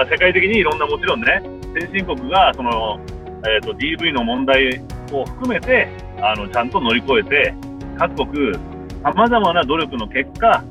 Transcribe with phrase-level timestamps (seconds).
[0.00, 1.42] から世界的にいろんなもちろんね、
[1.74, 2.98] 先進国がその、
[3.44, 4.80] えーと、DV の問題
[5.12, 5.88] を含めて
[6.22, 7.54] あのちゃんと乗り越えて、
[7.98, 8.54] 各国、
[9.02, 10.64] さまざまな努力の結果、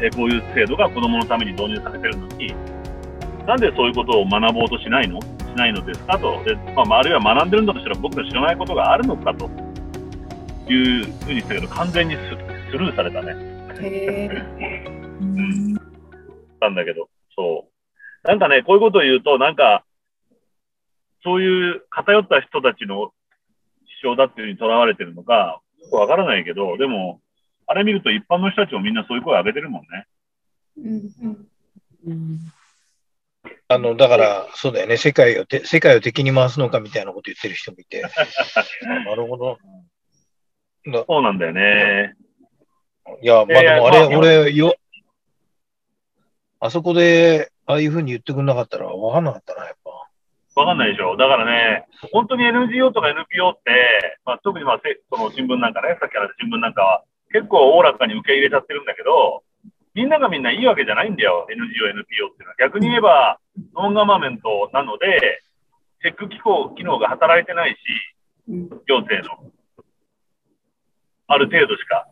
[0.00, 2.54] えー、こういう制度が子どものために導入されてるのに、
[3.46, 5.20] なんでそういうことを学ぼうとしないの？
[5.20, 5.24] し
[5.56, 9.48] ないのですかと、でまあ、あるいは学んでるんだとしたら僕の知らないことがあるのかと
[10.70, 12.16] いうふうにしたけど、完全に
[12.70, 13.34] スルーされたね。
[13.80, 14.28] へ
[15.20, 15.74] うん。
[16.60, 17.75] たんだけど、そう。
[18.26, 19.84] なんかね、こういうことを言うと、なんか、
[21.22, 23.12] そういう偏った人たちの
[24.02, 27.20] 主張だっていうふうにとらわれてるのか、よくわからないけど、でも、
[27.66, 30.06] あれ見ると一般の人たちもみんなそういう声を上げてるもんね。
[30.78, 31.32] うん
[32.06, 32.38] うん、
[33.68, 38.02] あの、だから、そうだよね、世界を世界を敵に回すのかみたいなこと言ってる人もいて。
[38.82, 39.58] なるほど。
[40.84, 42.14] そうなんだよね。
[43.22, 44.76] いや、まあでもあれ、俺、よ、
[46.60, 49.90] あそこで、ああいうふうに言ってくれなかったら分かんなかったな、やっぱ。
[50.54, 51.16] 分かんないでしょ。
[51.16, 59.42] だからね、本当に NGO とか NPO って、まあ、特にまあその新聞なんかね、さっき話した新聞なんかは、結構おおらかに受け入れちゃってるんだけど、
[59.94, 62.56] みんながみんないいわけじゃないんだよ、NGO、NPO っていうのは。
[62.58, 63.40] 逆に言えば、
[63.74, 65.42] ノンガバメントなので、
[66.02, 67.76] チェック機構機能が働いてないし、
[68.86, 69.50] 行政の。
[71.26, 72.06] ある程度しか。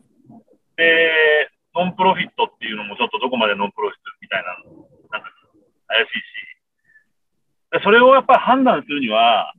[0.77, 4.56] で、ノンプロフィットっていうのもちょっとどこまでノンプロフィットみたいな、
[5.95, 6.23] 怪しいし。
[7.73, 9.55] でそれをやっぱり判断するには、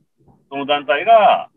[0.48, 1.50] その団体が、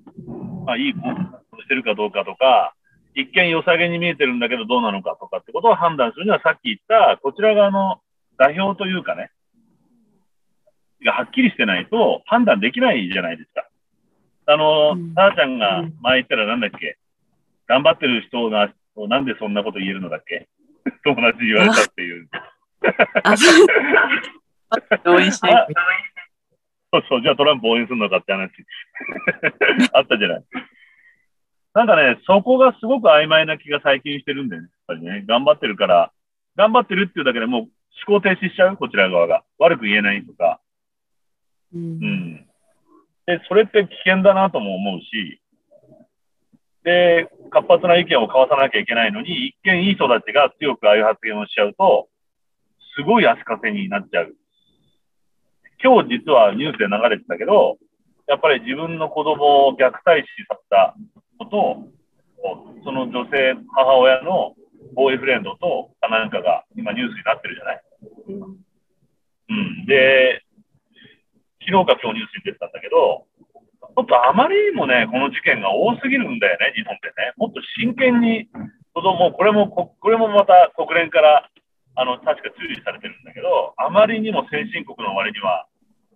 [0.65, 1.15] まあ、いいコン
[1.61, 2.73] してるかどうかとか、
[3.15, 7.99] 一見良さげに見えてるんだけどどうなのかとかってことを判断するにはさっき言ったこちら側の
[8.37, 9.31] 代表というかね、
[11.03, 13.67] がはっきりしてないと判断できないじゃないですか。
[14.45, 16.97] あの、た、ー、ちゃんが前言ったらなんだっけ、
[17.67, 18.73] 頑張ってる人が
[19.07, 20.47] なんでそんなこと言えるのだっけ？
[21.03, 22.29] 友達に言われたっていう。
[25.05, 25.67] 応援しない。
[26.91, 28.49] そうそう、じゃあトランプ応援するのかって話
[29.93, 30.43] あったじゃない。
[31.73, 34.69] なんかね、そこがすごく曖昧な気が最近してるんだよね。
[34.87, 36.11] やっぱりね、頑張ってるから、
[36.55, 39.43] 頑張ってるっていうだけでもう思考停止しちゃう、こちら側が。
[39.59, 40.59] 悪く言えないとか。
[41.73, 42.45] うん、うん。
[43.27, 45.41] で、それって危険だなとも思うし、
[46.83, 52.09] で、活発な意見を交わさなきゃいけないのに、一見いい人たちが強くああいう発言をしちゃうと、
[52.95, 54.35] すごい足かせになっちゃう。
[55.81, 57.77] 今日実はニュースで流れてたけど、
[58.27, 60.95] やっぱり自分の子供を虐待死させた
[61.39, 61.87] ことを、
[62.83, 64.55] その女性、母親の
[64.93, 67.83] ボーイフレンドとかなんかが今ニュースになってるじゃない。
[69.49, 69.85] うん。
[69.85, 70.43] で、
[71.65, 73.25] 昨日か今日ニュースに出てたんだけど、
[73.81, 77.33] ちょっとあまりにもね、この事件が多すぎるんだよね、日本ってね。
[77.37, 78.47] もっと真剣に
[78.93, 81.49] 子供、これも、これもまた国連から
[81.95, 85.67] あの確か注意されてるんだけど、あまりにも先進国の割には、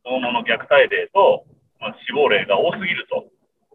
[0.04, 1.46] 子供の虐待例と、
[1.80, 3.26] まあ、死亡例が多すぎると。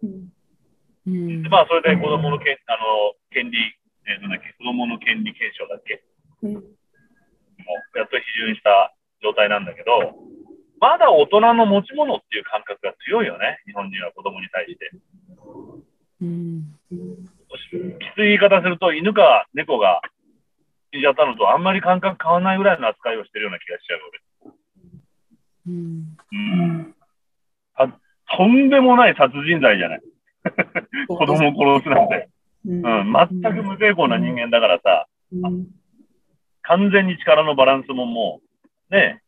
[0.03, 3.57] うん、でまあ、それで子供のけあの権利、
[4.05, 6.05] えー、なんだっけ、子供の権利検証だっけ、
[6.43, 10.15] うん、もうやっと批准した状態なんだけど、
[10.81, 14.91] まだ大人の持ち物っていう感覚が強いよね、日本人は子供に対して。
[16.21, 20.03] うん、きつい言い方すると、犬か猫が
[20.93, 24.28] 死んじゃったのとあんまり感覚変わらないぐらいの扱いをしてるような気がしちゃう俺。
[25.69, 26.95] うん、うん。
[28.37, 30.01] とんでもない殺人罪じゃない。
[31.09, 32.29] 子供を殺すなんて。
[32.67, 35.67] うん、全く無抵抗な人間だからさ、うん、
[36.63, 38.41] 完全に力のバランスもも
[38.91, 39.23] う、ね、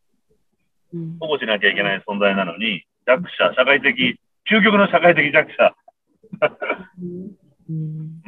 [1.20, 4.18] 保護しなきゃいけない存在なのに、弱者、社会的、
[4.50, 5.74] 究極の社会的弱者。
[7.68, 8.22] うん。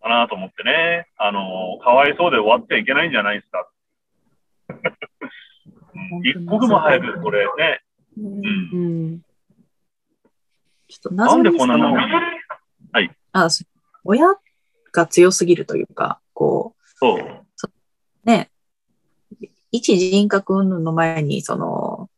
[0.00, 3.68] かなと思ってね、あの、かわいそうで終わってはいけないんじゃないですか。
[6.24, 7.80] 一刻も早くこれね、
[8.18, 9.20] うん。
[10.88, 13.10] ちょっとなんでこんなのはい。
[13.32, 13.48] あ、
[14.04, 14.26] 親
[14.92, 17.46] が強すぎるというか、こう、そう。
[18.24, 18.50] ね、
[19.72, 22.10] 一人格の前に、その、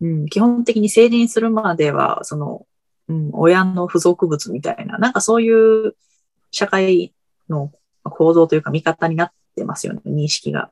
[0.00, 2.66] うん、基本的に成人するまでは、その、
[3.08, 5.94] うん、親の付属物みたいな、なんかそういう
[6.50, 7.12] 社会
[7.48, 7.70] の
[8.02, 10.70] 構造というか見方になってますよね、認識が。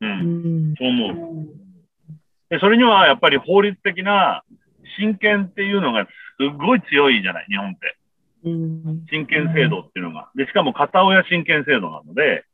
[0.00, 1.46] うん、そう思う。
[2.50, 4.42] でそれにはやっぱり法律的な
[4.98, 6.06] 親権っていうのが
[6.38, 7.96] すごい強いじゃない、日本って。
[9.10, 10.30] 親権制度っていうのが。
[10.36, 12.44] で、しかも片親親権制度なので、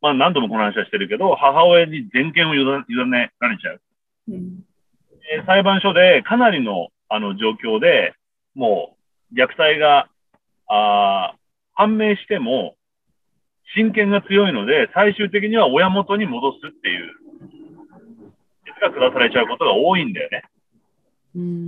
[0.00, 3.80] まあ何度もこの話はしてるけど、母親に全権を委ねられちゃう。
[4.28, 4.64] うん、
[5.32, 8.14] え裁判所でかなりのあの状況で、
[8.54, 8.96] も
[9.32, 10.08] う虐待が
[10.66, 11.34] あ
[11.74, 12.74] 判明しても、
[13.74, 17.12] 親権が強いので、最終的には親元に戻すっていう
[18.82, 20.42] が下されちゃうことが多いんだよね。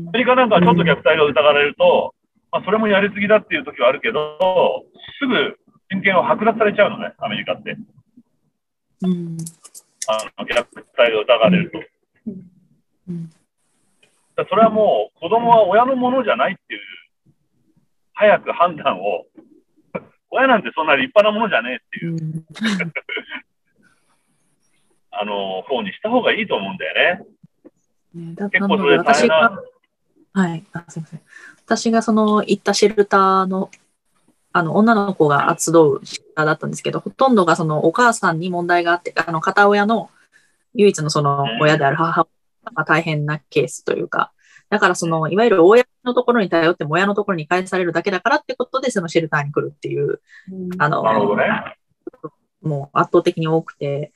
[0.08, 2.14] アメリカなんかちょっと虐待が疑われると、
[2.50, 4.84] まあ、それもやりすぎだっていう時はあるけど、
[5.20, 5.56] すぐ
[5.90, 7.76] 人権を剥奪されちゃうのね、アメリカって。
[9.02, 9.36] うん、
[10.08, 10.54] あの虐
[10.96, 11.78] 待が疑われると。
[13.08, 13.30] うん、
[14.48, 16.80] それはもう子供は親のものじゃないっていう、
[18.12, 19.26] 早く判断を、
[20.36, 22.44] 親なんてそんな立派なものじゃねえっていう、うん、
[25.12, 27.24] あの、方にした方がいいと思うんだよ
[28.14, 28.32] ね。
[28.32, 29.62] ね結構それ大変な。
[30.32, 31.20] はい、あすみません。
[31.64, 33.70] 私がその行ったシェルターの
[34.52, 40.10] あの女の子が集うシェルターだったんですけど、ほとんどがそのお母さんに問題があって、あの片親の
[40.74, 42.26] 唯一のその親である母
[42.74, 44.32] が大変なケースというか、
[44.74, 50.20] だからその、いわゆる親のところに頼っても親のところに返されるだけだからってことで、そのシェルターに来るっていう、
[50.78, 51.04] あの、
[51.36, 51.44] ね、
[52.60, 54.12] もう圧倒的に多くて、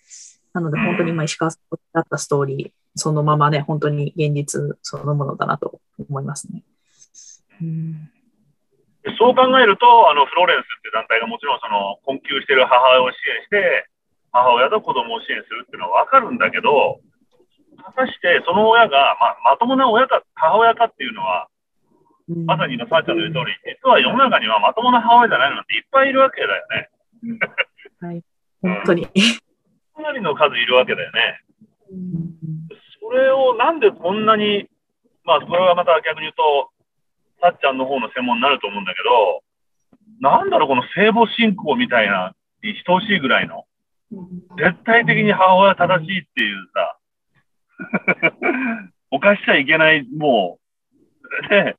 [0.52, 6.64] なので本当に今石川さんだったストーリー、そのままね、本当に現実そのものだなと思いますね。
[7.62, 8.10] うん。
[9.16, 13.86] そう考えると、あのフローレンスって団体がもちろんその困窮している母親を支援して、
[14.32, 16.98] 母親と子供を支援するっていうのは分かるんだけど、
[17.84, 21.48] 果たしてその親が、まあ、まともな親か、母親かっていうのは、
[22.46, 26.90] まさに今、さあちゃんの言う通り、実は世の中にはまともな母親じゃないのっていっぱいいるわけだよね。
[28.00, 28.22] はい、
[28.60, 29.06] 本当に。
[29.06, 31.40] かなりの数いるわけだよね。
[33.00, 34.68] それをなんでこんなに、
[35.24, 36.70] まあ、これはまた逆に言うと、
[37.40, 39.42] さっちゃんの方の専門になると思うんだけど、
[40.20, 43.64] なんだろう、この聖母信仰みたいな、に等しいぐらいの、
[44.58, 46.97] 絶対的に母親正しいっていうさ、
[49.10, 50.58] 犯しちゃいけない、も
[51.50, 51.76] う、 ね、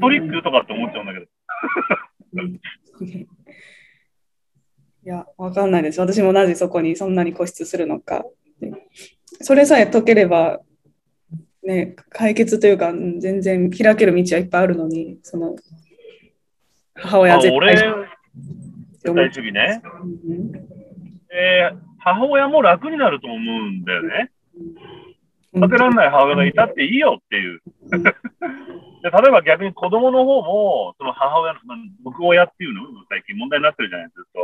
[0.00, 1.26] トリックとかって思っちゃうんだけど。
[5.04, 6.00] いや、わかんないです。
[6.00, 8.24] 私もなぜそこにそんなに固執するのか。
[9.40, 10.60] それさえ解ければ、
[11.62, 15.56] ね、解決というか、全然開ける道はいっぱいあるのに、その、
[16.94, 17.76] 母親絶対。
[17.76, 19.82] 絶対主義ね。
[20.02, 20.52] うん、
[21.30, 24.32] えー、母親も楽になると思うんだよね。
[25.56, 27.60] 立てられない母親がいたっていいよっていう。
[27.90, 31.60] で例えば逆に子供の方も、その母親の、
[32.02, 32.82] 僕親っていうの？
[33.08, 34.40] 最近問題になってるじゃないですか。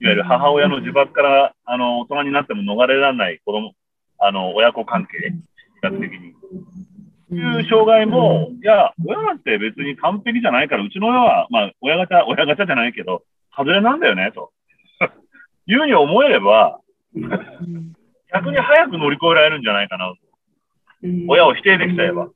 [0.00, 3.72] いわゆる母親の呪縛から、あの、大人になっても逃れられない子供、
[4.18, 5.36] あの、親子関係、比
[5.82, 6.34] 較的に。
[7.32, 13.22] いう障害も、いや、親なんて別に完璧じゃないから、うちの親は、まあ、親ガチャ、親ガチャじゃないけど、
[13.56, 14.52] 外れなんだよね、と。
[15.66, 16.80] いうふうに思えれば、
[18.34, 20.12] 逆に早く乗り越えられるんじゃないかな。
[21.02, 22.28] うん、親を否定できちゃえば。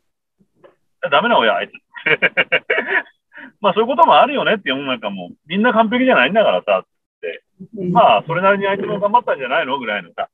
[1.11, 1.73] ダメな親、あいつ。
[3.61, 6.87] まあそういうこともあるよねって世の中も、みんな完璧じゃないんだからさ、っ
[7.21, 7.43] て。
[7.91, 10.29] まあそれなりにあいつも頑張ったんじゃないのぐらいのさ。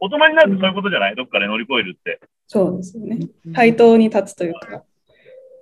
[0.00, 1.16] 大人になるとそういうことじゃない？
[1.16, 2.20] どっかで乗り越えるって。
[2.46, 3.18] そうですよね。
[3.54, 4.84] 対等に立つというか。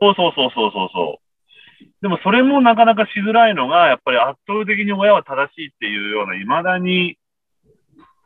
[0.01, 1.85] そうそうそうそうそうそう。
[2.03, 7.17] でもそれもなかなかしづらいのが、やっぱり圧倒的に親は正しいっていうような、未だに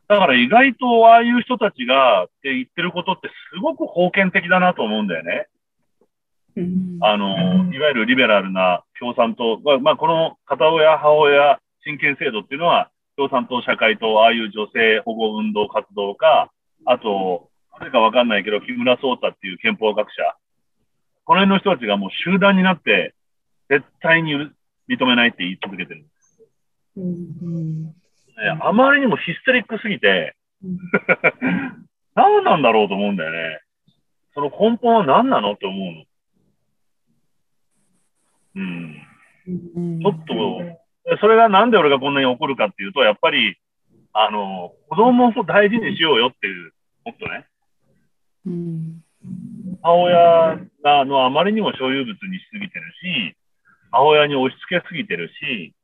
[0.09, 5.49] だから意外とああいう人たちがって言ってることってすごく封建的だなと思うんだよね。
[6.57, 16.51] うん、あの、いわゆるリベラルな共産党、まあ、この片親、母親、親権制度っていうのは、共産党社会と、ああいう女性保護運動活動家、
[16.87, 20.35] あと、誰かわかんないけど、木村壮太っていう憲法学者、
[21.25, 23.15] この辺の人たちがもう集団になって、
[23.69, 24.33] 絶対に
[24.89, 26.43] 認めないって言い続けてるんです。
[26.97, 27.95] うん
[28.61, 30.37] あまりにもヒステリックすぎて、
[32.15, 33.61] 何なんだろうと思うんだよね。
[34.35, 36.05] その根本は何なのって思うの。
[38.57, 40.01] うん。
[40.01, 43.57] ちょっと、それがなんで俺がこんなに怒るかっていうと、やっぱり、
[44.13, 46.73] あの、子供を大事にしようよっていう、
[47.05, 47.47] もっとね。
[48.47, 49.03] うん、
[49.83, 52.93] 母親があのあまりにも所有物にしすぎてる
[53.33, 53.37] し、
[53.91, 55.75] 母親に押し付けすぎてるし、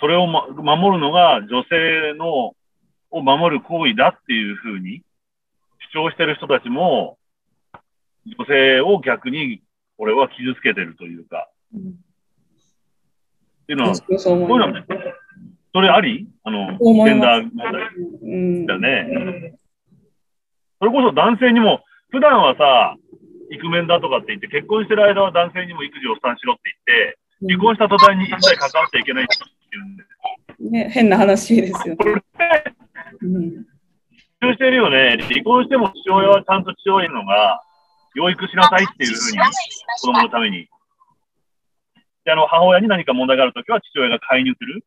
[0.00, 2.54] それを、ま、守るのが女性の
[3.10, 5.02] を守る行為だっていうふうに
[5.92, 7.18] 主張してる人たちも、
[8.26, 9.62] 女性を逆に
[9.96, 11.84] 俺は傷つけてるというか、うん、っ
[13.66, 14.84] ていうのは、そういうのはね、
[15.74, 16.28] それあり？
[16.44, 18.78] あの、ジェンダー問題。
[18.78, 19.54] だね、
[20.78, 22.96] それこそ男性にも、普段はさ、
[23.50, 29.24] イクメンだとかって言って、結婚してる間は男性にも育児を負担しろって言って、離婚した途端に一切関わっていけない。
[29.24, 29.36] って
[29.70, 30.04] 言うんで
[30.70, 32.24] ね、変な話ですよ、ね。
[33.22, 33.66] うん。
[34.54, 35.18] してるよね。
[35.28, 37.62] 離婚しても父親はちゃんと父親のが、
[38.14, 39.38] 養育しなさいっていうふうに、
[40.00, 40.68] 子供のために。
[42.24, 44.84] で、あの、母親に何か問題があるときは父親が介入する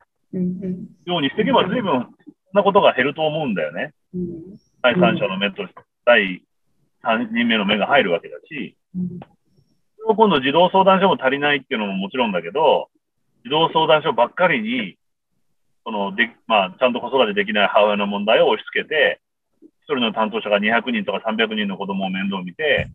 [1.05, 2.07] ようにしていけば、随分
[2.53, 3.93] なことが減ると思うんだよね。
[4.13, 5.67] うん、第三者の目と
[6.05, 6.43] 第
[7.03, 8.75] 3人目の目が入るわけだし、
[10.05, 12.89] 今度児童相談所も足りないっていうのももちろんだけど、
[13.43, 14.97] 児童相談所ばっかりに、
[15.83, 19.19] そので、まあ、ちゃんと子育てできない母親の問題を押し付けて、
[19.83, 22.89] 一人の担当者が200人とか300人の子供を面倒見て、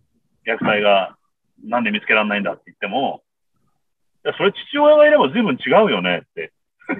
[0.47, 1.17] 虐待が
[1.65, 3.23] なんで見つけられないんだって言っても、
[4.25, 6.53] いや、それ父親がいれば随分違うよねって。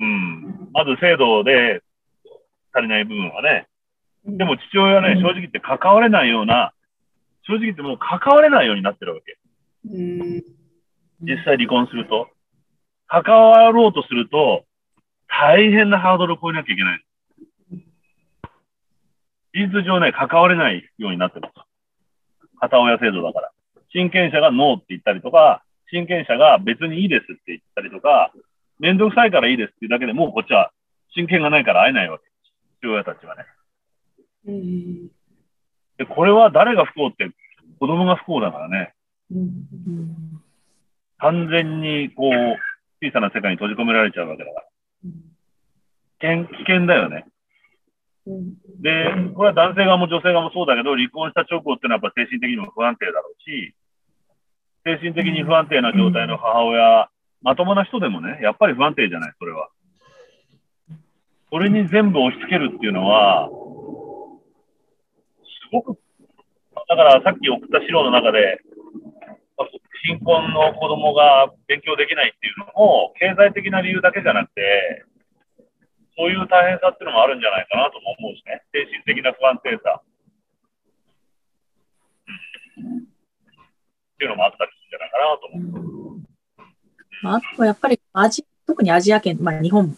[0.00, 0.68] うん。
[0.72, 1.82] まず制度で
[2.72, 3.66] 足りない部分はね。
[4.24, 6.72] でも父親はね、正直言って関われないような、
[7.42, 9.38] 正直言ってもう関われないようになってるわけ。
[11.20, 12.28] 実際離婚すると。
[13.08, 14.64] 関わろうとすると、
[15.28, 17.04] 大変なハードルを超えなきゃいけない。
[19.54, 21.54] 事実上ね、関われないようになってます。
[22.60, 23.52] 片親制度だから。
[23.92, 28.32] 親権者がノーって言ったりとか、親権者が別にいいですって言ったりとか、
[28.78, 30.72] めんどくさいからいいですっていうだけでもうこっちは
[31.14, 32.24] 親権がないから会えないわけ。
[32.80, 33.44] 父親たちはね。
[34.46, 35.06] うん、
[35.96, 37.30] で、これは誰が不幸って
[37.78, 38.94] 子供が不幸だからね。
[39.30, 40.42] うん、
[41.18, 42.34] 完全にこう、
[43.04, 44.66] 小さな世界に閉じ込められちゃうわけだから。
[46.18, 47.26] 危険、危険だよね。
[48.80, 53.74] で、これは男性側も女性側もそうだけど、離婚した直後っていうのはやっぱ精神的にも不安定だろうし、
[54.84, 57.08] 精神的に不安定な状態の母親、
[57.42, 59.68] まともな人でもね、やっぱり不安定じゃない、それは。
[61.50, 63.52] それに全部押し付けるっていうのは、す
[65.72, 65.98] ごく、
[66.88, 68.60] だからさっき送った資料の中で、
[70.04, 75.04] 貧困の子供が勉強できないっていうのも、経済的な理由だけじゃなくて、
[76.16, 80.00] そういう大変さっていうのもあるんじゃないかなとも思うしね、精神的な不安定さ。
[80.00, 80.04] っ
[84.18, 86.16] ていうのもあったりするんじゃないかなと思う。
[87.24, 89.96] あとやっぱりアジ、特にアジア圏、まあ日本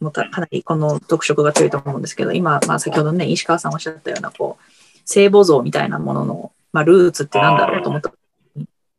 [0.00, 4.64] もかなりこの特色が強いと思うんですけど、今、まあ先ほどね、石川さんおっしゃったような、こう、
[5.04, 8.12] 聖母像みたいなものの、まあルーツってなんだろうと思った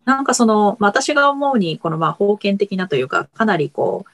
[0.07, 4.05] なんかその、私が思うに、このまあ封建的なというか、かなりこ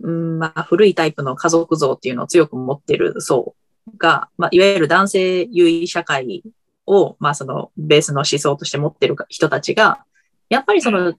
[0.00, 3.54] う、うんまあ、古いタイプの家族像っていうのを強く持ってる層
[3.98, 6.42] が、まあ、いわゆる男性優位社会
[6.86, 10.06] を、まあ、そのベースの思想として持ってる人たちが、
[10.48, 11.12] やっぱりその、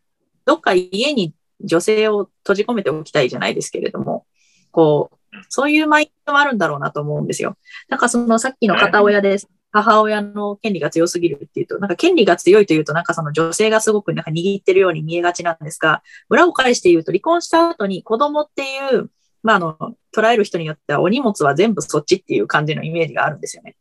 [0.45, 4.25] どっか家に女性を閉じ込めておきたいじゃないですけれども、
[4.71, 7.55] こう、そういうマインドもあるんだろうなと思うんですよ。
[7.87, 9.47] なんかそのさっきの片親です。
[9.71, 19.09] 母親の権利が強すぎるっていうと、なんか権利が強いというと、なんかその女性がすごくなんか握ってるように見えがちなんですが、裏を返して言うと、離婚した後に子供っていう、
[19.43, 19.77] まあ、あの、
[20.15, 23.75] 捉える人によってはお荷物は全部そっちっていう感じのイメージがあるんですよね。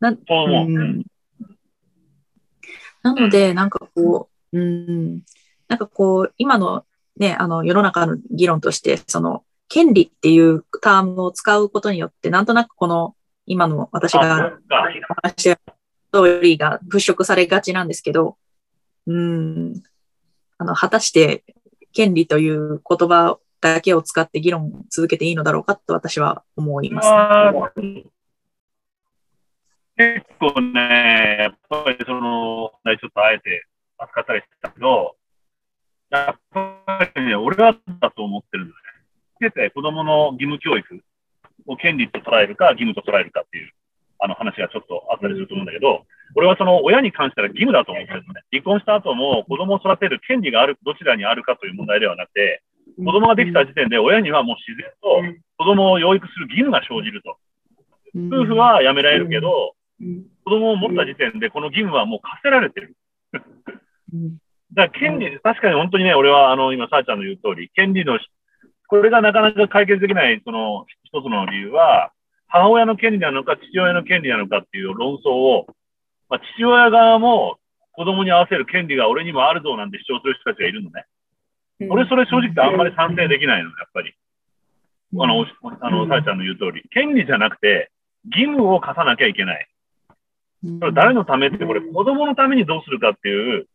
[0.00, 1.04] な,、うん、
[3.02, 5.22] なので、なんかこう、うん、
[5.68, 6.84] なんかこう、今の
[7.18, 13.14] ね、あの、世の中の議論として、その、権利っていうタームを使うことによって、なんとなくこの
[13.46, 14.58] 今の私が
[15.22, 15.60] 話した
[16.12, 18.36] 通りが払拭されがちなんですけど、
[19.06, 19.82] うん、
[20.58, 21.44] あの、果たして
[21.92, 28.04] 権利という言葉だけを使って議論を続けていいのだろうかと私は思います、ね。
[29.96, 35.16] 結構ね、やっぱりその、ちょっとあえて扱ったりしたけど、
[36.10, 38.74] やっぱりね、俺はだと思ってるんだ
[39.46, 39.70] よね。
[39.70, 41.02] 子供の義務教育
[41.66, 43.70] を権利と捉えるか、義務と捉えるかっていう
[44.18, 46.04] あの話がちょっとあったりすると思うんだけど、
[46.34, 48.42] 俺はその親に関しては義務だと思ってるのね。
[48.50, 52.62] 離婚した後も子供を育てる権利がある、どちらにあるかという問題ではなくて、
[52.98, 55.22] 子供ができた時点で親にはもう自然と
[55.58, 57.36] 子供を養育する義務が生じると。
[58.16, 59.74] 夫婦はやめられるけど、
[60.44, 62.96] 子供を持った時点でこの義務はもう課せられてる。
[64.72, 68.18] だから権利、確かに本当にね、俺はあの今、さあちゃんの言う通り、権利の
[68.88, 72.12] これがなかなか解決できない、その一つの理由は、
[72.48, 75.66] 母親の権利なのか、父親の権利なのかっていう論争を、
[76.28, 77.58] まあ、父親側も
[77.92, 81.04] 子供に合わせる権利が俺にもあるぞなんて主張する人たちがいるのね。
[81.90, 84.14] 俺、それ正直あんまり賛成できないの、やっぱり。
[85.18, 85.46] あの、
[85.80, 87.90] あの、さえちゃんの言う通り、権利じゃなくて、
[88.30, 89.68] 義務を課さなきゃいけない。
[90.80, 93.66] それ誰のためって、これ子供のためにどうするかっていう、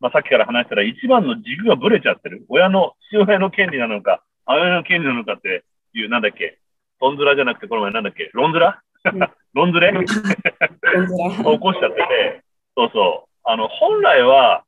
[0.00, 2.46] まあ、さっきから話したら一番の軸がぶれちゃってる。
[2.48, 5.62] 親の、父親の権利なのか、母親の権利なのかって
[5.94, 6.58] いう、なんだっけ、
[6.98, 8.82] トンズラじゃなくて、この前なんだっけ、ロンズラ、
[9.54, 12.42] ロンズレ起こしちゃってて、
[12.76, 13.30] そうそう。
[13.44, 14.64] あの、本来は、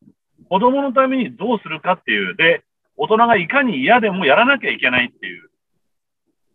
[0.49, 2.63] 子供のためにどうするかっていう、で、
[2.97, 5.51] 大人がいかに嫌でもやらなきゃいけないっていう。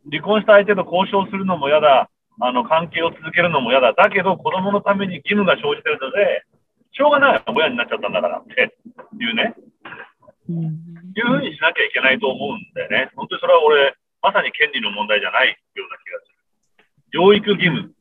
[0.10, 2.10] 離婚した相手と交渉するのも嫌だ。
[2.40, 3.92] あの、関係を続けるのも嫌だ。
[3.92, 6.46] だけど、子供のために義務が生じてるので、
[6.94, 7.44] しょうがない。
[7.48, 8.74] 親になっちゃったんだからって
[9.20, 9.54] いうね。
[10.50, 13.12] いうふうにしなきゃいけないと思うんだよね。
[13.16, 16.88] 本当にそれは俺、まさに権利の問題じゃないような気がする。
[17.12, 17.94] 養育義務。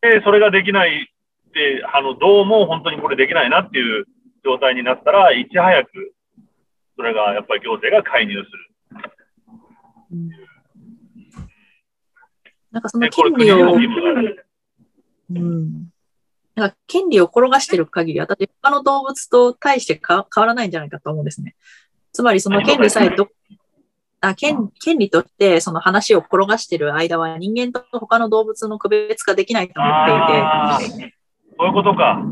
[0.00, 1.10] で、それができない
[1.48, 4.06] って、あの、どうも本当にこれできないなっていう
[4.44, 6.14] 状態になったら、いち早く、
[6.96, 8.70] それがやっぱり行政が介入する。
[10.12, 10.28] うん、
[12.70, 13.74] なんかその権利を、
[15.30, 15.93] うん。
[16.54, 21.56] なんか権利を転がしてる限り、私、他の動物と対して変わらないんじゃないかと思うんですね。
[22.12, 23.28] つまりその権利さえど、
[24.20, 31.14] あ権権利としてその話を転がしてる間は人間と他の動物の区別化できないと思っていて。
[31.58, 32.22] そういうことか。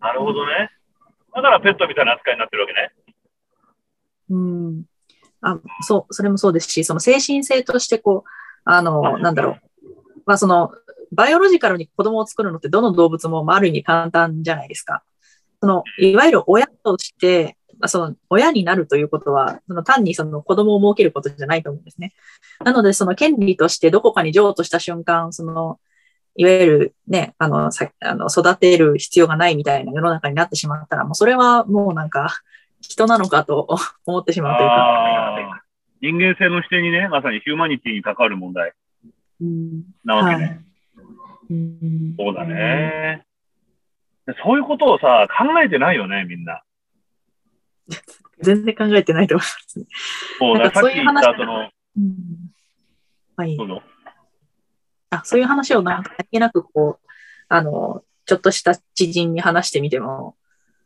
[0.00, 0.70] なるほどね。
[1.34, 2.92] だからペットみたいな扱いになってるわけね。
[4.30, 4.84] うん。
[5.40, 8.30] あ、そう、それもそうですし、その精神性としてこう、
[8.64, 9.60] あの、なんだろう。
[10.26, 10.72] まあその、
[11.12, 15.02] バイオロジカルに子供を作るのってどの動物もある意味簡単じゃないですか。
[15.60, 22.12] その、いわゆる親として、その親になるということは、その単にその子供を設けることじゃないと思うんですね。
[22.64, 25.78] なので、その権利としてどこかに譲渡した瞬間、その、
[26.36, 32.34] いわゆるね、あの、さあの育てる必要がないみたいな世の中になってしまったら、もうそれはもうなんか、
[32.80, 33.66] 人なのかと
[34.06, 35.62] 思ってしまうというか。
[36.00, 38.72] 人間性の視点にね、まさにヒューマニティに関わる問題
[40.04, 40.44] なわけね。
[40.44, 40.67] はい
[41.48, 43.24] そうだね。
[44.44, 46.62] そういうことをさ、考えてないよね、みんな。
[48.42, 49.86] 全然考えてないと思いますね。
[50.38, 52.12] そうだ、さっき言ったその、うん、
[53.36, 53.56] はい。
[55.10, 57.08] あ、そういう話をなんか、何気なくこう、
[57.48, 60.36] あの、ちょっとした知人に話してみても、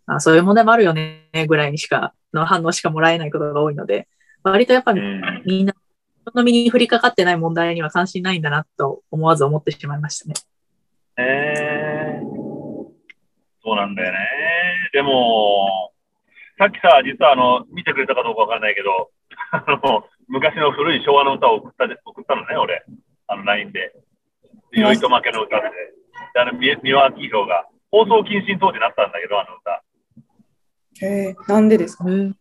[0.07, 4.09] あそういう問題もあるよね、ぐらいにしか、の反応しかもらえないことが多いので、
[4.45, 5.01] 割とやっぱり
[5.45, 5.75] みんな、
[6.25, 10.35] 人の身に降りかかってない問題には関心ないんだなと思わず思ってしまいましたね。
[11.19, 12.25] えー、
[13.63, 14.19] そうなんだよね。
[14.93, 15.93] でも、
[16.59, 19.11] さっきさ、実はあの、見てくれたかどうかわかんないけど、
[19.53, 22.83] あの、昔の古い昭和の歌を送った送ったのね、俺。
[23.27, 23.93] あの、LINE で。
[24.73, 25.69] 酔いと負けの歌で。
[26.35, 29.83] で、あの、三輪明宏が、放送禁止に当時なったんだけど、あの歌。
[31.07, 32.05] へえ、なんでですか？
[32.05, 32.35] 本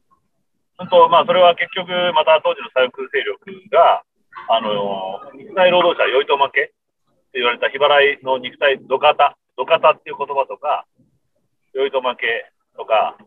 [0.90, 4.04] 当、まあ、それは結局、また当時の左翼勢力が、
[4.48, 6.74] あの、肉体労働者、酔いと負け
[7.34, 10.86] 言われた日払いの肉体、土方、土方っていう言葉とか、
[11.74, 13.18] 酔いと負けとか、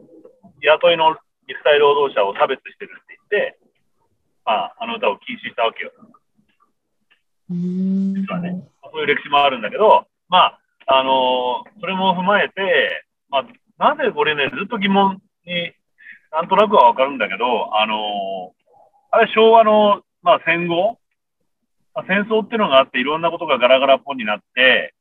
[0.61, 1.17] 雇いの
[1.49, 3.59] 肉体労働者を差別してるって言って、
[4.45, 5.93] まあ、あの歌を禁止したわけよ。
[7.51, 15.73] 実はね、そういう歴史もあるんだけど、まあ、あのー、それも踏まえて、まあ、なぜこれね、ずっと疑問に、
[16.33, 18.53] なんとなくはわかるんだけど、あのー、
[19.13, 20.99] あれ昭和の、まあ、戦後、
[21.95, 24.95] まあ、戦争っていうのがあって、いろんなことがガラガラポンになって、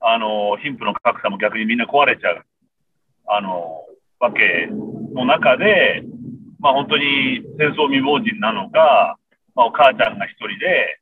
[0.00, 2.44] あの、貧富の格差も逆にみんな壊れちゃう。
[3.30, 3.84] あの
[4.20, 4.68] わけ
[5.14, 6.02] の中で、
[6.60, 9.18] まあ本当に戦争未亡人なのか、
[9.54, 10.98] まあお母ちゃんが一人で、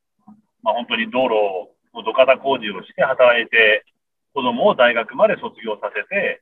[0.61, 3.85] まあ本当に道路の土方工事をして働いて、
[4.33, 6.41] 子供を大学まで卒業させて、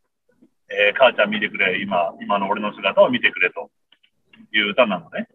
[0.69, 3.69] えー、母ちゃん見てくれ、今、今の俺の姿を見てくれと
[4.51, 5.27] いう歌なのね。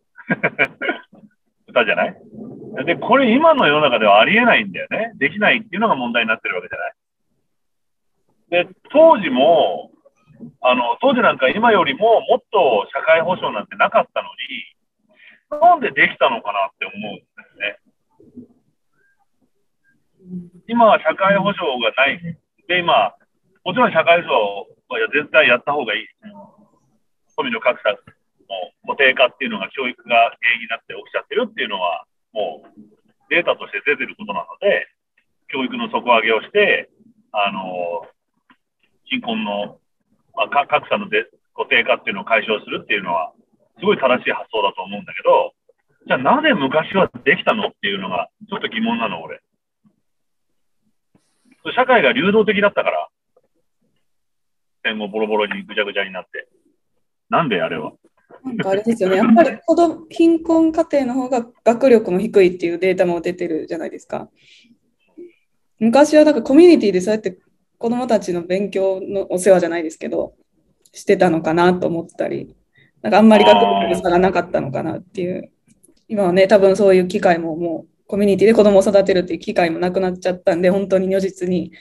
[1.71, 2.15] 歌じゃない？
[2.85, 5.13] で、これ今の世の中ではありえないんだよね。
[5.17, 6.89] できないっていうのが問題になってるわけじゃな
[8.63, 8.67] い？
[8.67, 9.91] で、当時も、
[10.61, 14.29] あの、当時なんか今よりももっと社会保障なんてなかったの
[15.59, 17.79] に、なんでできたのかなって思うんですね。
[20.69, 22.21] 今は社会保障がない。
[22.69, 23.15] で、今、
[23.65, 24.67] もちろん社会保障
[25.03, 26.07] は絶対やった方がいい。
[27.37, 27.97] 富の格差
[28.51, 32.69] の固定化っていうのが教育が原因になって起きちゃってるっていうのは、もう
[33.31, 34.91] データとして出てることなので、
[35.49, 36.91] 教育の底上げをして、
[37.31, 38.05] あの、
[39.07, 39.79] 貧困の
[40.35, 43.33] まあ、格差ので固定化っていうのを解消するっていうのは、
[43.79, 45.53] すごい正しい発想だと思うんだけど、
[46.07, 49.41] じゃあなぜ昔はできたのっていうのが、ちょっと疑問なの、俺。
[51.75, 53.09] 社会が流動的だったから、
[54.83, 56.49] 戦後ボロボロにぐちゃぐちゃになって。
[57.29, 57.93] なんであれは？
[58.45, 64.29] なんかあれですよね、やっぱり子供貧困家庭の方が学力も低いっていうデータも出てるじゃないですか。
[65.79, 67.39] 昔はなんかコミュニティでそうやって
[67.79, 70.35] 子供たちの勉強のお世話じゃないですけど、
[70.93, 72.55] してたのかなと思ったり、
[73.03, 75.51] なんかあんまり学力の差がなかったのかなっていう。
[76.09, 81.73] 今はね、多分そういう機会ももうコミュニティで子供を育てるっていう機会もなくなっちゃったんで、本当に如実に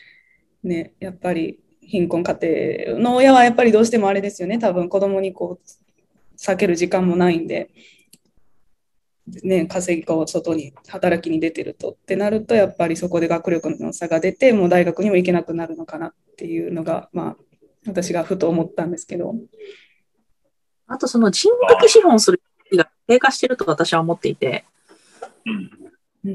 [0.63, 2.37] ね、やっぱり貧困家
[2.87, 5.69] 庭の親はやっぱりどうしてもあれですよね、多分子供にこう
[6.39, 7.69] 避ける時間もないんで、
[9.43, 17.37] ね、稼ぎを外に働きに出てるとってなるとやっぱりそこで学力の差が出てもう大学にも行けなくなるのかなっていうのが、まあ、
[17.85, 19.35] 私がふと思ったんですけど。
[20.87, 22.41] あとその人的資本する
[22.75, 24.65] が低下してると私は思っていて、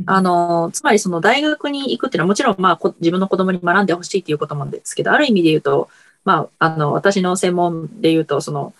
[0.06, 5.88] あの、つまりその大学に行くっていうのはもちろんまあ自分の子供に学んでほしいっていうことなんですけど、ある意味で言うと、
[6.24, 8.72] まあ、あの、私の専門で言うと、その、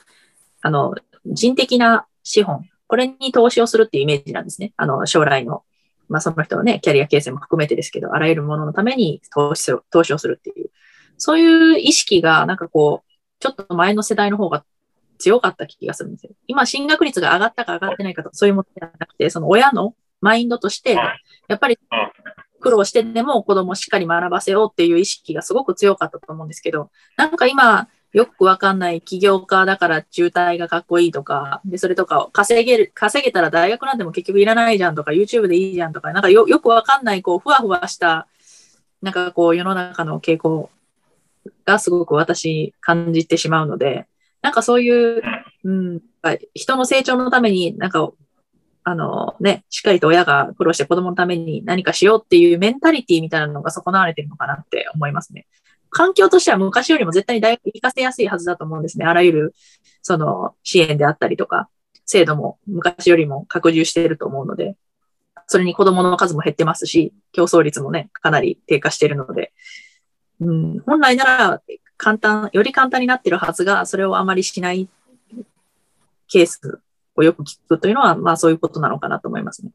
[0.62, 0.94] あの、
[1.26, 4.72] 人的な資本、これに投資をするっていうイメージなんですね。
[4.76, 5.62] あの、将来の、
[6.08, 10.70] まあその人のね、キャリア形成も含めてですけど、あらゆるもののために投資する、投資をするっていう、
[11.16, 14.64] そういう意識が、なんかこう、ちょっと前の世代の方が
[15.18, 16.32] 強かった気がするんですよ。
[16.46, 21.78] 今、進学率が上がったか上がってないかと、そういうものではなくて、その親のマインドとして、やっぱり
[22.60, 38.28] 苦労してでも子供をしっかり学ばせようっていう意識がすごく強かったと思うんですけど、なんか今、よくわかんない起業家だから渋滞がかっこいいとか、で、それとか稼げる、稼げたら大学なんても結局いらないじゃんとか、YouTube でいいじゃんとか、なんかよよくわかんない、こう、ふわふわした、
[39.02, 40.70] なんかこう、世の中の傾向
[41.64, 44.06] がすごく私感じてしまうので、
[44.42, 45.22] なんかそういう、
[45.64, 46.00] うん、
[46.54, 48.12] 人の成長のために、なんか、
[48.84, 55.46] あのね、しっかりと親が苦労して子供のために何かしようっていうメンタリティみたいなのが損なわれてるのかなって思いますね。
[55.94, 59.06] 環境としては昔よりも絶対に大学行かせやすいはずだと思うんですね。
[59.06, 59.54] あらゆる、
[60.02, 61.68] その、支援であったりとか、
[62.04, 64.76] 制度も昔よりも拡充していると思うので、
[65.46, 69.52] それに子供の数も減ってますし、競争率もね、かなり低下しているので、
[70.40, 71.62] うん、本来なら
[71.96, 74.88] 簡単、より簡単になってるはずが、それをあまりしない
[76.28, 76.80] ケース
[77.14, 79.70] をよく聞くというのは、まあそういうことなのかなと思いますね。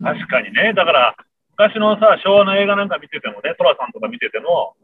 [0.00, 0.72] 確かにね。
[0.74, 1.16] だから、
[1.58, 4.76] 昔のさ、昭和の映画なんか見ててもね、トラさんとか見てても、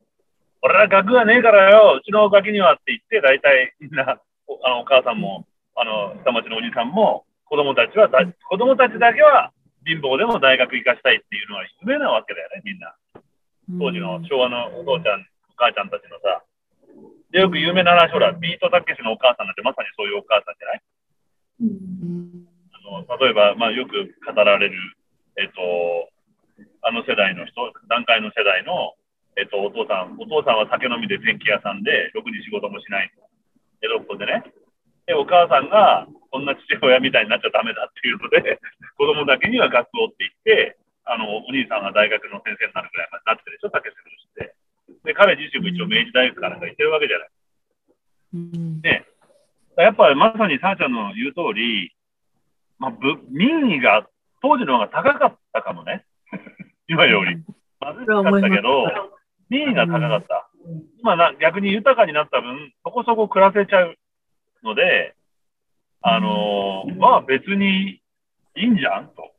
[0.63, 9.53] 俺ら学がねえからよ、うちのガキにはって言って、大体みんな、あのお母さんも、あの下町のおじさんも、子供たちはだ、子供たちだけは
[9.87, 12.95] 貧乏でも大学行かしたいっていうのは夢なわけだよね、みんな。
[13.79, 16.43] 当時の昭和のお父ちゃん、お母ちゃんたちのさ。
[17.31, 20.83] で、よく有名な話、ほら、ビートたけしのお母さんなんてまさにそういうお母さんじゃない、
[22.75, 23.93] あの例えば、まあ、よく
[24.27, 24.77] 語られる、
[25.37, 25.61] えっ、と、
[26.83, 28.95] あの世代の人、段階の世代の
[29.39, 33.23] えっと、お父さん、お父さんは酒飲みで電気屋さんで、ろくに仕事もしないと。
[33.81, 34.43] 江戸っ子でね。
[35.07, 38.59] で、お母さんが、こんな父親みたいになっちゃダメだっていうので、
[38.99, 44.55] 子供だけには学校って言って、あの、お兄さんが大学の先生になるぐらいまでなってるでしょ、竹瀬君して。
[45.05, 47.29] で、彼自身も一応明治大学かなんか行ってるわけじゃない。
[48.83, 49.07] ね。
[49.79, 51.95] やっぱりまさにさあちゃんの言う通り、
[52.79, 52.93] まあ、
[53.31, 54.09] 民意が
[54.43, 56.05] 当時の方が高かったかもね。
[56.91, 57.37] 今より。
[57.81, 59.18] 貧しかったけど、
[59.49, 60.49] 民意が高かった。
[61.01, 63.97] 今な、逆に豊かになった分、そこそこ暮らせちゃう
[64.63, 65.15] ので、
[66.03, 68.01] あのー、まあ別に
[68.57, 69.33] いいんじゃんと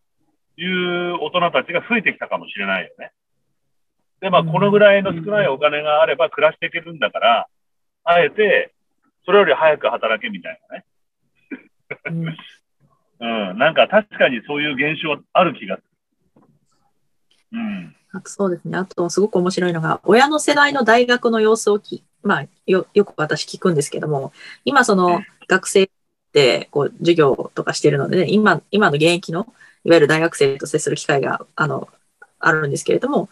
[0.58, 3.12] いう大人たちが増えてきたかもしれないよね。
[4.22, 7.48] で、まあこのぐらいの少ないお金があれば暮らしていけるんだから、
[8.04, 8.74] あえて、
[9.26, 10.86] それより早く働けみたいなね。
[13.20, 15.90] うん、 なんか確かにそういう現象ある気がする。
[17.54, 17.96] うん。
[18.12, 18.78] あとそうですね。
[18.78, 24.34] あと、すごく面白いのが、親の世代の大学の様子をき、まあ、よ、よく私聞くんですけども、
[24.66, 25.90] 今その学生
[26.34, 29.48] でこう授業とかしてるので、ね、今、今の現役の、
[29.84, 31.88] いわゆる大学生と接する機会が、あの、
[32.40, 33.30] あるんですけれども、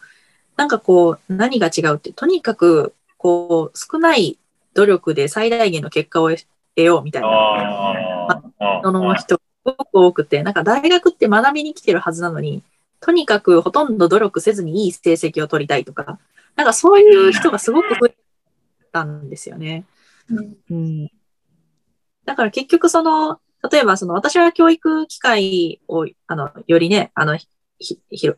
[0.55, 4.37] なんかこう、何が違うって、とにかく、こう、少ない
[4.73, 8.41] 努力で最大限の結果を得ようみたいな、
[8.83, 12.63] その人、すごく多くて、なんか大学って学びに来てるはずなのに、
[12.99, 16.19] とにかくほとんど努力せずにいい成績を取りたいとか、
[16.55, 18.15] なんかそういう人がすごく増え
[18.91, 19.85] たんですよね。
[20.69, 21.09] うん、
[22.25, 23.39] だから結局その、
[23.71, 27.37] 例えばその私は教育機会を、あの、よりね、あの、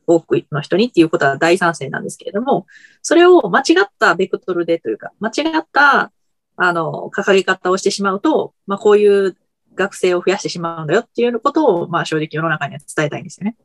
[0.06, 2.68] 多くの人にっていうことは大賛成なんですけれども、
[3.02, 6.12] それを間違ったベクトルでというか、間違った、
[6.58, 9.38] あの、掲げ方をしてしまうと、まあこういう
[9.76, 13.56] 学生を増やしてしまうんだよっていうことを、まあ正直世の中には伝えたいんですよね。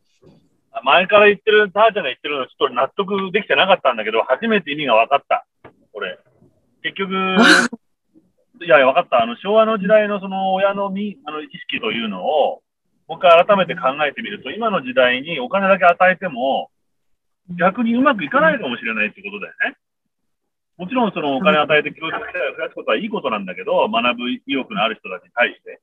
[0.82, 5.46] 前から言ってる、ターちゃんが言ってるのちょっと納得できてなかったんだけど、初めて意味が分かった。
[5.92, 6.18] 俺。
[6.82, 7.14] 結局、
[8.64, 9.22] いや、分かった。
[9.22, 12.62] あの、昭和の時代のその親のみあの意識というのを、
[13.06, 16.70] もう一回改めて考えてみると、今の時代にお金だけ与えても、
[17.58, 19.76] 逆にうまくいかないかもしれないってことだよね。
[20.76, 25.80] もちろんそのお金与えて教育機会を増やすことはいいことなんだけど、学ぶ意欲のある人たちに対して。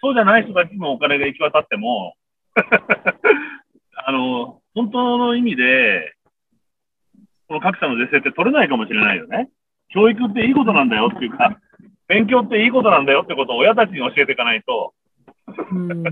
[0.00, 2.14] そうじゃない人たちにもお金が行き渡っても、
[4.06, 6.14] あの、本当の意味で、
[7.48, 9.48] この格差の是正って取れないかもしれないよね。
[9.88, 11.58] 教育っていいことなんだよっていうか、
[12.06, 14.94] 勉強っていいことなんだよってことを親たちに教えていかないと。
[15.72, 16.02] うん、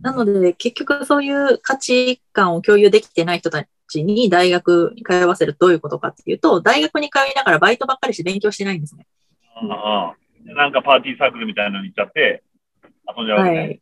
[0.00, 9.06] なので、結局そういう価値観を共有できてない人たちに大学に通わせるどういうことかっていうと、大学に通いながらバイトばっかりして勉強してないんですね。
[9.56, 12.42] ああなんかパーティーサークルみたいなのに行っちゃって、
[13.16, 13.58] 遊んじゃうわけね。
[13.58, 13.80] はい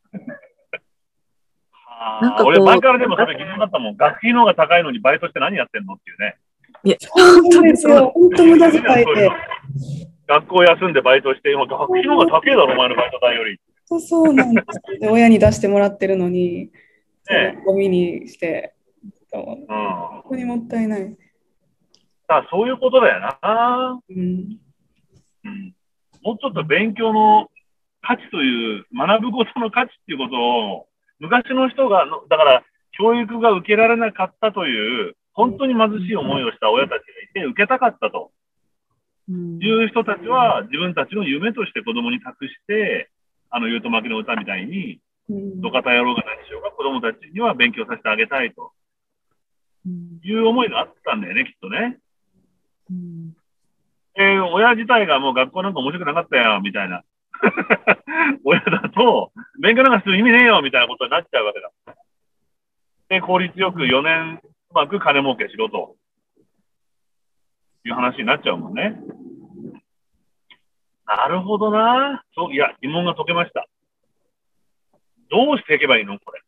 [2.23, 3.97] なんか俺、前からでもそれ疑問だったもん。
[3.97, 6.37] 学費の方が高いのにバイトして何やってんのっていうね。
[6.85, 8.13] いや、本当ですよ。
[8.15, 9.31] 本当無駄遣いで。
[10.29, 13.59] 学校休んでバイトして、今、学費の方が高いだろ、お前のバイト代より。
[13.87, 15.09] そうそうなんですで。
[15.09, 16.71] 親に出してもらってるのに、
[17.31, 18.75] ね、ゴミにして、
[19.33, 21.17] うん、本当にもったいない。
[22.29, 24.01] さあ、そういうことだよな。
[24.09, 24.59] うん。
[25.45, 25.75] うん、
[26.23, 27.51] もうちょっと勉強の
[28.03, 30.87] 価値という、学ぶことの価値っていうことを、
[31.21, 38.33] 昔の人が、だから、教育が受けられなかったという、本当に貧しい思いをした親たちがいて、受けたかったと。
[39.29, 43.11] いう人たちは、自分たちの夢として子供に託して、
[43.51, 48.73] あの、言うと負けの歌みたいに、土方野郎が何しようか、子供たちには勉強させてあげたいと。
[50.25, 51.99] いう思いがあったんだよね、きっとね。
[52.91, 53.37] うん、
[54.17, 57.03] えー、親自体がもう学校なんか面白くなかったよ、みたいな。
[58.45, 61.71] 親だと、勉強なんかする意味ねえよ、みたいなことになっちゃうわけだ。
[63.09, 65.97] で、効率よく4年うまく金儲けしろと。
[67.85, 69.01] いう話になっちゃうもんね。
[71.07, 72.23] なるほどな。
[72.35, 73.67] そう、いや、疑問が解けました。
[75.31, 76.43] どうしていけばいいのこれ？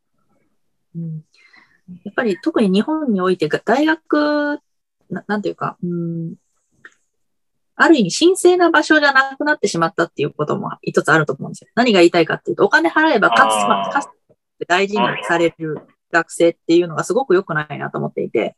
[0.97, 1.25] うん、
[2.05, 4.61] やっぱり特に日本において、大学、
[5.09, 6.35] ななんていうか、うん、
[7.83, 11.69] ある意味神聖な場所じゃなくなってしまったっていうことも一つあると思うんですよ。
[11.75, 13.47] 何が言いたいかっていうと、お金払えばか
[13.91, 15.79] つ、かつ大事にされる
[16.13, 18.57] 学生っていうのがすごく良くないなと思っていて、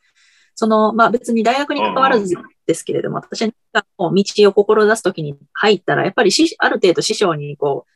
[0.56, 2.34] その、まあ別に大学に関わらず
[2.66, 3.52] ですけれども、私は
[3.98, 7.86] 道を志すときに入ったら、やっぱりある程度師匠にこ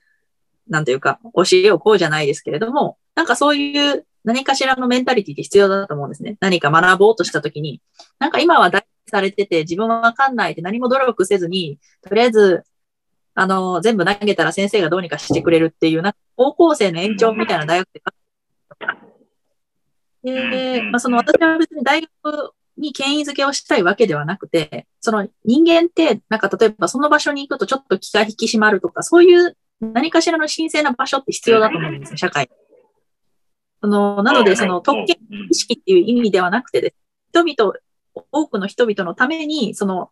[0.68, 6.36] う、なんというか、教えをこうじゃないですけれども、なんかそういう何かしらのメンタリティって必要だと思うんですね。
[6.40, 7.80] 何か学ぼうとしたときに、
[8.18, 12.64] なんか今は大されてて自分はわかんないって何も努力せずに、とりあえず、
[13.34, 18.02] あの、全部投げたら先生がどうにかしてくれるっていう、なんか高校生の延長みたいな大学で
[20.22, 32.50] で、まあ、その私は別に大学に権威づけをしたいわけではなくて、その人間って、なんか例えばその場所に行くとちょっと気が引き締まるとか、そういう何かしらの神聖な場所って必要だと思うんですよ、社会。
[33.80, 35.16] その、なので、その特権
[35.50, 36.96] 意識っていう意味ではなくてです、
[37.30, 37.74] 人々、
[38.32, 40.10] 多くの人々のために、その、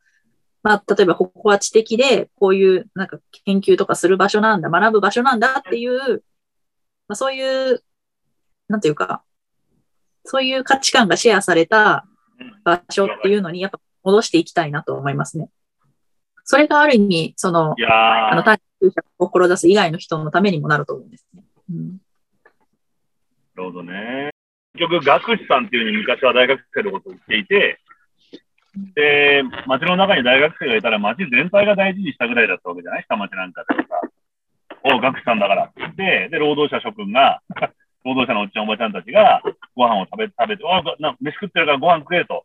[0.63, 6.25] まあ、例えばここは知的で、こういうなんか研究とかする場所なんだ、学ぶ場所なんだっていう、
[7.07, 7.83] まあ、そういう、
[8.69, 9.23] なんていうか、
[10.25, 12.07] そういう価値観がシェアされた
[12.65, 15.51] 場所っていうのに、やっぱ戻していきたいなと思いますね。
[16.45, 21.43] それがある意味、その、あの、単にを志す以外の人のためにもなると思うんですね。
[21.71, 24.31] うん、なるほどね。
[24.75, 27.81] 結局、学士さんっていうふうに昔は大学生のことを言っていて、
[28.95, 33.05] で、街の中に大学生がいたら街全体が大事にしたぐらいだったわけじゃない？
[33.05, 34.01] 下町なんかでさ。
[34.87, 37.41] お学士さんだからって言って、で、労働者諸君が
[38.05, 39.41] 労働者のおっちゃんおばちゃんたちが
[39.75, 42.45] ご飯を食べ、食べて、あ、な飯食ってるからご飯食えと。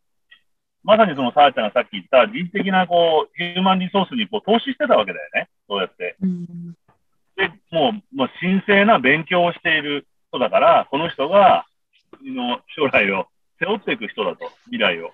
[0.83, 5.49] まさにそのさあちゃんがさっき言った人的なこう、ヒューマンリソースにこう投資してたわけだよね。
[5.67, 6.15] そうやって。
[7.35, 11.65] で、もう、もう神聖な勉強をしている人だから、この人が
[12.17, 13.27] 国の将来を
[13.59, 15.11] 背負っていく人だと、未来を。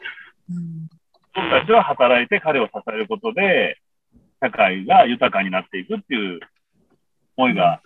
[1.36, 3.78] 僕たちは働いて彼を支えることで、
[4.42, 6.40] 社会が豊かになっていくっていう
[7.38, 7.82] 思いが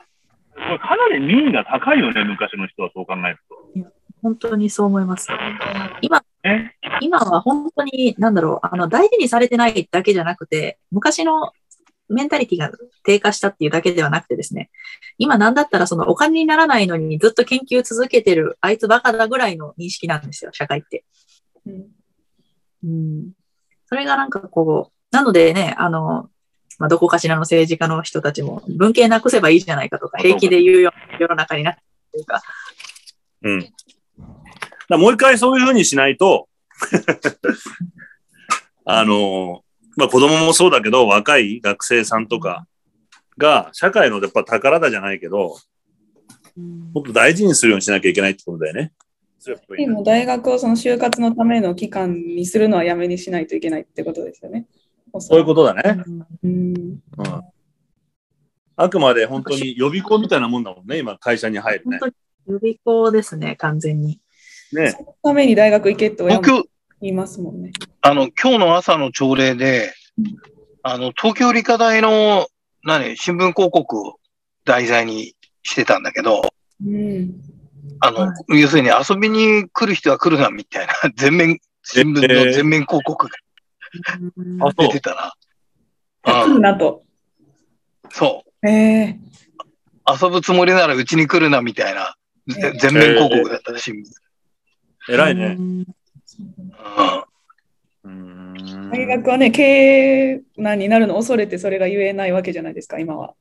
[0.59, 3.79] これかなり民意が高いよね、昔の人はそう考えると。
[3.79, 3.87] いや
[4.21, 5.29] 本当にそう思います。
[6.01, 6.21] 今、
[6.99, 11.53] 今は本当に、なんだろう、あの、大事にされてないだけじゃなくて、昔の
[12.09, 12.71] メンタリティが
[13.03, 14.69] 低下したっていうだけではなくてですね、
[15.17, 21.05] 今なんだったらそのお金にならないのにずっと研究続けてるあいつバカだぐらいの認識なんですよ、社会って。
[21.65, 21.87] うん。
[22.83, 23.31] うん、
[23.89, 26.29] それがなんかこう、なのでね、あの、
[26.77, 31.81] まあ、どこかしらの政治家の人たちも文系なくせばいいじゃないかとか、平気で言うような世の中になって
[32.13, 32.41] るいうか。
[33.41, 33.73] うん。
[34.89, 36.47] だもう一回そういうふうにしないと
[38.85, 39.63] あの、
[39.97, 42.67] まあ子供もそうだけど、若い学生さんとか
[43.39, 45.57] が、社会のやっぱ宝だじゃないけど、
[46.93, 48.91] もっと大事にするようにしなきゃいけないってことだよね。
[49.87, 54.67] も大学をその就活のための期間にするのはやめにしないといけないってことですよね。
[55.19, 56.03] そういうことだね。
[56.43, 56.99] うん、
[58.75, 61.99] あくまで本当に予備校みたいなもんだもんね、今、会社に入るね。
[62.47, 64.19] 予備校ですね、完全に。
[64.71, 64.91] ね。
[64.91, 66.41] そのために大学行けって親も
[67.01, 67.71] 言いますもんね。
[68.01, 69.93] あの、今日の朝の朝礼で、
[70.83, 72.47] あの、東京理科大の、
[72.83, 74.19] 何、新聞広告を
[74.65, 76.41] 題材にしてたんだけど、
[76.85, 77.41] うん、
[78.01, 83.33] あの、はい、要するに遊びに来る人は来るな、みたいな、 全面、新聞の全面広告が
[84.67, 85.33] あ、出てたな。
[86.23, 87.03] 来るなと。
[88.09, 88.67] そう。
[88.67, 89.19] へえ。
[90.21, 92.15] 遊ぶつもりならうちに来るなみたいな、
[92.47, 94.03] 全面広告だったらしい。
[95.09, 95.57] えらいね。
[98.91, 103.33] 大学はね、経営難になるのを恐れてそれが言えないわけじゃないですか、今は。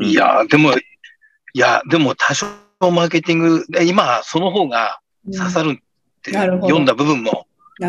[0.00, 2.46] いや、でも、いや、でも多少
[2.90, 7.46] マーケティング、今、その方が刺さるって読んだ部分も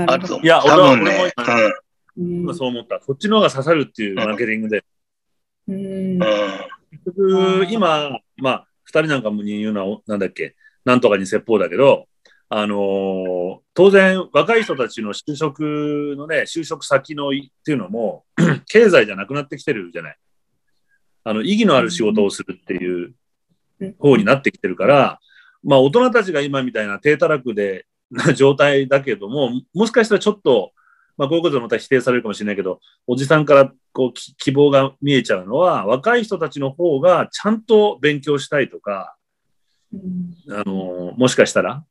[0.07, 0.45] あると思う。
[0.45, 1.33] いや、多分ね、
[2.17, 2.99] 今そう思った。
[3.01, 4.83] そっちの方が刺さるっていうマーケティングで。
[5.67, 12.07] うん、結局、今、まあ、二人なんかに言うのは、なんだっけ、なんとかに説法だけど、
[12.49, 17.31] あのー、当然、若い人たちの就職のね、就職先のっ
[17.65, 18.25] ていうのも、
[18.67, 20.17] 経済じゃなくなってきてるじゃない。
[21.23, 23.13] あの、意義のある仕事をするっていう
[23.99, 25.19] 方になってきてるから、
[25.63, 30.71] まあ、大人たちが今みたいな低たらくで、な 状態だけども、もしかしたらちょっと、
[31.17, 39.15] まあ、こういうことでまた否定されるかもしれないけど、おじさんからこう希望が見えちゃうのは、若い人たちの方がちゃんと勉強したいとか、
[40.49, 41.85] あの、もしかしたら、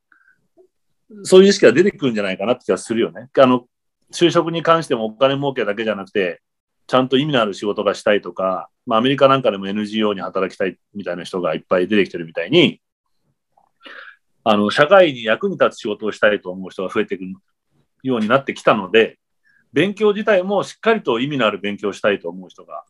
[1.23, 3.29] そういう意識が出てくるんじゃないかなって気がするよね。
[3.39, 3.67] あの、
[4.13, 6.43] 就職に関してもお金儲けだけじゃなくて、
[6.87, 12.81] ちゃんと意味のある仕事がしたいとか、まあ、アメリカなんかでも NGO に働きたいみたいな人がいっぱい出てきてるみたいに、
[14.45, 17.23] あの、社会に役に立つ仕事をしたいと思う人が増えていく
[18.03, 19.18] ようになってきたので、
[19.73, 22.85] 勉強自体もしっかりと意味のある勉強をしたいと思う人が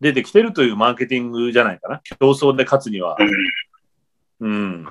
[0.00, 2.00] 出てきてるというマーケティングじゃないかな。
[2.00, 3.16] 競争で勝つには。
[4.40, 4.88] うん。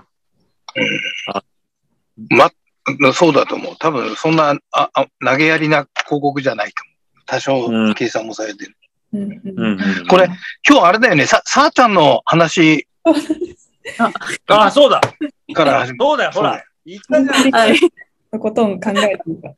[1.27, 1.43] あ
[2.29, 2.51] ま、
[3.13, 3.75] そうだと思う。
[3.77, 7.25] 多分、そんなああ投げやりな広告じゃないと思う。
[7.25, 8.75] 多少計算もされてる。
[9.13, 10.29] うん、これ、
[10.67, 12.87] 今日あれだよね、さ、さあちゃんの話。
[14.47, 15.01] ああ、そうだ。
[15.53, 16.63] からそうだよ、ほら。
[16.85, 17.51] 言ったじゃん。
[17.51, 17.79] はい。
[18.31, 19.55] とことん考えたのか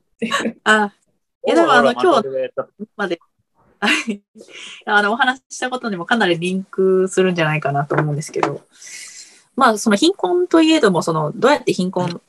[0.64, 0.94] あ、
[1.46, 2.28] いや、でもあの、今日
[2.96, 3.20] まで、
[4.86, 8.62] あの、お話ししたことにもかなりリンクするんじゃないかなと思うんですけど、
[9.56, 12.22] まあ、その貧困といえども、その、どうやって貧困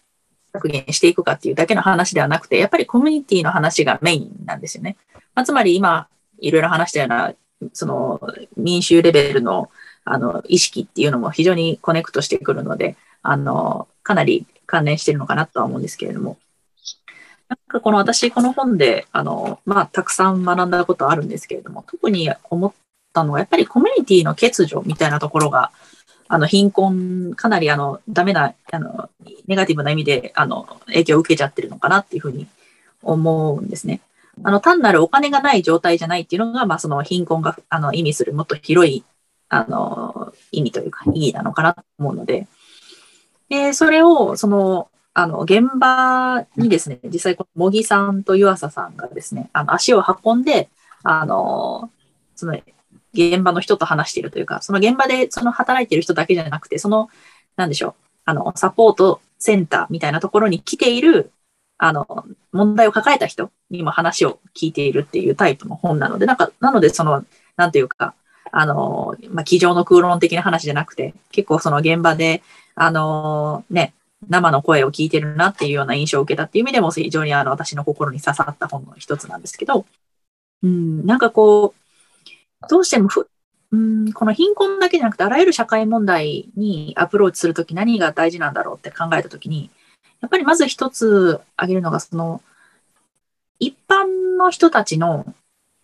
[0.53, 4.97] 削減していくかっていうだけの話ではなくて、やっぱりコミュニティの話がメインなんですよね。
[5.35, 6.09] まあ、つまり今、
[6.47, 7.35] いろいろ話したような、
[7.73, 8.21] その、
[8.57, 9.71] 民衆レベルの、
[10.05, 16.37] あの、意識っていうのも非常にコネクトしてくるので、あの、かなり関連してるのかなとは思うんですけれども。
[17.49, 22.73] なんかこの私、この本で、あの、まあ、たくさん学んだことあるんですけれども、特に思っ
[23.13, 25.71] たのは、やっぱりコミュニティの欠如みたいなところが、
[26.29, 29.11] あの、貧困、かなりあの、ダメな、あの、
[29.47, 32.47] ネガティブな意味で、あの、影響を受けちゃってるのかなっていうふうに
[33.03, 34.01] 思うんですね。
[34.43, 39.05] あの、単なるお金がない状態じゃないっていうのが、まあ、その貧困が、あの、意味するもっと広い、
[39.49, 42.49] あの、意味というか、意義なのかなと思うので、
[43.49, 50.69] で、それを、その、あの、現場にですね、実際、この茂木さんと湯浅さんがですね、あの、足を運んで、
[51.05, 51.91] あの、
[52.35, 52.59] その、
[53.15, 57.09] 現場の人と話しているというか、その現場でその働いている人だけじゃなくて、その、
[57.57, 57.95] なんでしょう、
[58.25, 61.31] あの、サポートセンターみたいなところに来ている、
[61.85, 68.15] あの、問題を抱えた人にも話を聞いているっていうタイプの本なので、なんか、なので、その、なんていうか、
[68.53, 72.43] あの、まあ、机上の空論的な話じゃなくて、結構その現場で
[72.75, 73.93] あの、ね、
[74.31, 79.85] 生の声を聞いてるなっていうような印象を受けたっていう意味でも非常にあの私の心に刺さった本の一つなんですけど、
[80.63, 83.29] うん、なんかこう、どうしてもふ、
[83.73, 89.69] うん、この貧困だけじゃなくてあらゆる社会問題にアプローチするとき何が大事なんだろうって考えたときに、
[90.25, 92.41] やっぱりまず一つ挙げるのが、その、
[93.59, 95.35] 一般の人たちの、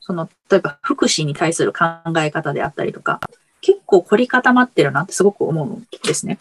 [0.01, 3.21] その、例えば福祉に対する考え方であったりとか、
[3.61, 6.39] 結構凝り固まってるなってすごく思うんですね。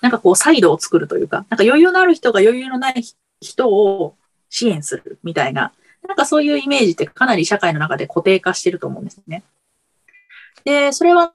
[0.00, 3.04] なんかこう、サイドを作るというか、なんか余裕のある人が余裕のない
[3.40, 4.16] 人を
[4.50, 5.72] 支援するみたいな、
[6.08, 9.44] なんかそういうイメージってかなり社会の中で固定化してると思うんですね。
[10.64, 11.32] で、それは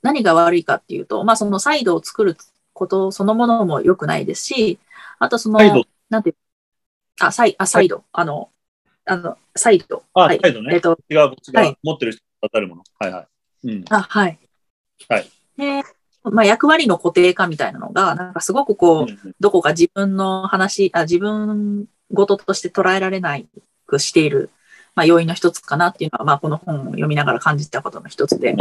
[0.00, 2.38] 何が悪いかっていうと、まあそのサイドを作る
[2.72, 4.78] ことそのものも良くないですし、
[5.22, 5.58] あとその、
[6.10, 6.36] なんていう、
[7.20, 8.50] あ、サイあサイド、はい、あの、
[9.04, 10.02] あの、サイド。
[10.14, 10.74] あ、はい、サイドね。
[10.74, 12.82] えっ、と、違う、こっちが持ってる人当たるもの。
[12.98, 13.22] はいは
[13.64, 13.68] い。
[13.68, 13.84] うん。
[13.88, 14.38] あ、はい。
[15.08, 15.30] はい。
[15.56, 15.84] で、
[16.24, 23.48] まあ、役割の固定化みたいなのが、なんかすごくこう、どこか自分の話、あ自分ごととして捉えられない
[23.86, 24.50] くしている、
[24.96, 28.56] まあ、要因の一つかなっていうのは、まあ、この本を読みながら感じたことの一つで。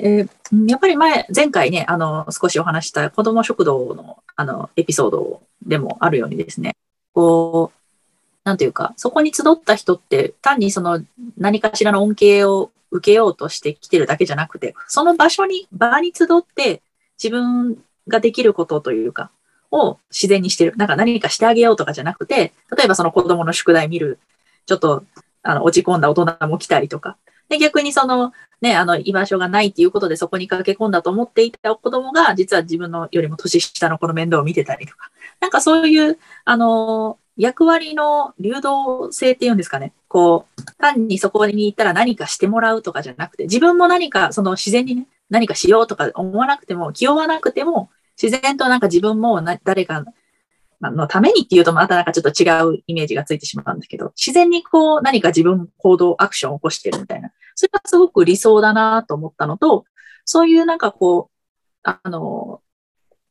[0.00, 0.28] で
[0.66, 6.74] やっぱり前、前回ね、あの、少しお話した子供食堂の、あの、エピソードでもあるようにですね、
[7.12, 7.78] こう、
[8.44, 11.02] なんていうか、そこに集った人って、単にその
[11.36, 16.80] 何かしらの恩恵を受けようとしてきてるだけじゃなくて、その場所に、場に集って
[17.22, 17.76] 自分
[18.06, 19.30] ができることというか、
[19.70, 20.74] を自然にしてる。
[20.76, 24.18] なんか何かしてあげようとかじゃなくて、例えばその子供の宿題見る、
[24.66, 25.04] ちょっと、
[25.42, 27.16] あの、落ち込んだ大人も来たりとか、
[27.48, 39.92] で、逆にその、ね、あの、居場所がないっていうことでそこに駆け込んだと思っていた子供が、実は自分のよりも年下の子の面倒を見てたりとか、なんかそういう、あの、役割の流動性っていうんですかね。
[40.08, 47.90] こう、単にそこに行ったら何かしてもらうとかじゃなくて、自分も何か、その自然にね、何かしようとか思わなくても、気負わなくても、
[48.20, 50.04] 自然となんか自分も誰か
[50.80, 57.30] のためにっていうとまたなんかちょっと違うイメージがついてしまうんだけど、自然にこう何か自分行動、アクションを起こしてるみたいな。
[57.54, 59.84] それがすごく理想だなと思ったのと、
[60.24, 61.38] そういうなんかこう、
[61.82, 62.60] あの、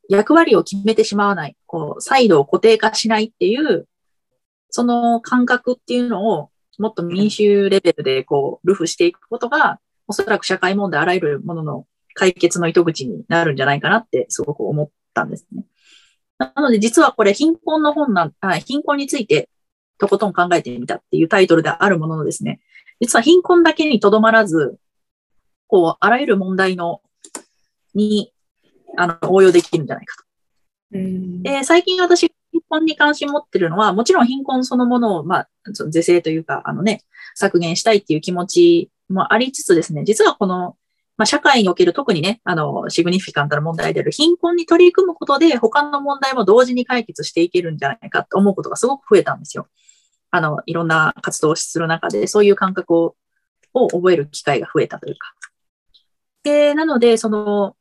[0.09, 3.87] 役割を決めてしまわない、こう、再度を固定化しないっていう、
[4.69, 15.63] その感覚っていうのをもっと民衆レベルでこう、ルフしていくことが、おそらく社会問題あらゆるものの解決の糸口になるんじゃないかなってすごく思ったんですね。
[16.37, 19.49] なので実はこれ貧困の本なん、あ貧困について
[19.97, 22.59] とことん考えてみたっていうタイトルであるもののですね、
[22.99, 24.77] 実は貧困だけにとどまらず、
[25.67, 27.01] こう、あらゆる問題の、
[27.93, 28.33] に、
[28.95, 30.23] あの、応用できるんじゃないかと。
[31.43, 37.03] で、最近私、貧困に関心持ってるのは、もちろん貧困そのものを、まあ、是正というか、あのね、
[37.35, 40.77] 削減したいっていう気持ちもありつつですね、実はこの
[41.17, 49.67] まあ、社会における特にね、あの、シグニフィカントな問題である貧困に取り組むことで、他の問題も同時に解決していけるんじゃないかと思うことがすごく増えたんですよ。
[50.29, 53.15] あの、いろんな活動をする中で、そういう感覚を
[53.73, 55.33] を覚える機会が増えたというか。
[56.43, 57.75] で、なので、その、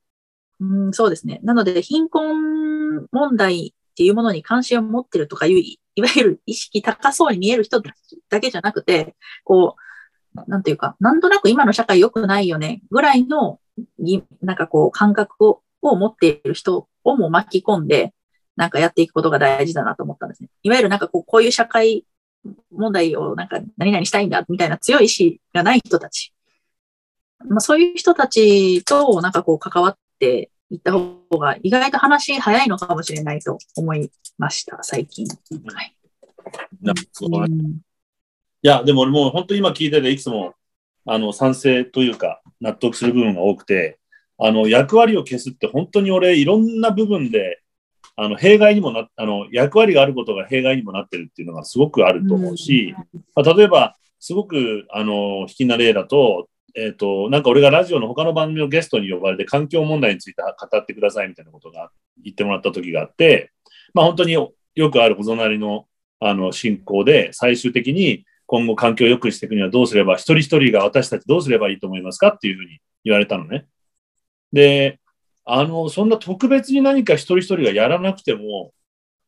[0.60, 1.40] うん、そうですね。
[1.42, 9.14] なので、貧困問題っていうものに関心を持ってるとかいう、いわゆる意識高そうに見える人だけじゃなくて、
[9.44, 9.80] こう、
[10.46, 13.60] なんていうか、なんとなく今の社会良くないよね、ぐらいの、
[14.42, 18.12] なんかこう、感覚をを持っている人をも巻き込んで、
[18.56, 20.48] なんかやっていくことが大事だなと思ったんですね。
[20.62, 22.04] いわゆるなんかこう、こういう社会
[22.72, 26.32] 問題をなんか何々したいんだ、みたいな強い意志がない人たち。
[27.48, 35.26] まあそういう人たちとなんかこう関わっていった方が意外と話早いのかもしれないと思いました、最近。
[35.26, 35.96] はい。
[36.80, 37.44] なるほど
[38.66, 40.54] や、でも俺もう本当に今聞いてて、いつも、
[41.06, 43.98] あの、賛成というか、納得する部分が多くて、
[44.38, 47.62] あの、役割を消すって本当に俺、いろんな部分で、
[48.16, 52.94] あの、弊害にもな、あの、役割があることが弊害にもなってるっていうのがすごくあると思うし、
[53.34, 61.90] まあ、例えば、すごく、あの、引きな例だと、えっ、ー、と、なんか俺がラジオの他の番組のゲストに呼ばれて環境問題について語ってくださいみたいなことが
[62.22, 63.50] 言ってもらった時があって、
[63.94, 64.52] まあ本当によ
[64.90, 65.86] くあるお隣の
[66.20, 72.28] あの進行で最終的に今後環境を良くしていくにはどうすれば、一人一人が私たちどうすればいいと思いますか？
[72.28, 73.66] っていうふうに言われたのね。
[74.52, 75.00] で、
[75.44, 78.72] あの、そんな特別に何か一人一人がやらなくても、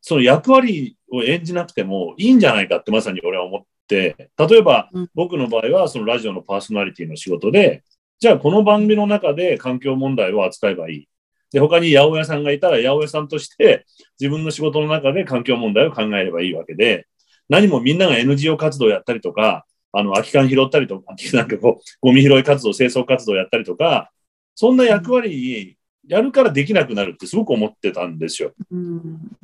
[0.01, 7.83] その役割を演じなくてもいいんじゃないかってまさに俺は思って、例えば僕の場合はそのラジオのパーソナリティの仕事で、
[8.21, 11.09] じゃあこの番組の中で環境問題を扱えばいい。
[11.51, 13.87] で、他に八百屋さんがいたら八百屋さんとして
[14.21, 17.07] 自分の仕事の中で環境問題を考えればいいわけで、
[17.49, 24.11] 何もみんなが NGO 活動やったりとか、あの、空き缶拾ったりとか、なんかこう、ゴミ拾い活動、清掃活動やったりとか、
[24.55, 25.76] そんな役割に
[26.07, 28.53] やるからできなくなるってすごく思ってたんですよ。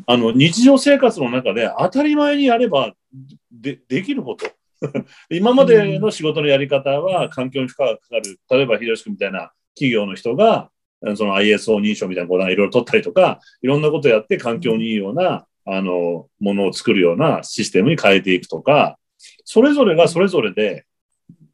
[0.06, 2.92] あの、日常生活の中で当たり前にやれば
[3.50, 4.46] でできること。
[5.30, 8.38] 今までの仕事のやり方は環境に負荷がかかる。
[8.50, 10.70] 例えば、広しくみたいな企業の人が、
[11.16, 18.98] その ISO 認証みたいなこといろいろ取ったりとか、いろんなことやって環境にいいようなあの、ものを作るようなシステムに変えていくとか、
[19.44, 20.84] それぞれがそれぞれで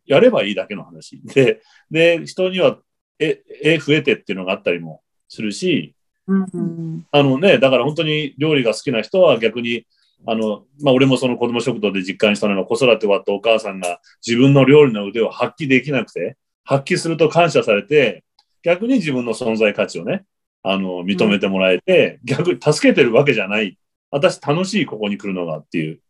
[0.07, 1.21] やればいいだけの話。
[1.25, 2.79] で、で、人には、
[3.19, 5.95] え、え、増えてっていうのがあったりもするし、
[6.27, 9.87] うんうん、あのね、だから本当に料理が好きな人は逆に、
[10.27, 18.25] あの、まあ、俺もその子供食堂で実感したのが子育て終わったお母さんが自分の料理の腕を発揮できなくて、発揮すると感謝されて、
[18.63, 20.25] 逆に自分の存在価値をね、
[20.63, 23.79] あの、認めてもらえて、うん、逆に助けてるわけじゃない
[24.11, 26.01] 私楽しいここに来るのがっていう、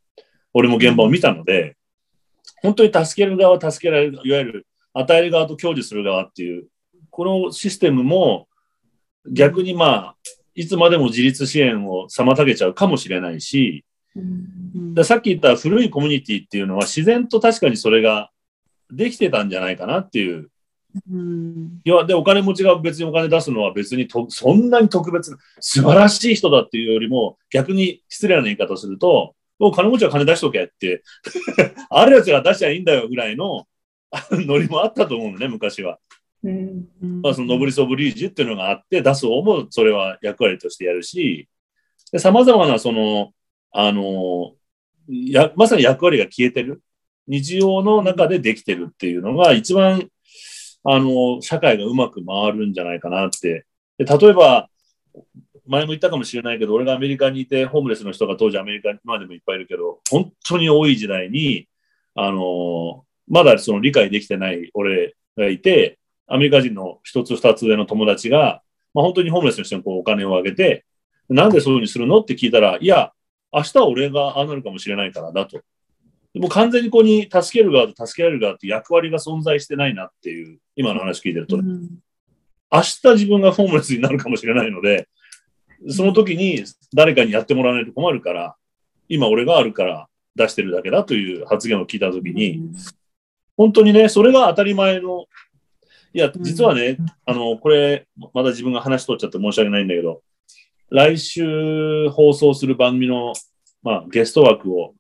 [0.53, 1.77] 俺も現場を見たので、
[2.63, 6.67] 本当に助ける側、助けられる、いわゆる与える側と享受する側っていう、
[7.11, 8.49] このシステムも
[9.31, 10.17] 逆にまあ、
[10.55, 13.85] いつまでも自立支援を妨げちゃうかもしれないし、
[14.95, 18.31] でさっき言った古いコミュニティっていうのは自然と確かにそれが
[18.91, 20.51] できてたんじゃないかなっていう
[21.11, 31.03] うん、いや、で、お金持ちが別にお金出すのは別にとそんなに特別な、素晴らしい人だっていうよりも、逆に失礼な言い方をすると、お金持ちは金出しとけって
[31.91, 33.67] あるやつが出しゃいいんだよぐらいの
[34.33, 35.99] ノリもあったと思うのね、昔は。
[36.43, 36.89] うん、
[37.23, 41.49] まあ、そのノブリソブリージっていうのがあって、出す方もそれは役割としてやるし、
[42.17, 43.33] さまざまなその、
[43.73, 44.55] あの、
[45.09, 46.83] や、まさに役割が消えてる。
[47.27, 50.09] 日常の中でできてるっていうのが一番、
[50.85, 53.67] あの、社会がうまく回るんじゃないかなって。
[53.99, 54.69] で例えば、
[55.67, 61.69] 前も言ったかもしれないけど、俺がアメリカにいて、ホームレスの人が当時アメリカに今でもいっぱいいるけど、本当に多い時代に、
[62.15, 68.63] あの、まだその理解できてない俺がいて、アメリカ人の一つ二つ上の友達が、
[68.95, 70.85] まあ、本当にホームレスの人にこうお金をあげて、
[71.29, 73.13] なんでそういうふうにするのって聞いたら、いや、
[73.53, 75.61] 明日は俺がああなるかもしれないからだと。
[76.35, 81.89] もう完全にここに助ける側と助けられる側って役割が存在してないなっていう、今の話聞いてると、ね、うん、
[82.73, 85.09] 明日自分がホームレスになるかもしれないので、
[85.91, 86.65] その時に
[86.95, 88.57] 誰かにやってもらわないと困るから、
[89.07, 92.73] 今俺があるから出してるだけだという発言を聞いた時に、うん、
[93.59, 95.27] 本当にね、それが当たり前の、
[96.15, 100.23] いや、実はね、うん、あの、これ、まだ自分が話しとっちゃって申し訳ないんだけど、
[100.89, 103.35] 来週放送する番組の、
[103.83, 104.95] まあ、ゲスト枠を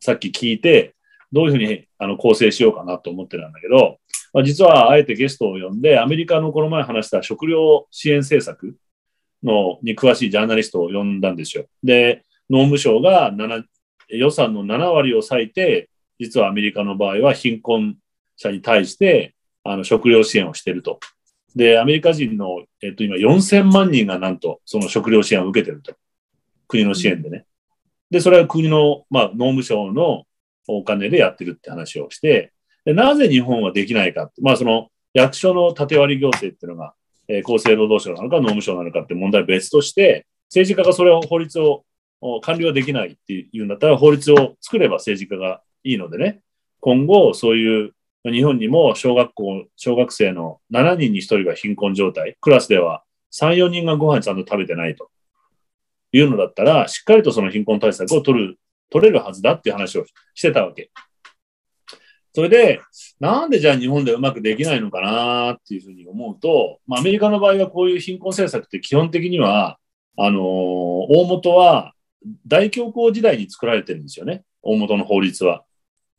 [0.00, 0.94] さっき聞いて、
[1.30, 3.98] どういうふうにあの構成しようかなと思ってたんだけど、
[4.32, 8.76] まあ、実はあえてゲストを呼んで、アメリカのこの前話した食料支援政策
[9.42, 11.66] のに詳しいジャーナリストを呼んだんですよ。
[11.82, 13.32] で、農務省が
[14.08, 15.88] 予算の7割を割いて、
[16.18, 17.96] 実はアメリカの場合は貧困
[18.36, 19.34] 者に対して
[19.64, 21.00] あの食料支援をしていると。
[21.54, 25.94] で、アメリカ人の、えっと、今4000万人がなんとその食料支援を受けてると。
[26.68, 27.46] 国の支援でね。
[28.10, 30.24] で、それは国の、まあ、農務省の
[30.66, 32.52] お金でやってるって話をして、
[32.84, 34.30] でなぜ日本はできないか。
[34.40, 36.94] まあ、その役所の縦割り行政っていうのが、
[37.28, 41.84] え、厚生労働省なのか農務省なのかって問題は別として、政治家がそれを法律を
[42.42, 46.40] 管理はできないっていうんだったら法律を作れば政治家がいいのでね、
[46.80, 47.92] 今後そういう
[48.24, 53.02] 日本にも小学校、小学生の7人に1人が貧困状態、クラスでは
[53.32, 55.10] 3、4人がご飯ちゃんと食べてないと
[56.12, 58.58] いうのだったら、しっかりとその貧困対策を取る、
[58.90, 60.90] 取れるはずだっていう話をしてたわけ。
[62.34, 62.80] それで、
[63.18, 69.78] なんでじゃあ日本でうまくできないのかなっていうふうに思うと、まあ、アメリカの場合はこういう貧困政策って基本的には、
[70.18, 71.94] あのー、大元は
[72.46, 74.44] 大恐慌時代に作られてるんですよね。
[74.62, 75.64] 大元の法律は。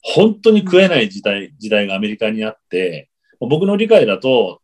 [0.01, 3.09] 本当に食えない時代、時代がアメリカにあって、
[3.39, 4.61] 僕の理解だと、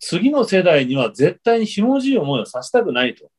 [0.00, 3.30] 次の世代には絶対にひもじい思いをさせたくないと。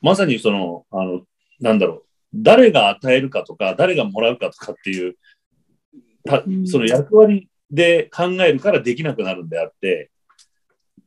[0.00, 1.22] まさにその、あの、
[1.60, 2.05] なんだろう、
[2.42, 5.16] 誰が与えるかとか、誰がもらうかとかっていう、
[6.66, 10.10] その役割で考えるからできなくなるんであって、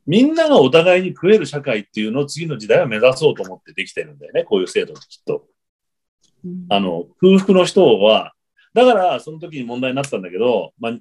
[0.06, 5.46] みんながお互いに食える社会っていうのを次の時代は目指そうと思ってできてるんだよね、こういう制度きっと。
[6.68, 8.32] あの、空腹の人は、
[8.72, 10.92] だからその時に問題になったんだけど、まあ、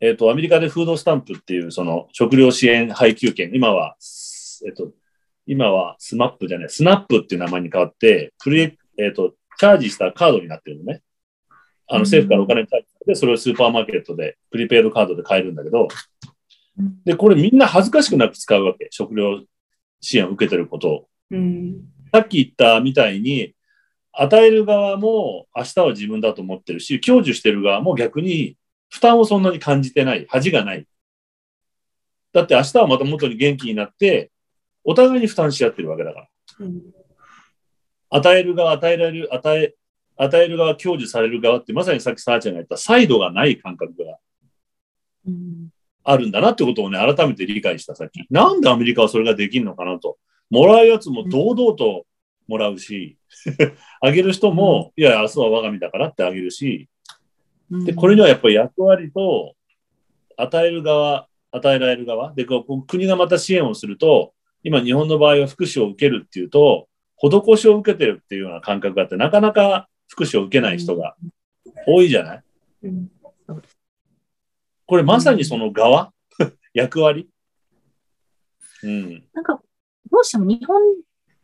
[0.00, 3.96] えっ、ー、と、アメリカでフードスタンプっていうその食料支援配給券、今は、
[4.66, 4.92] えっ、ー、と、
[5.46, 11.02] 今はスタンプじゃない、 SNAP っていう名前に変わって、プレ、えっ、ー、と、チャージしたカードになってるのね。
[11.88, 15.88] あの政府からお金チャージして、それをスーパーマーケットで、プリペイドカードで買えるんだけど、
[17.04, 18.88] で、これみんな恥ずかしくなく使うわけ。
[18.90, 19.42] 食料
[20.00, 21.08] 支援を受けてることを。
[21.30, 21.80] うん、
[22.12, 23.54] さっき言ったみたいに、
[24.12, 28.56] 与える側も明日は自分だと思ってるし、享受してる側も逆に
[28.90, 30.26] 負担をそんなに感じてない。
[30.28, 30.86] 恥がない。
[32.32, 34.30] だって明日はまた元に元気になって、
[34.84, 36.28] お互いに負担し合ってるわけだから。
[36.60, 36.82] うん、
[38.10, 39.74] 与える側、与えられる、与え、
[40.16, 44.18] 与える側、享受される側ってまさにさっきさあちゃんが言ったサイドがない感覚が
[46.04, 48.26] あるんだなってことをね、改めて理解したさっき。
[48.30, 50.18] なんでアメリカはそれができるのかなと。
[50.50, 52.06] もらうやつも堂々と
[52.46, 53.18] もらうし、
[54.00, 56.88] あげる人も、いや、明日は我が身だからってあげるし、
[57.70, 59.54] で、これにはやっぱり役割と、
[60.36, 64.32] 与える側、与えられる側、で、こう国がまた支援をすると、
[64.62, 66.88] 今日本の場合は福祉を受けるっていうと、
[67.20, 71.16] 施しを受けてるっていうような感覚があって、なかなか福祉を受けない人が
[71.86, 72.42] 多いじゃない、
[74.86, 76.12] これまさにその側、
[76.72, 77.28] 役割？
[78.82, 79.24] うん。
[79.32, 79.60] なんか、
[80.10, 80.80] どうしても日本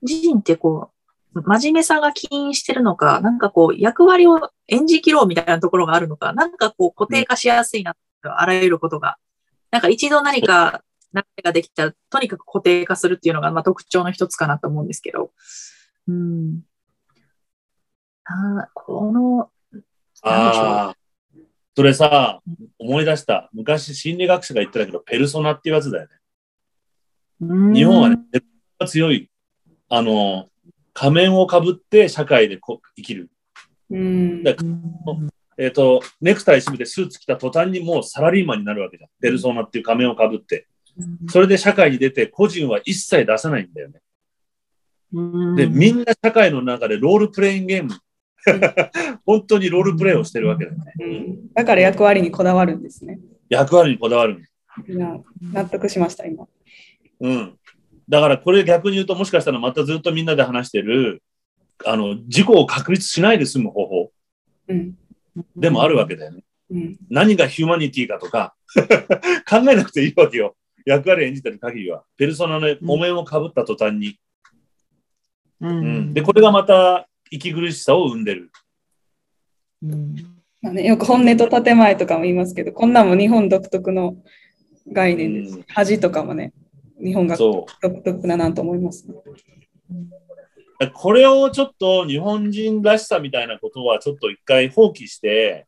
[0.02, 0.90] 人ってこ
[1.34, 9.16] う、真面目さが起因してるのか、なんかこう、役割を演じきろうみたいなところがあるのか、なんかこう、固定化しやすいな、うん、あらゆることが。
[9.70, 10.82] なんか一度何か、
[11.14, 15.32] 何かできたら、とにかく固定化するっていうのが、まあ、特徴の一つかなと思うんですけど。
[16.08, 16.60] うん。
[18.24, 19.50] あこの、
[20.22, 20.96] ああ、
[21.76, 22.40] それさ、
[22.78, 23.48] 思い出した。
[23.52, 27.74] 昔心理学者が言ってたけど、ペルソナっていうやつだよね。
[27.74, 28.18] 日本はね、
[28.86, 29.30] 強い。
[29.88, 30.48] あの、
[30.92, 33.30] 仮面をかぶって社会でこ生きる。
[33.90, 34.42] うん
[35.56, 39.10] えっ、ー、と、ネクタイ締めてスーツ着た途端にもうサラリーマンになるわけじゃん。
[39.20, 40.66] ペルソナっていう仮面をかぶって。
[41.28, 44.00] それで社会に出て個人は一切出さないんだよね。
[45.56, 47.90] で、みんな社会の中でロールプレイングゲーム
[49.24, 51.52] 本当にロールプレイをしてるわけだよね、うん。
[51.54, 53.18] だから役割にこだわるんですね。
[53.48, 54.44] 役割にこだわる。
[55.40, 56.46] 納得しました、今。
[57.20, 57.58] うん。
[58.08, 61.22] だからこれ逆に言うと、もしかしたらまたずっとみんなで話してる、
[61.86, 64.12] あの、事故を確立しないで済む方法。
[64.68, 64.94] うん。
[65.56, 66.44] でもあるわけだよね。
[66.70, 68.54] うん、何がヒューマニティかとか
[69.48, 70.56] 考えなくていいわけよ。
[70.84, 72.04] 役割演じてる限りは。
[72.16, 74.18] ペルソナのお面をかぶった途端に。
[75.60, 78.50] うん、うん、で、これがまた息苦しさを生んでる。
[79.82, 80.14] うん
[80.64, 84.16] まあね、よく本音と建前とかも言いますけど、こんなんも日本独特の
[84.90, 85.56] 概念です。
[85.56, 86.54] うん、恥とかもね、
[87.02, 87.66] 日本が独
[88.02, 89.14] 特だなと思います、ね、
[90.94, 95.66] これをちょっと日本人らしさみたいなことはちょっと一回放棄して、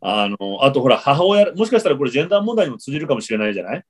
[0.00, 3.84] あの、あとほら、母親、もしかしたらこれジェンダー問題にも通じるかもしれないじゃない？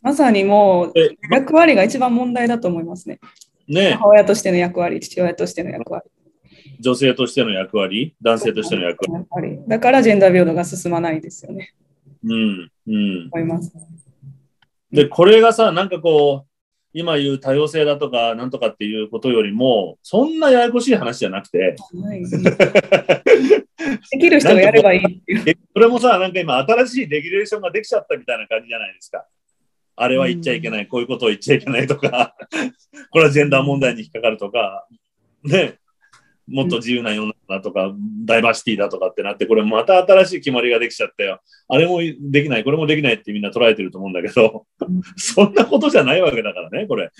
[0.00, 0.92] まさにもう、
[1.30, 3.20] 役割が一番問題だと思いますね。
[3.68, 6.10] ね母親としての役割、父親としての役割。
[6.80, 9.60] 女性としての役割、男性としての役割？
[9.68, 11.74] だからジェンダー平等が進まないですよね。
[12.24, 13.28] うん、うん。
[13.32, 13.72] 思います。
[14.90, 16.51] で、これがさ、なんかこう、
[16.94, 22.22] 今言う多様性だとか、なんとかっていうことよりも、そんなややこしい話じゃなくて、はい、
[24.10, 25.58] できる人がやればいいっていう。
[25.72, 29.26] それもさ、なんか今、新しいレギュレーションができちゃったみたいな感じじゃないですか。
[29.96, 32.34] あれは言っちゃいけない、うん、こういうことを言っちゃいけないとか、
[33.10, 34.86] これはジェンダー問題に引っかかるとか、
[35.44, 35.78] ね、
[36.48, 41.40] もっと自由な世の中だとか、うん、ダイバーシティだとかってなって、これまた新しい決まりができちゃったよ。
[41.68, 44.66] あれもできない、これもできないってみんな捉えてると思うんだけど、
[45.16, 47.10] そんなことじゃないわけだからね、これ。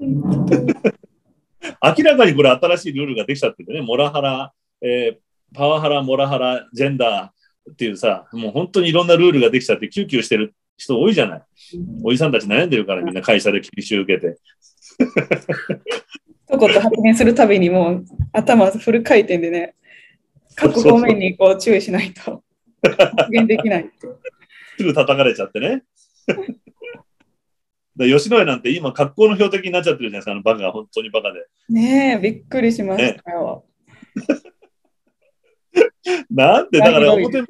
[0.00, 5.18] 明らかにこれ新しいルールができちゃっててね、モラハラ、えー、
[5.54, 11.42] パワハラ、モラハラ、ジェンダーっていうさ、もう本当にいろんなルールができちゃって、キューキューしてる人多いじゃない。
[12.02, 14.38] おじさんたち悩んでるからみんな会社で研修受けて。
[16.50, 19.74] 一言発言するたびにもう頭フル回転でね、
[20.54, 22.42] 各方面にこう注意しないと
[22.82, 23.90] 発言できない。
[24.78, 25.82] すぐ叩かれちゃってね。
[27.98, 31.46] 吉野家なんて今、格好の標的になっちゃってるじゃないですか、あのバカが本当にバカで。
[31.68, 33.64] ねえ、びっくりしましたよ。
[35.74, 37.42] ね、 なんで、だから表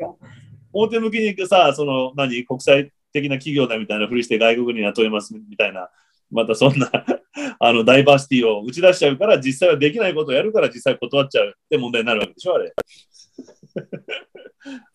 [0.73, 5.91] 表向きにさ、その何、国際的な企業だみたいなふりして外国に雇いますみたいな、
[6.31, 6.91] またそんな
[7.61, 12.73] あのダイバーシティを打ち出しちゃうから、実際はできないことをやるから実際断っちゃうって問題になるわけでしょ、あれ。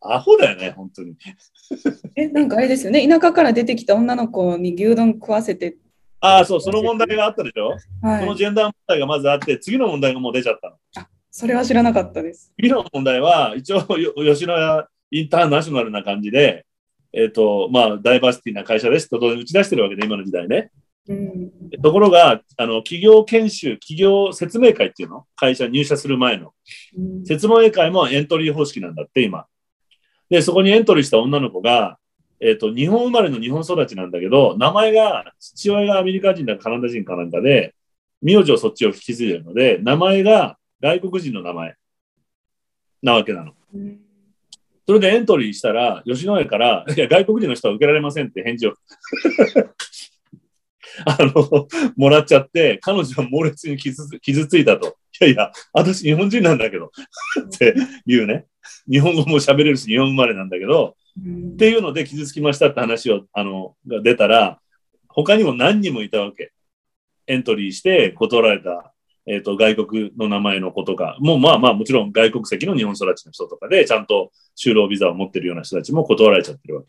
[0.02, 1.16] アホだよね、本当に。
[2.16, 5.78] え、なんかあれですよね、田舎から出てきた女の子に牛丼食わせて。
[6.20, 10.76] ああ、そう、その問題があったでしょ、はい、そのジェンダー問題がまずあって、次の問題がもう出ちゃったの。
[10.96, 12.54] あそれは知らなかったです。
[12.58, 16.66] 次の問題は、一応、吉野家インターナショナルな感じで、
[17.12, 20.72] えっ、ー、と、まあ、ダイバーシティな会社ですと打ち出してるわけで、今の時代ね。
[21.08, 21.52] うん、
[21.82, 25.26] ところが、あの、企業研修、企業説明会っていうの？
[25.36, 26.54] 会社入社する前の。
[26.98, 29.46] うん、説明会もエントリー方式なんだって、今。
[30.30, 31.98] で、そこにエントリーした女の子が、
[32.40, 37.76] えっ、ー、と、日本生まれの日本育ちなんだけど、名前が、父親がアメリカ人だかカナダ人かなんかで、
[38.22, 41.76] 名字をそっちを引き継いでるので、名前が外国人の名前
[43.02, 43.54] なわけなの。
[44.88, 48.74] それでエントリーしたら、吉野家から、いや、外国人の人は受けられませんって返事を
[51.06, 54.98] あの、もらっちゃって、彼女は猛烈に傷傷ついたと。
[55.22, 56.92] いやいや、私日本人なんだけど
[57.46, 57.76] って
[58.06, 58.46] いうね。
[58.90, 60.96] 日本語も喋れるし、日本生まれなんだけど、
[61.54, 64.60] っていうので傷つきましたって話を、あの、が出たら、
[65.08, 66.52] 他にも何人もいたわけ。
[67.28, 68.94] エントリーして断られた、
[69.26, 76.88] えっ、ー、と、外国の名前の子とか、もうまあまあもちろん外国籍の日本育ちの人とかで、ちゃんと就労ビザを持ってるような人たちも断られちゃってるわけ。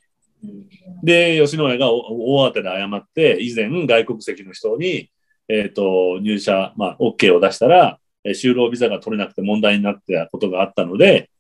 [1.03, 5.11] で、吉野家が大当てで謝って、以前外国籍の人に、
[5.49, 11.31] えっ、ー、と、入社、まあ、OK を出したら、就労ビザが取れなくて問題になったことがあったので、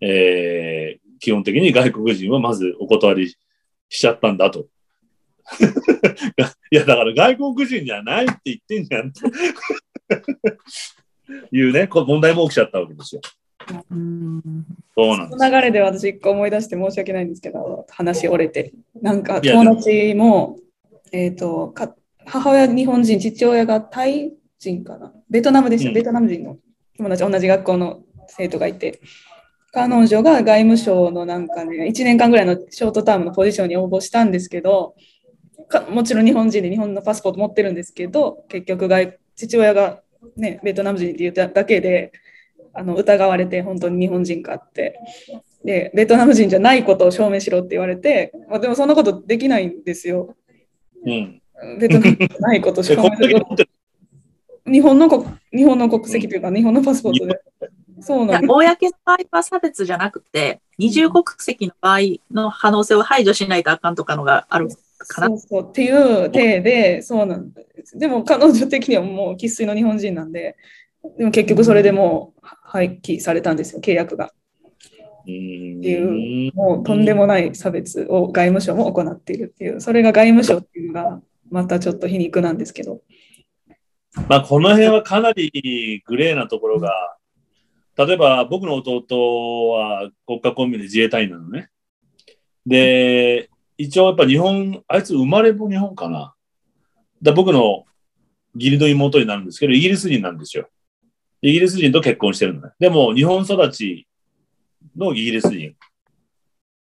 [0.00, 3.36] えー、基本的に外国人はまずお断りし
[3.90, 4.66] ちゃったんだと。
[6.70, 9.20] いや、だから外国人じゃないって言ってんじゃんって
[11.56, 13.20] いうね、問題も起きちゃったわけですよ。
[13.68, 15.44] そうなんです。
[15.44, 18.72] 流れで私一個思い出して申し訳ないんですけど、話折れて。
[19.00, 20.58] なんか友達も、
[21.12, 21.94] えっ、ー、とか、
[22.24, 25.12] 母親日本人、父親がタイ人かな。
[25.30, 26.56] ベトナムですよ、うん、ベトナム人の
[26.96, 29.00] 友達、同じ学校の生徒がいて。
[29.74, 34.94] 彼女が外務省のなんかね、1年間ぐらいのショートタームのポジションに応募したんですけど、
[35.88, 40.02] もちろん日本人で日本のパスポート持ってるんですけど、結局外、父親が、
[40.36, 42.12] ね、ベトナム人って言っただけで、
[42.74, 44.98] あの疑われて本当に日本人かって
[45.64, 50.34] でベトナム人じゃないことを証明しろって言われて、まあ、でもそんなことできないんですよ。
[51.04, 51.40] うん、
[51.78, 53.36] ベトナムじゃないこと証明する
[54.66, 57.40] 日本の国日本の国籍というか、日本のパスポートで。
[58.00, 58.52] そうなんです。
[58.52, 61.98] 公の場合は差別じゃなくて、二重国籍の場合
[62.30, 64.68] の可能性を排除しないとあかんとかのがある
[64.98, 65.26] かな。
[65.28, 67.98] そうそうっていう体で、そうなんです。
[67.98, 70.56] でも彼女的にはもう生粋の日本人なんで、
[71.18, 74.32] でも結局それでもう廃棄されたんですよ、契約が。
[75.22, 83.02] っていう、もうとんでもない差別を外務省も行っているっていう、それが外務省っていうのがまたちょっと皮肉なんですけど。
[84.28, 87.16] まあ、この辺はかなりグレーなところが、
[87.96, 91.70] 例えば僕の弟は国家公務員で自衛隊員なのね。
[92.66, 96.34] で、一応やっぱ日本、あいつ生まれも日本かな。
[97.22, 97.84] だ僕の
[98.54, 100.68] 義理の妹になるんですけど、イギリス人なんですよ。
[101.42, 102.70] イギリス人と結婚してるのね。
[102.78, 104.06] でも日本育ち
[104.96, 105.74] のイギリス人。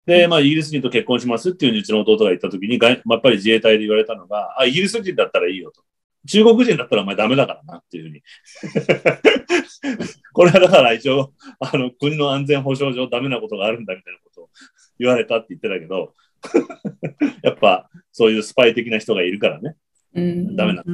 [0.07, 5.83] で、まあ、イギリス人と結婚しますっていううちの弟が言ったときに、まあ、やっぱり自衛隊で言われたのが、あ、イギリス人だったらいいよと。
[6.27, 8.23] 中国人だったらお前ダメだからなっていうふうに。
[10.35, 14.51] これはだから一応、あの、国の安全保障上ダメなことがあるんだみたいなことを
[14.99, 16.15] 言われたって言ってたけど、
[17.43, 19.77] やっぱそういうスパイ的な人がいるからね。
[20.15, 20.85] うん、ダメな、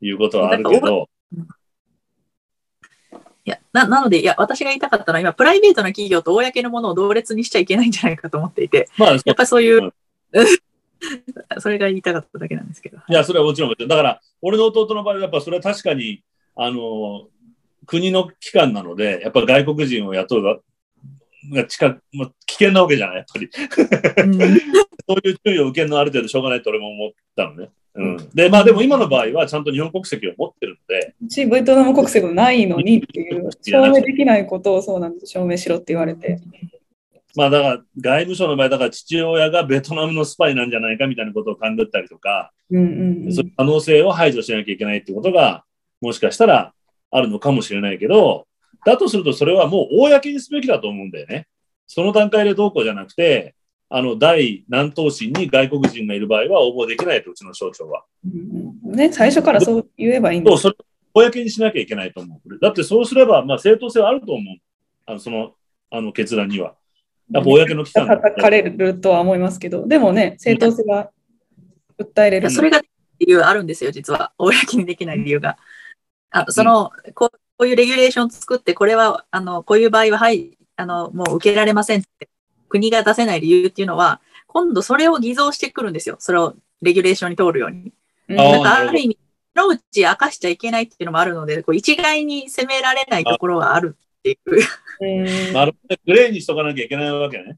[0.00, 1.08] いうことはあるけど、
[3.48, 9.92] いやななので、いや、私が言いたかったのは、今、プライベートな企業と公のものを同列にしちゃいけないんじゃないかと思っていて、まあ、やっぱりそういう、うん、
[11.60, 12.98] それが言いたかっただけなんですけど。
[12.98, 13.74] いや、それはもちろん。
[13.74, 16.22] だから、俺の弟の場合は、やっぱそれは確かに、
[16.56, 17.28] あの、
[17.86, 20.58] 国の機関なので、やっぱ外国人を雇うが、
[21.54, 23.48] が近く、まあ、危険なわけじゃない、やっぱり。
[25.08, 27.70] そういう注意を受けるのはある程度しょうがないと俺も思ったのね。
[27.98, 31.14] うん、で、まあでも今の場合はちゃんと日本国籍を持ってるので。
[31.28, 36.38] ちベトナム国籍もないのにっていう、証明できないことをそうなんです、証明しろって言われて。
[37.34, 45.64] まあだから外務省の場合、だから父親がベトナムのスパイなんじゃないかみたいなことを勘ぐったりとか、うんうんうん、そういう可能性を排除しなきゃいけないってことが、
[46.00, 46.72] もしかしたら
[47.10, 48.46] あるのかもしれないけど、
[48.84, 51.48] だとするとそれはもう公にすべきだと思うんだよね。
[51.86, 53.54] その段階でどうこうじゃなくて、
[53.90, 58.04] あの、大南東市に外国人がいる場合は応募できないと、うちの省庁は。
[58.24, 60.50] うん、ね、最初からそう言えばいいんだ。
[60.50, 60.76] そう、それ、
[61.14, 62.58] 公にしなきゃいけないと思う。
[62.60, 64.56] だってそうすれば、まあ、正当性はあると思う。
[65.06, 65.52] あの、その、
[65.90, 66.74] あの、決断には。
[67.30, 71.10] やっぱ公の機関叩かれるとは思いますけど、でもね、正当性は
[71.98, 72.50] 訴えれる。
[72.50, 72.80] それが
[73.18, 74.32] 理由あるんですよ、実は。
[74.38, 75.58] 公にできない理由が。
[76.30, 82.28] あその、こう、こういうレギュレーションを作って、これは、あの、こういう場合は、はい、あの、もう受けられませんって
[82.68, 86.16] 国が出せない理由っていうのは、今度それを偽造してくるんですよ。
[86.18, 87.92] それをレギュレーションに通るように。
[88.28, 89.18] だからある意味、
[89.58, 94.38] のうち明かしちゃいけないっていうのもあるので、こう一概に責められないところがあるってい
[95.50, 95.52] う。
[95.52, 95.96] なるほど。
[96.06, 97.56] グレーにしとかなきゃいけないわけね。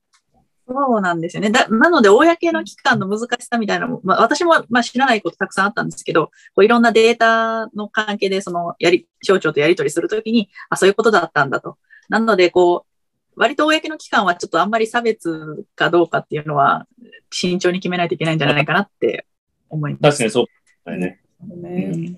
[0.67, 1.51] そうなんですよね。
[1.51, 11.77] だなので、公の機関の難しさみたいなのも、まあ、私も、まあ、知らないことたくさんあったんですけど、こういろんなデータの関係で、その、やり、省庁とやり取りするときに、あ、そういうことだったんだと。
[12.09, 12.90] なので、こう、
[13.37, 16.87] 割と公の機関はちょっとあんまり差別かどうかっていうのは
[17.31, 19.27] 慎重に決めないといけないんじゃないかなって
[19.69, 20.03] 思います。
[20.03, 20.47] 確かにそう
[20.85, 21.21] だね。
[21.41, 22.17] ね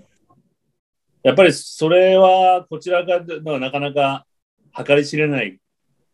[1.23, 3.21] やっぱりそれはこちらが
[3.61, 4.27] なかなか
[4.85, 5.61] 計り知れない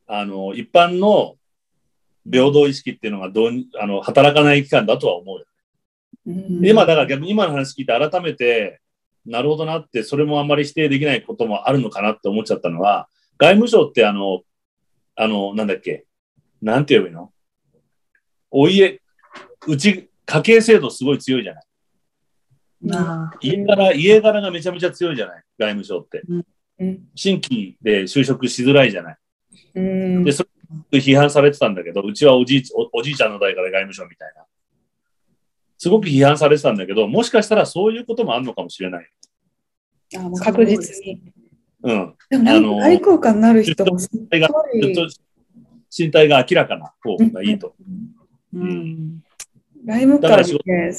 [0.07, 1.37] あの一般の
[2.31, 5.45] 平等意識っていうのがどうあの働かない機関だとは思うよ。
[6.63, 8.81] 今だから逆に今の話聞いて改めて
[9.25, 14.43] なるほどなってそれもあんまり否定できないこともあるのかなって思っちゃったのは外務省ってあの
[15.21, 16.07] あの、なんだっけ、
[16.63, 17.33] なんて言えばいいの？
[18.53, 19.01] お家、
[19.67, 23.49] うち、家計制度すごい強いじゃない？
[23.49, 25.43] 家柄、家柄がめちゃめちゃ強いじゃない？
[25.59, 26.23] 外務省って。
[26.79, 29.19] うん、新規で就職しづらいじゃない？
[29.75, 30.45] うん、で、そ
[30.93, 32.63] れ批判されてたんだけど、うちはおじい
[32.93, 34.45] おじいちゃんの代から外務省みたいな。
[35.79, 39.11] すごく批判されてたんだけど、もしかしたらそういうこともあるのかもしれない。
[40.17, 41.21] あもう確実に。
[41.83, 42.15] うん。
[42.31, 45.09] でもなんか愛好家になる人もすごい。
[45.97, 47.75] 身体が明らかな方がいいと。
[48.55, 48.61] うん。
[48.61, 49.23] うん、
[49.85, 50.93] 外務官で、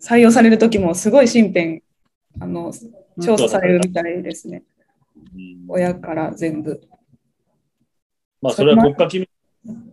[0.00, 1.82] 採用される時もすごい身辺、
[2.40, 2.72] あの、
[3.22, 4.64] 調査されるみたいですね。
[5.68, 6.82] 親から全部。
[8.40, 9.30] まあ、それは国家機密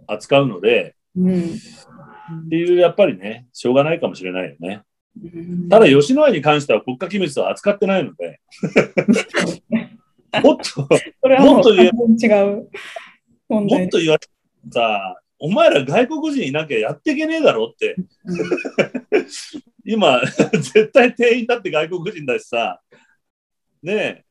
[0.07, 4.81] 扱うので、うん、っていう、やっぱりね、しょうがないかもしれないよね。
[5.69, 8.39] ただ、吉野家に関しては国家機密は扱ってないので、
[10.43, 10.81] もっと、
[11.41, 12.69] もっと言え違う
[13.49, 14.19] もっと言われ
[14.71, 17.95] さ、お前ら外国人いなきゃやっていけねえだろって。
[19.85, 22.81] 今、絶対店員だって外国人だしさ、
[23.81, 24.25] ねえ、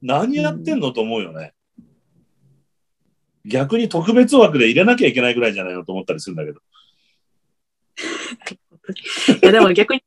[0.00, 1.52] 何やってんのと思うよね。
[3.44, 6.60] 逆に特別枠で入れなきゃいけないぐらいじゃないのと思ったりするんだけど。
[9.42, 10.02] いやでも逆に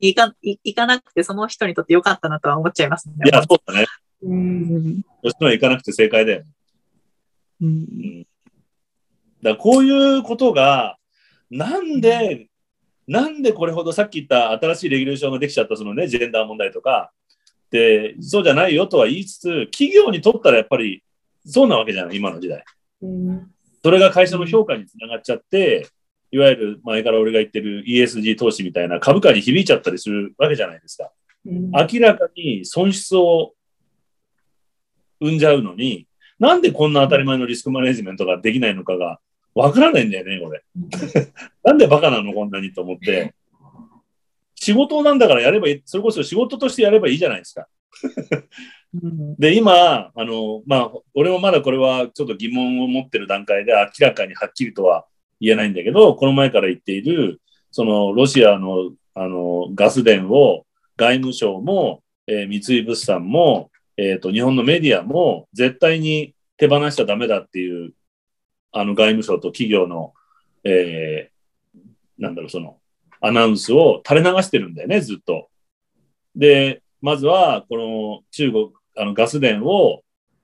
[0.00, 3.14] 行か行かなくて、その人にとってよかったなとは思っちゃいますね。
[3.24, 3.86] いや、そうだね。
[4.22, 5.02] うん。
[5.22, 6.44] そしたら行かなくて正解だよ。
[7.60, 7.68] うん。
[7.68, 8.26] うん、
[9.42, 10.96] だこういうことが、
[11.50, 12.48] なんで、
[13.06, 17.10] なんでこれほどさっき言った新しいレギュレーションができちゃったそのね、ジェンダー問題とか、
[17.70, 21.02] で、そうじゃないよとは言いつつ、企業にとったらやっぱり
[21.46, 22.64] そうなわけじゃない、今の時代。
[23.02, 23.50] うん、
[23.82, 25.86] それが会社の評価につながっちゃって、
[26.30, 31.10] いわゆる前から俺が言ってる ESG 投資みたいな株価に響いちゃったりするわけじゃないですか。
[31.46, 33.54] うん、明らかに損失を
[35.20, 36.06] 生んじゃうのに、
[36.38, 39.18] なんでこんな当たり前のリスクマネジメントができないのかが
[39.54, 40.62] わからないんだよね、これ。
[41.64, 43.34] なんでバカなの、こんなにと思って。
[44.54, 47.66] 仕事なんだからやればいい、それこそ仕事としてやればいいじゃないですか。
[49.38, 55.06] で、今、あの、まあ、俺もまだこれはちょっと疑問を持ってる段階で明らかにはっきりとは
[55.40, 57.40] 言えないんだけど、この前から言っている、
[57.70, 60.64] そのロシアのあのガス田を
[60.96, 67.92] 外務省も、えー、三井物産も、えっ、ー、と、日本のメディアも絶対に手放しちゃダメだっていう、
[68.72, 70.14] あの外務省と企業の、
[70.64, 71.80] えー、
[72.18, 72.78] なんだろう、その、
[73.20, 75.48] アナウンスを垂れ流してるんだよね、ずっと。
[76.36, 80.02] で、まずは、この中国、あのガス田を、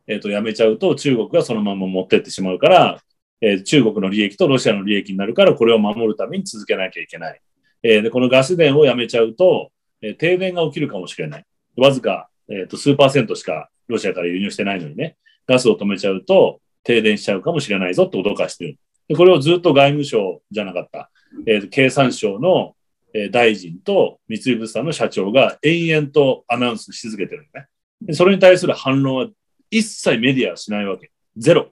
[0.08, 3.00] えっ、ー、と、やめちゃうと中国がそのまま持ってってしまうから、
[3.40, 7.40] えー、中国の利益とロシアの利益になるから、これを守るために続けなきゃいけない。
[7.84, 9.70] えー、で、このガス田をやめちゃうと、
[10.02, 11.44] えー、停電が起きるかもしれない。
[11.76, 15.16] わずか、えっ、と、数パーセントしかロシアから輸入してないのにね、
[15.46, 18.78] ガスを止めちゃうと停電しちゃうかもしれないぞって脅かしてる。
[19.08, 21.10] でこれをずっと外務省じゃなかった。
[21.46, 22.74] えー、経産省の、
[23.12, 27.66] えー、大臣と三井物産の社長が延々とアナウンスし続けてるね。
[28.00, 29.28] でそれに対する反論は
[29.70, 31.10] 一切メディアはしないわけ。
[31.36, 31.70] ゼロ。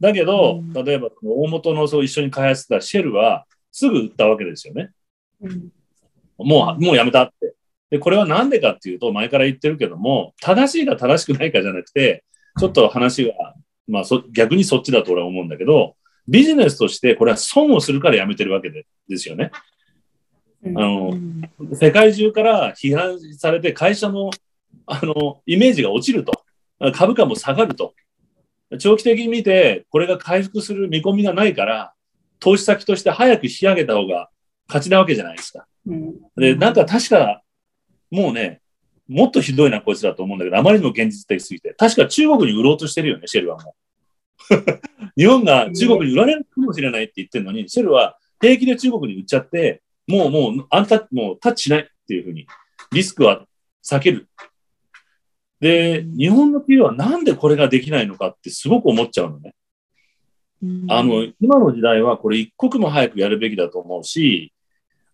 [0.00, 4.90] だけど、例えば大元のそう一緒に開発したシェルはすぐ売ったわけですよね。
[5.40, 5.68] うん、
[6.38, 7.45] もう、もうやめたって。
[7.96, 12.24] で、これはなんでかっていうと、前から言ってるけども、正しいか正しくないかじゃなくて、
[12.58, 13.32] ちょっと話が、
[13.88, 15.96] まあ逆にそっちだと俺は思うんだけど、
[16.28, 19.50] ビジネスとしてこれは損をするからやめてるわけでですよね。
[20.64, 21.12] あの、
[21.74, 24.30] 世界中から批判されて会社の、
[24.86, 26.32] あの、イメージが落ちると。
[26.92, 27.94] 株価も下がると。
[28.78, 31.92] 長期的に見て、これが回復する見込みがないから、
[32.40, 34.28] 投資先として早く引き上げた方が
[34.66, 35.66] 勝ちなわけじゃないですか。
[36.36, 37.42] で、なんか確か、
[38.10, 38.60] もうね、
[39.08, 41.74] もっとひどいな、こいつだと思うんだけど、あまりにも現実的すぎて。
[41.74, 43.74] 確か中国に売ろうとしてるよね、シェルはもう。
[45.16, 52.46] 日本が中国に売られるかもしれないって言ってるのに、シェルは平気で中国に売っちゃって、もうもう、あんた、もうタッチしないっていうふうに、
[52.92, 53.46] リスクは
[53.84, 54.28] 避ける。
[55.60, 59.54] で、日本の企業はなんでこれができないのかってすごく思っちゃうのね。
[60.88, 64.52] あの、今の時代はこれ一刻も早くやるべきだと思うし、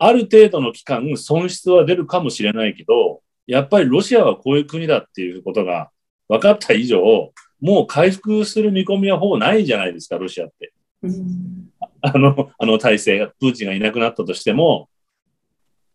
[0.05, 5.91] ある程度の期間損失は出るかもしれないけど、やっぱりロシアはこういう国だっていうことが
[6.29, 10.73] 分かった以上、もう回復する見込みはほぼないじゃないですか、ロシアって。
[12.01, 14.89] あの、あの体制、プーチンがいなくなったとしても、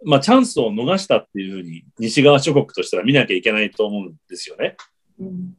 [0.05, 4.77] まあ、チャンスを逃したっていうふうに、西側諸国としては見なきゃいけないと思うんですよね。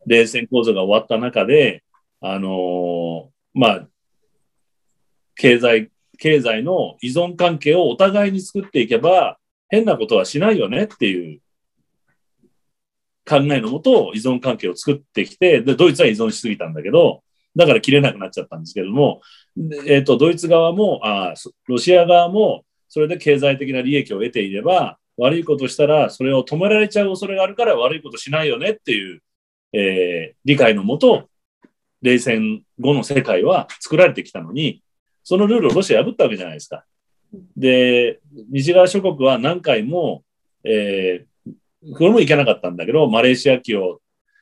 [0.06, 1.82] 冷戦構造が終わった中で、
[2.22, 3.88] あのー、まあ、
[5.34, 9.38] 経済、経済の依存関係をお互いに作っていけば、
[9.68, 11.40] 変なことはしないよねっていう
[13.28, 17.22] 考えのもと依存関係を作ってきて、で、ドイツは依存しすぎたんだけど、
[17.54, 19.20] だから切れなくなっちゃったんですけども、
[19.86, 21.34] えっ、ー、と、ドイツ側も、あ
[21.66, 29.22] ロシア側も、それで経済的な利益を得ていれば、悪いことしたら、それを止められちゃう恐れがあるから悪いことしないよねっていう、
[29.72, 31.28] えー、理解のもと、
[32.00, 34.82] 冷戦後の世界は作られてきたのに、
[35.28, 36.86] そのルールをロシア破ったわけじゃないですか。
[37.54, 38.18] で、
[38.50, 40.24] 西側諸国は何回も、
[40.64, 41.26] え
[41.92, 44.00] これも行けなかったんだけど、マレーシア機を、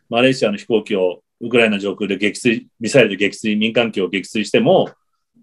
[0.08, 4.88] マレーシアの飛行機をウクライナ上空で撃墜、ミサイルで撃墜、民間機を撃墜しても、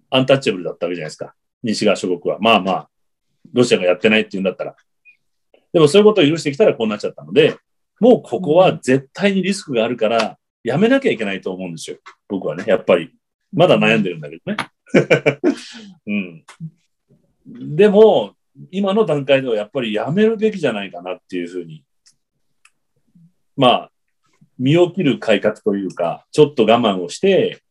[0.08, 1.34] アンタッチャブルだったわけじゃないですか。
[1.62, 2.38] 西側諸国は。
[2.40, 2.88] まあまあ、
[3.52, 4.74] ロシアがやってないって言うんだったら。
[5.74, 7.58] でもそういうことを許してきたらこうなっちゃったので、
[8.00, 11.98] もうここは絶対にリスクがあるから、やめなきゃいけないと思うんですよ。
[12.28, 13.10] 僕はね、やっぱり。
[13.52, 14.56] まだ悩んでるんだけどね。
[16.06, 16.44] うん。
[17.76, 18.34] でも、
[18.70, 21.84] 今の段階ではやっぱりやめるべきじゃないかなっていうふうに、
[23.56, 23.90] まあ、
[24.58, 27.62] 身を切る改革というか、ちょっと我慢をして、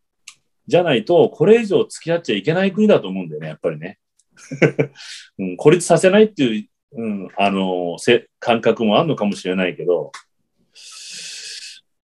[0.67, 3.99] じゃないと、これ以上付き合っちゃいけない国だと思うんだよね、やっぱりね。
[5.39, 10.11] うん、孤立させないっていう、うん、あの、せ感覚もあるのかもしれないけど、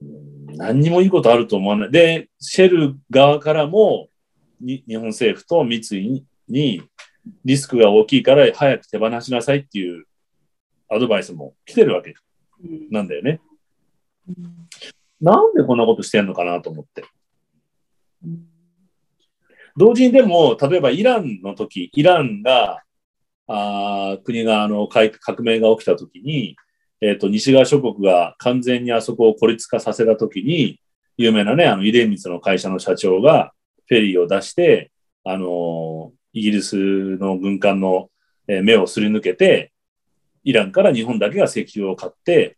[0.02, 1.92] うん、何にもいいことあると思わない。
[1.92, 4.10] で、シェル側からも、
[4.62, 6.84] 日本政府と三井に、
[7.46, 10.06] リスクが大きいから早く手放しなさいっていう
[10.90, 12.14] アドバイスも来てるわけ
[12.90, 13.40] なんだよね。
[15.22, 17.04] なんでこんなことしてんのかなと思って。
[19.78, 22.84] 同時にでも、例えばイランの時、イランが、
[23.48, 26.56] あ国があの革命が起きた時に、
[27.02, 30.80] えっ、ー、と、西側諸国が完全にあそこを孤立化させた時に、
[31.18, 33.54] 有名なね、あの、遺伝密の会社の社長が
[33.90, 34.92] フェリーを出して、
[35.24, 36.76] あの、イギリス
[37.18, 38.10] の軍艦の
[38.48, 39.74] 目をすり抜けて、
[40.44, 42.56] イランから日本だけが石油を買って、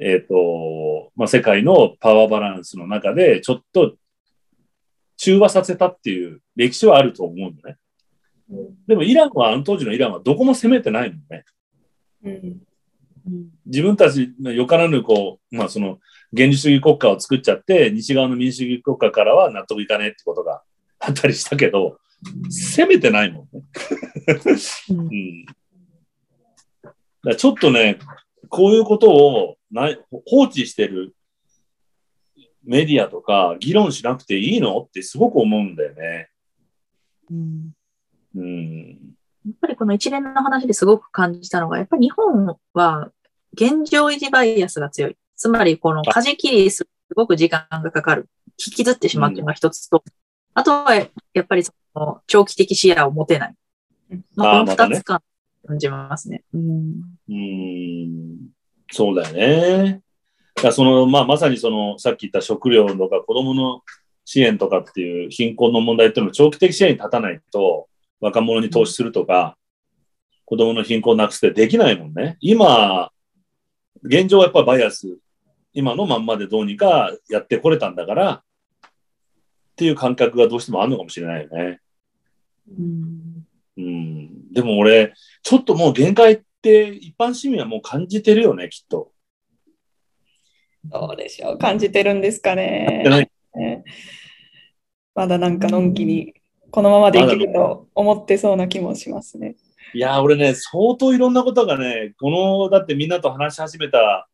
[0.00, 3.96] えっ、ー、と、まあ、世界のパワーバランスの中で、ちょっと
[5.16, 7.76] 中和させたっていう歴史はあると思うんだね。
[8.86, 11.44] でもイランは、あの当時のイランはどこも攻めてないのね。
[13.66, 15.98] 自分たちのよからぬ、こう、まあその、
[16.36, 20.62] 原理主義国家を作っちゃって、西側の民主主義国家からは納得いかねえってことが
[21.00, 21.98] あったりしたけど、
[22.50, 23.62] 攻めてないもんね。
[24.90, 25.46] うん、
[27.24, 27.98] だちょっとね、
[28.48, 29.94] こういうことをな
[30.26, 31.14] 放置してる
[32.64, 36.28] メディアとか議論しなくていいのってすごく思うんだよね。
[37.30, 37.72] うん。
[38.34, 38.88] うん、
[39.46, 43.10] やっぱりこの一連の話ですごく感じたのが、やっぱり日本は
[43.54, 45.16] 現状維持バイアスが強い。
[45.38, 48.28] つまり、この舵切りすごく時間がかかる。
[48.58, 50.12] 引きずってしまうっていうのが一つと、うん、
[50.52, 51.06] あとはや
[51.42, 53.54] っぱりその長期的視野を持てない。
[54.34, 55.22] まあ、この二つ感
[55.78, 56.42] じますね。
[56.52, 57.02] うん。
[57.28, 58.48] うん
[58.90, 60.00] そうだよね。
[60.60, 63.82] だその、まあ、まさにその、さっき言った食料とか子供の
[64.24, 67.88] 支援とかっていう貧困の問題っていうのも長期的支援に立たないと、
[68.20, 69.56] 若者に投資するとか、
[70.44, 72.38] 子供の貧困をなくすってできないもんね。
[72.40, 73.10] 今、
[74.02, 75.18] 現状はやっぱバイアス、
[75.72, 78.40] 今のまんまでどうにかやってこれたんだから、っ
[79.76, 81.80] ていう感覚がどうしてもあるのかもしれないよね。
[82.78, 83.46] うん。
[83.76, 84.52] うん。
[84.52, 89.12] でも俺、ちょっともう限界って一般市民はもう感じてるよね、きっと。
[90.84, 91.58] どうでしょう。
[91.58, 93.28] 感じてるんですかね。
[95.14, 96.34] まだなんかのんきに
[96.70, 99.56] このままでいけると思ってそうな気もしますね。
[99.94, 104.27] いや、俺ね、相当いろんなことがね、この、だってみんなと話し始めた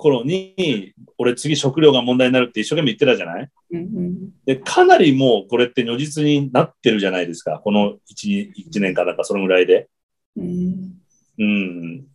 [0.00, 7.60] 頃に、俺次食料が問題になるって一生懸命言ってたじゃない、うんうん、で、かなりもうこれって如実になってるじゃないですか。
[7.62, 9.88] この 1, 1年かなんかそのぐらいで。
[10.36, 10.94] うん、
[11.38, 12.06] うん。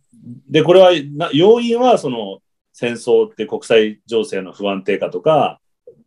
[0.50, 2.40] で、これはな、要因はその
[2.72, 5.60] 戦争って国際情勢の不安定化とか、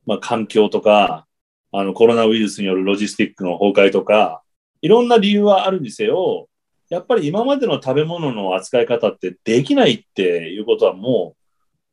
[0.06, 1.26] まあ環境とか、
[1.72, 4.44] あのコロナウイルスによるロジスティックの崩壊とか、
[4.82, 6.50] いろんな理由はあるにせよ、
[6.90, 11.39] やっぱり今までの食べ物の扱い方ってできないっていうことはもう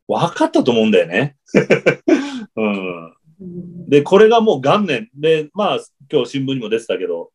[0.08, 1.36] 分かったと思うんだよね。
[2.56, 5.80] うん、で、これがもう元年で、まあ
[6.10, 7.30] 今日新聞にも出てたけど、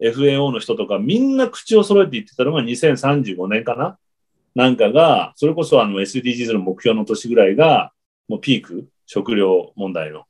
[0.00, 3.98] FAO の人とかみんな口を揃えて言ってたのが2035年かな
[4.54, 7.92] なんかが、それこそあの SDGs の目標の年ぐらいが、
[8.28, 10.24] もうピーク、食料問題の。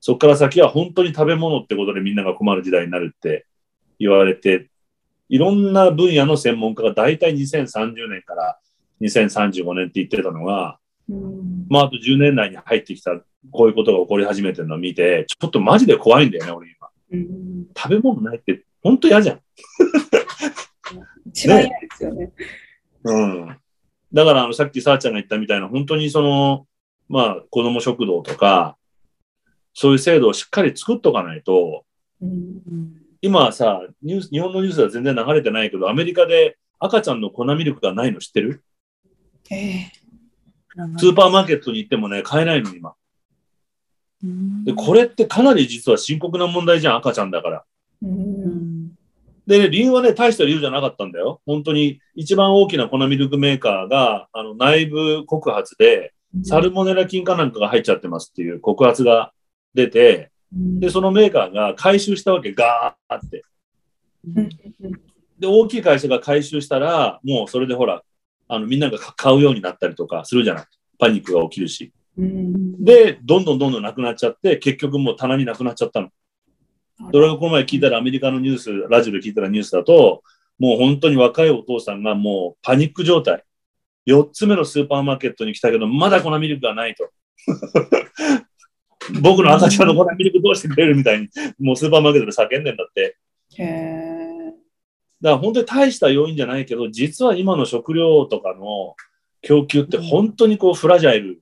[0.00, 3.46] そこから先は本当に食べ物ってことでみんなが困る時代になるって
[3.98, 4.70] 言われて、
[5.28, 8.58] いろんな分野の専門家が大体2030年から
[9.00, 10.79] 2035年って言ってたのが、
[11.68, 13.12] まあ、あと10年内に入ってきた、
[13.50, 17.70] こういうことが起こり始めてるのを見て、ちょっとマジで怖いんだよね、俺今。
[17.76, 19.40] 食べ物ないって本当嫌じゃん。
[21.26, 22.26] 一番嫌ですよね。
[22.26, 22.32] ね
[23.04, 23.56] うん。
[24.12, 26.66] だから、あの、さっきさあちゃんが言ったみたいな、本当にその、
[27.08, 28.76] まあ、子供食堂とか、
[29.74, 31.84] そういう制度をしっかり作っとかないと、
[32.20, 32.60] うん、
[33.22, 38.62] 今さニュース、日本のニュースでは全然流れてないけど、アメリカで赤ちゃんの粉ミルクがないの知ってる？
[39.50, 39.99] えー、
[40.98, 42.94] スーパーマーケットに行ってもね、買えないの、今。
[44.64, 47.64] で、これってかなり実は深刻な問題じゃん、赤ちゃんだから。
[49.46, 51.40] で、ね、理由はね、大した理由じゃなかったんだよ。
[51.46, 56.12] 本当に一番大きな粉ミルクメーカーが、あの、内部告発で、
[56.44, 59.32] サルモネラ菌かなんかが入っちゃってますっていう告発が
[59.74, 63.44] 出て、で、そのメーカーが回収したわけ、ガーって。
[65.38, 68.02] で、大きい会社が回収したら、もうそれでほら、
[68.50, 70.64] あの、みんなが買うようになったりとかするじゃない。
[70.98, 71.92] パニックが起きるし。
[72.16, 76.08] で、どんどんどんどんなくなっちゃって、結局もう棚になくなっちゃったの。
[77.12, 80.22] それがこの前聞いたら、アメリカのニュース、ラジオで聞いたらニュースだと、
[80.58, 83.44] もう本当に若いお父さんがもうパニック状態。
[84.06, 87.10] 4つ目のスーパーマーケットに来たけど、まだ粉ミルクがないと。
[89.22, 91.28] 僕の赤ちゃんの粉ミルクどうしてくれるみたいに、
[91.58, 93.16] もうスーパーマーケットで叫んでんだって。
[93.58, 94.09] へ
[95.20, 98.96] だから本当に大した要因じゃないけど、実は今の食料とかの
[99.42, 101.40] 供給って本当にこうフラジャイル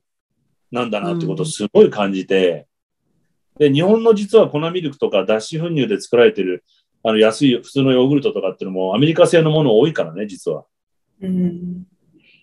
[0.71, 2.67] なんだなってことをすごい感じて、
[3.59, 6.65] で、日本の実は粉ミルクとか脱脂粉乳で作られてる
[7.03, 10.65] あの安い普通のヨーグルトとかっていうのもアメリカ製のもの多いからね、実は。
[11.21, 11.85] うん、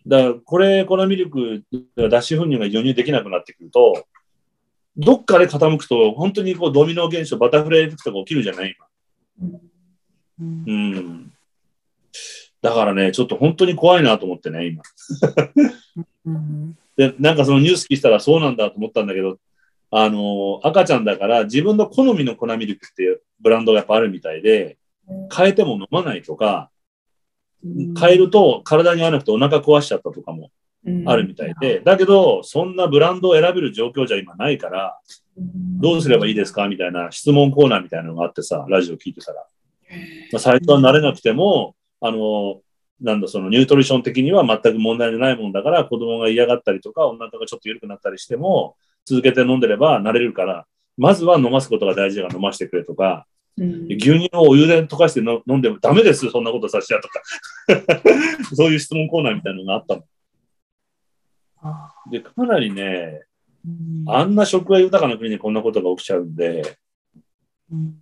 [0.06, 1.64] だから、これ、粉ミルク、
[1.96, 4.06] 脱脂粉乳が輸入できなくなってくると、
[4.98, 8.76] どっかで傾くと、本当にこうドミノ現象、バタフライエフェクトが起きるじゃない
[9.40, 9.60] 今。
[10.40, 10.64] うん。
[10.68, 11.34] うん、
[12.62, 14.84] だからね、ちょっと本当に怖いなと思ってね、今。
[16.98, 19.38] で、なんかそのニュース聞いたらそうなんだと思ったんだけど、
[19.92, 24.78] あの、赤ちゃんだから自分の好みの粉ミルクっていうブランドがやっぱあるみたいで、
[25.36, 26.70] 変えても飲まないとか、
[27.64, 30.52] 変えると体に合わなくてお腹壊しちゃったとかも
[31.06, 35.00] あるみたいで、だけど、そんなブランドを選べる状況じゃ今ないから、
[35.38, 39.46] どうすればいいですかみたいな質問コーナーみたいなのがあってさ、ラジオ聞いてたら。
[40.32, 42.62] まあ、最初は慣れなくても、あの、
[43.02, 50.66] なんだ、そのニュートリション的には全く問題ないもんだから、子供が嫌がったりとか、お腹がちょっと緩くなったりしても、続けて飲んでれば慣れるから、
[50.98, 53.28] まずは飲ますことが大事だから飲ませてくれとか、
[53.58, 57.22] うん、牛乳をお湯で溶かして飲んでもダメです、そんなことさせちゃとか。
[58.56, 60.04] そういう質問コーナーみたいなのがあったの。
[62.12, 63.24] で、かなりね、
[63.66, 66.78] うん、あんな食が豊かな国にこんなことが起きちゃうんで、
[67.72, 67.96] うん、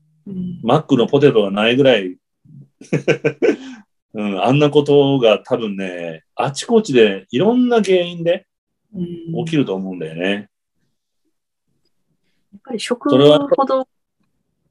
[0.63, 2.17] マックのポテトがないぐらい
[4.13, 8.45] うん、あんなことが多分ね、あちこちでいろんな原因で
[8.93, 10.49] 起きると思うんだよね。
[12.53, 13.17] やっぱり食ほ
[13.65, 13.87] ど、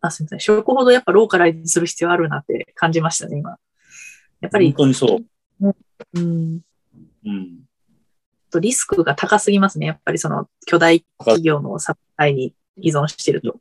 [0.01, 3.59] あ、すみません、食ほどやっぱローカライズする必要あるなって感じましたね、今。
[4.41, 4.67] やっぱり。
[4.67, 5.21] 本当にそ
[5.61, 5.75] う。
[6.15, 6.61] うん。
[7.25, 7.65] うん。
[8.51, 9.87] とリスクが高すぎますね。
[9.87, 13.59] やっぱりその巨大企業のサプライに依存してると。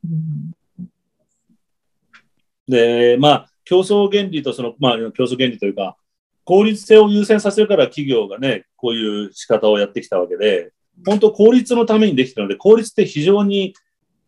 [2.71, 5.97] で、まあ、競争原理とその、まあ、競争原理というか、
[6.43, 10.71] 効率性を優先させるから企業がね、こういう仕方をやってきたわけで、
[11.05, 13.73] 本当効率のためにできたので、効率って非常に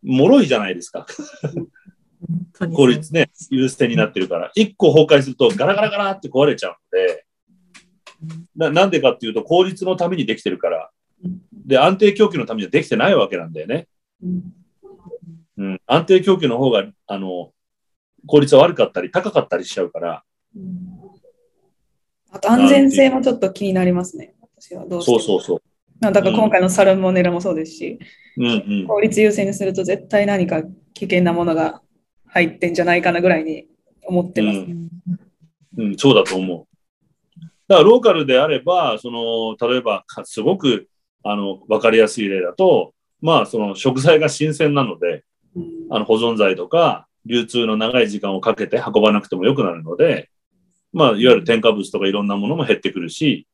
[0.03, 1.07] 脆いじゃないですか。
[2.75, 4.51] 効率ね、優先になってるから。
[4.55, 7.25] 一個崩壊するとガラガラガラって壊れちゃうので、
[8.55, 10.89] ななんでかっていうと、効率のためにできてるから。
[11.65, 13.87] で、安定供給のためにはできてないわけなんだよね。
[15.57, 17.53] うん、安定供給の方が、あの、
[18.27, 20.23] 効率は悪かったり、高かったりしちゃうから。
[22.31, 24.33] あと安全性もちょっと気になりますね。
[24.57, 25.61] 私はどうしてそうそうそう。
[25.99, 27.99] だから今回のサルモネラもそうですし、
[28.37, 30.63] うんうん、効率優先にすると絶対何か
[30.93, 31.81] 危険なものが
[32.27, 33.67] 入ってんじゃないかなぐらいに
[34.05, 34.89] 思ってます、うん、
[35.77, 36.67] うん、そうだと思う。
[37.67, 40.89] だからローカルであれば、その、例えば、すごく、
[41.23, 45.23] あの、わかりやすい例だと、まあ、その食材が新鮮なので、
[45.89, 50.29] あの、保存剤とか、流通の長い時間をかけて運ばなくても良くなるので、
[50.91, 53.47] まあ、いわゆる添加物とかいろんなものも減ってくるし、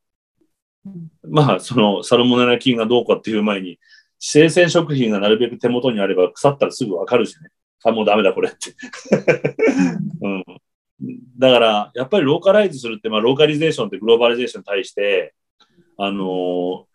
[1.27, 3.79] まあ、そのサルモネラ菌がどうかっていう前に、
[4.19, 7.49] 生鮮食品がなるべく手元にあれば腐ったらすぐわかるしね。
[7.83, 8.75] あ、もうダメだこれって
[10.21, 10.43] うん。
[11.37, 15.33] だから、やっぱりローカライズするって、まあ、ローカリゼーションってグローバリゼーションに対して、
[15.97, 16.85] あのー、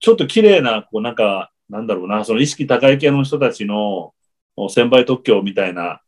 [0.00, 4.14] ちょっと綺麗な、こう、なんか、なんだろうな、その意識高い系の人たちの、
[4.68, 6.02] 専売特許みたいな、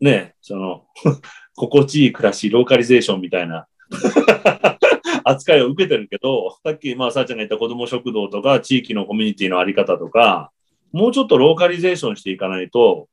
[0.00, 0.86] ね、その、
[1.56, 3.66] 心地いい暮らし、ローカリゼーションみたいな
[5.24, 10.52] 扱いを受けてるけど、さっき、まあ、さあちゃんが言った子ども食堂とか、地域のコミュニティのあり方とか、
[10.92, 13.08] もうちょっとローカリゼーションしていかないと、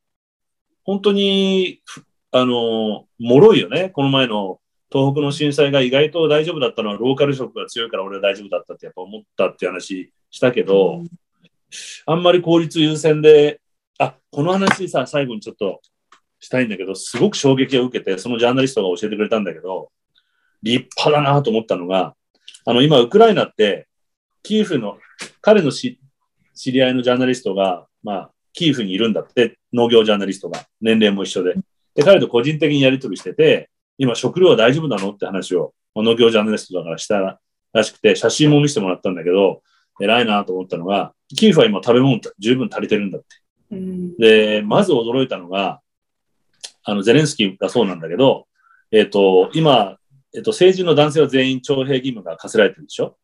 [0.84, 1.82] 本当に、
[2.32, 3.90] あの、脆いよね。
[3.90, 4.60] この前の
[4.92, 11.04] 東北の震災が意外と大丈夫だったのは、ローカル色が強いから俺は大丈夫だったってやっぱ思ったって話したけど、
[12.06, 13.60] あんまり効率優先で、
[13.98, 15.82] あ、この話さ、最後にちょっと
[16.44, 19.92] したいんだけど、すごく衝撃を受けて、そのジャーナリストが教えてくれたんだけど、
[20.62, 22.16] 立派だなと思ったのが、
[22.66, 23.88] あの、今、ウクライナって、
[24.44, 24.98] キーフの、
[25.40, 25.98] 彼の知
[26.66, 31.56] り合いのジャーナリストが、まあ、キーフにいるんだって、農業ジャーナリストが、年齢も一緒で。
[31.96, 37.40] で、彼と個人的にやり取りしてて、今食料は大丈夫なのって話を、農業ジャーナリストだからした
[37.72, 39.62] らしくて、写真も見せてもらったんだけど、
[40.02, 43.28] 偉いなと思ったのが、キーフは今食べ物十分足りてるんだって。
[44.20, 45.82] で、まず驚いたのが、
[46.84, 48.48] あの、ゼレンスキーがそうなんだけど、
[48.92, 49.98] えっ、ー、と、今、
[50.34, 53.18] えっ、ー、と、成人の男性は全員徴兵義務が課せられてるでしょ？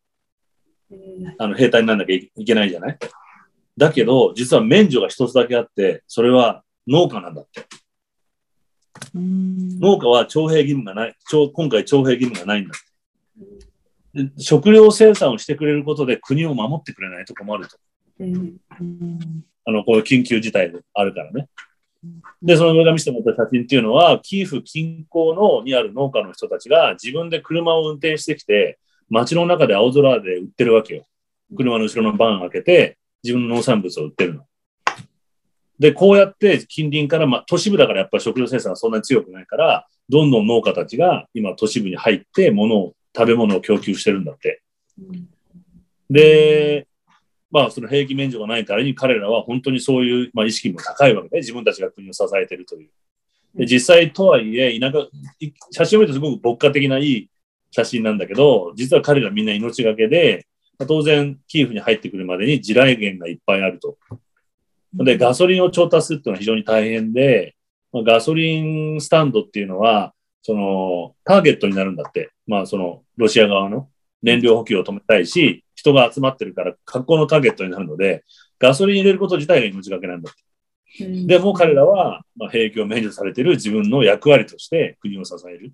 [1.38, 2.98] あの、兵隊になんなきゃいけないじゃない？
[3.78, 7.66] だけど、実は免除が一つだけあって、それは農家なんだって。
[9.14, 11.16] 農家は徴兵義務がない、
[11.54, 14.42] 今回徴兵義務がないんだって。
[14.42, 17.78] 食料生産をしてくれることで国を守ってくれないと困ると。
[18.20, 21.48] あの、こういう緊急事態であるからね。
[22.42, 31.06] で、その上が見せてもらった写真っていうのは、キーフ近郊のにある農家の人たちが自分で車を運転してきて、街の中で青空で売ってるわけよ。
[31.56, 34.44] 車の後ろのバン開けて、自分の農産物を売ってるの。
[35.80, 44.62] で、こうやって近隣から、まあ、都市部だからやっぱり食料生産がそんなに強くないから、どんどん農家たちが今都市部に入って物を、食べ物を供給してるんだって。
[46.10, 46.88] で、
[47.52, 52.90] まあその兵役免除がないからに彼らは本当にそういう、まあ、意識も高いわけで、自分たちが国を支えてるという。
[53.56, 55.08] で実際とはいえ、田舎、
[55.72, 57.30] 写真を見るとすごく牧歌的ないい
[57.72, 60.48] 写真なんだけど、実は彼らみんな命がけで、
[60.88, 63.98] 当然キーフに入ってくるまでに地雷原がいっぱいあると。
[64.94, 67.56] で、ガソリンを調達するっていうのは非常に大変で、
[67.92, 68.62] まあ、ガソリ
[68.96, 72.32] ンスタンドっていうのは、その、ターゲットになるんだって。
[72.48, 73.90] まあ、その、ロシア側の
[74.24, 78.24] 燃料補給を止めたいし、人が集まってるから、格好のターゲットになるので、
[78.60, 80.34] ガソリン入れること自体が命がけなんだっ
[80.98, 81.06] て。
[81.26, 85.72] でも彼らは、まあ、兵役を免除されている自分の役割として国を支える。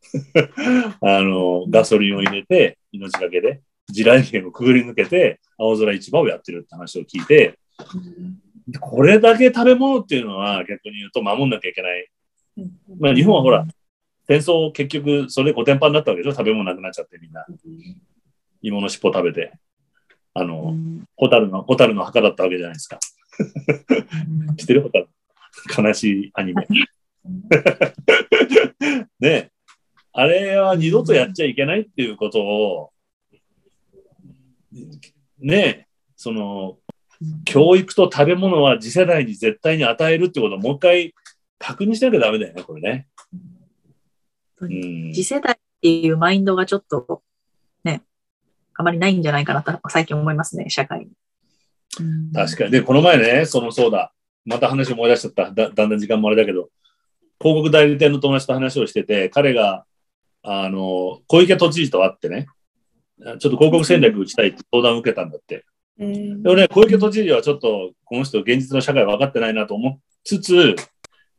[1.00, 7.58] あの、ガソリンを入れて、命がけで、地雷原をくぐり抜けて、青空市場をやってるって話を聞いて、
[8.80, 12.08] これだけ食べ物っていうのは逆に言うと守んなきゃいけない。
[13.00, 13.66] まあ日本はほら、
[14.26, 16.36] 戦争結局それでコテンパンになったわけでしょ？
[16.36, 17.46] 食べ物なくなっちゃってみんな。
[18.62, 19.52] 芋の尻尾食べて。
[20.34, 20.74] あの、
[21.16, 22.98] ホタルの、ホタルの墓だったわけじゃないですか。
[24.56, 24.82] 知ってる？
[24.82, 25.08] ホタル。
[25.76, 26.66] 悲しいアニメ。
[29.20, 29.50] ね
[30.12, 32.90] あれは二度とやっちゃいけないっていうことを、
[35.38, 36.78] ねその、
[37.44, 41.14] 教育と食べ物は次世代に絶対に与えるってことをもう一回
[41.58, 43.08] 確認しなきゃダメだよね、これね。
[44.60, 47.27] うん、次世代っていうマインドがちょっとね、
[48.78, 51.08] あまりないんじゃないかなと最近思いますね、社会に。
[52.32, 52.70] 確かに。
[52.70, 54.12] で、この前ね、そのそうだ、
[54.46, 55.70] また話思い出しちゃっただ。
[55.70, 56.70] だんだん時間もあれだけど、
[57.40, 59.84] 広告代理店の友達と話をしてて、彼が、
[60.44, 62.46] あの、小池都知事と会ってね、
[63.18, 65.64] ちょっと広告戦略打ちたいって相談を受けたんだって。
[65.98, 70.76] でもね、小池都知事はちょっと、この人、現実の社会分かってないなと思いつつ、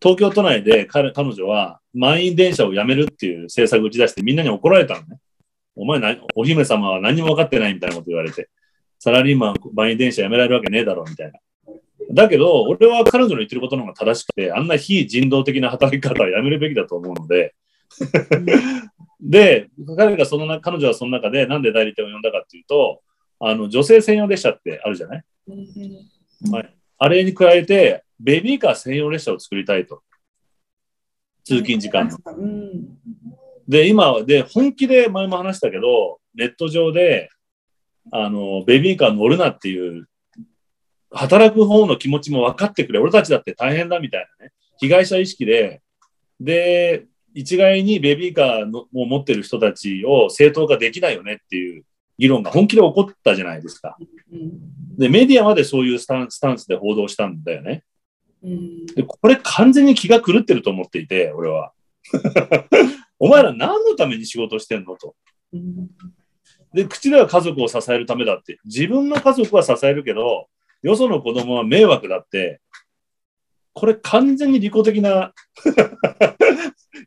[0.02, 5.20] 東京都内で彼彼女は満員電車をやめるっていう政策を打ち出してみんなに怒られたのね。
[5.80, 8.50] お前な、お姫様は何も分かってないみたいなこと言われて、
[9.00, 11.40] サラリーマン満員電車やめられるわけねえだろみたいな。
[12.12, 17.56] だけど、俺は彼女の言ってることの方が正しくて、あんな非人道的な働き方はやめるべきだと思うので、
[19.22, 23.02] で、彼がその彼女はその中でなんで代理店を呼んだかっていうと、
[23.40, 25.24] あの女性専用列車ってあるじゃない、
[26.52, 30.02] はい、あれに加えて、ベビーカー専用列車を作りたいと。
[31.46, 32.18] 通勤時間の。
[33.70, 37.30] で、今、で、本気で前も話したけど、ネット上で、
[38.12, 40.08] あの、ベビーカー乗るなっていう、
[41.12, 43.00] 働く方の気持ちも分かってくれ。
[43.00, 44.52] 俺たちだって大変だみたいなね。
[44.80, 45.82] 被害者意識で、
[46.40, 47.06] で、
[47.36, 51.84] 一概にベビーカーを持ってる人たちを正当化できないよねっていう
[52.18, 53.98] 議論が本気で起こったじゃないですか。
[54.98, 57.84] で、メディアまでそういうスタンスタンスで報道したんだよね。
[58.96, 61.72] で、これ完全に気が狂ってると思っていて、俺は。
[63.20, 65.16] お前ら何のために仕事してんのと。
[66.74, 68.60] で、口では家族を支えるためだって。
[68.66, 70.48] 自分の家族は支えるけど、
[70.82, 72.62] よその子供は迷惑だって。
[73.74, 75.34] これ完全に利己的な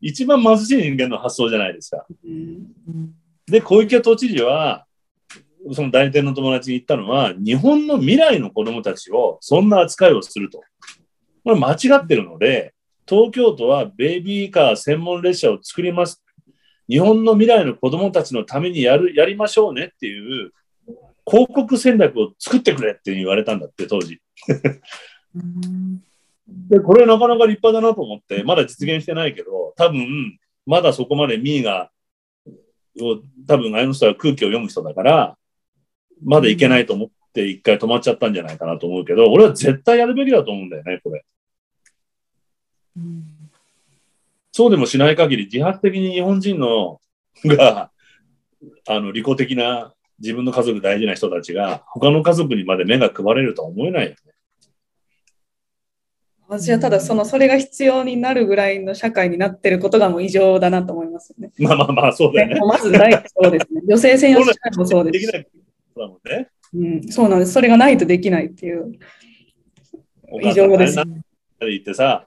[0.01, 2.07] 一番貧しい人間の発想じゃないですか。
[3.47, 4.87] で、小池都知事は、
[5.73, 10.63] その代理店の友達に言ったのは、日本の未来の子供たちをそんな扱いをすると。
[11.45, 12.75] これ間違ってるので、
[13.13, 16.25] 東京都はベビーカー専門列車を作ります。
[16.89, 20.53] 日本の未来の子供たちのためにやる、やりましょうねっていう
[21.27, 24.23] 広告戦略を作ってくれって言われたんだって、当時。
[26.71, 31.91] で、これなかなか立派だなと思って、まだ実現してないけど、多分、まだそこまでミーが、
[33.47, 35.37] 多分あの人は空気を読む人だから、
[36.25, 41.25] まだいけないと思って一回止まっちゃったんじゃないかなと思うけど、俺は絶対やるべきだと思うんだよね、これ。
[42.97, 43.25] うん、
[44.53, 47.01] そうでもしない限り、自発的に日本人の
[47.45, 47.91] が、
[48.89, 54.17] あの、利己的な自分の家族大事な人たちが、他の家族にまで目が配れるとは思えないよね。
[56.49, 61.51] 私はただそのそれが必要になるぐらいの社会になってることがもう異常だなと思いますね。
[61.59, 62.61] まあまあまあそうだよね。
[62.61, 63.81] まずないそうですね。
[63.89, 65.33] 女性専用社会もそうですし。
[65.33, 66.51] だもんね。
[66.75, 67.53] うん、そうなんです。
[67.53, 68.99] それがないとできないっていう
[70.43, 70.97] 異常です。
[71.61, 72.27] 言ってさ、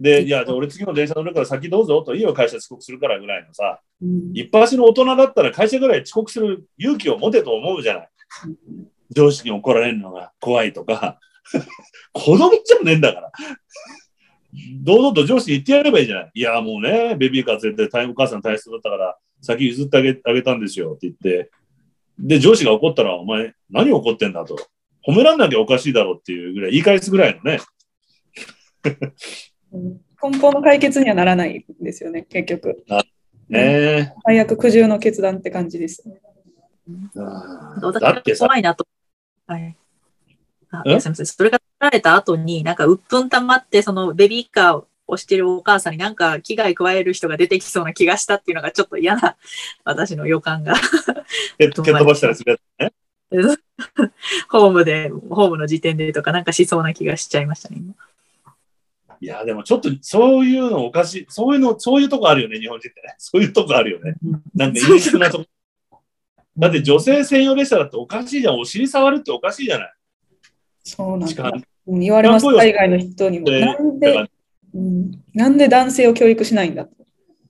[0.00, 8.08] で、いや、俺次の電車乗るから先どうぞと、いいよ、会社遅刻するからぐらいのさ、うん、一発の大人だったら会社ぐらい遅刻する勇気を持てと思うじゃない。
[9.10, 11.18] 上司に怒られるのが怖いとか、
[12.12, 13.32] 子供じゃねえんだから。
[14.82, 16.30] 堂々と上司に言ってやればいいじゃない。
[16.34, 21.50] いや、もうね、ベビーカー連れてお母さん体質だったから、先譲ってあげあげたんですよって言って、
[22.18, 24.56] で、上司が怒ったら、お前、何怒ってんだと。
[25.06, 27.60] 褒めらんなきゃおかしいだろうっていうぐらい、言い返すぐらいのね、
[30.22, 32.84] 根本の解決にはならないんですよね、結局。
[33.48, 36.20] ね最悪苦渋の決断って感じですね。
[36.86, 38.86] だって怖いなと。
[39.46, 39.76] はい。
[40.70, 41.26] あすみません？
[41.26, 49.36] それが取られた後に、なんか、うっぷんたまって、そのベビーカーをしてるお母さんになんか危害加える人が出てきそうな気がしたっていうのがちょっと嫌な
[49.84, 50.74] 私の予感が
[51.58, 52.94] 蹴飛ばしたりするやつね。
[54.48, 57.94] ホームで、ホームの時点でとかなんかしそうな気がしちゃいましたね、今。
[59.24, 61.26] いや、でもちょっとそういうのおかしい。
[61.30, 63.14] そういうの、そういうとこあるよね、日本人ってね。
[63.16, 64.16] そういうとこあるよね。
[64.54, 65.46] なんか優秀なとこ。
[66.58, 68.60] だって女性専用列車だっておかしいじゃん。
[68.60, 69.92] お尻触るっておかしいじゃない。
[70.82, 71.52] そうなんだ。
[71.86, 73.50] 言われます、海外の人にも。
[73.50, 74.28] なんで、
[74.74, 76.86] うん、なんで男性を教育しないんだ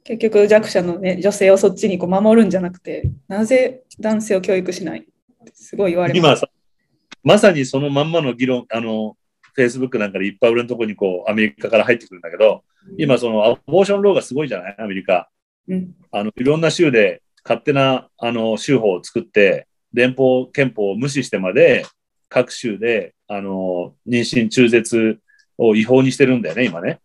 [0.05, 5.07] 結局弱者の、ね、女性をそっちにこう守るんじゃなくて、なぜ男性を教育しない
[5.53, 6.45] すごい言われます。
[6.45, 9.17] 今まさにそのまんまの議論、あの、
[9.55, 12.65] フェイスブックなんかでいっぱい俺のところにこう、アメリカから入ってくるんだけど、
[12.99, 14.77] 今そのアボーションローがすごいじゃない？
[14.79, 15.31] アメリカ。
[15.69, 21.87] うん、あの、いろんな州で勝手な、あの、州法を作って、連邦憲法を無視してまで、
[22.29, 25.19] 各州で、あの、妊娠中絶
[25.57, 26.99] を違法にしてるんだよね、今ね。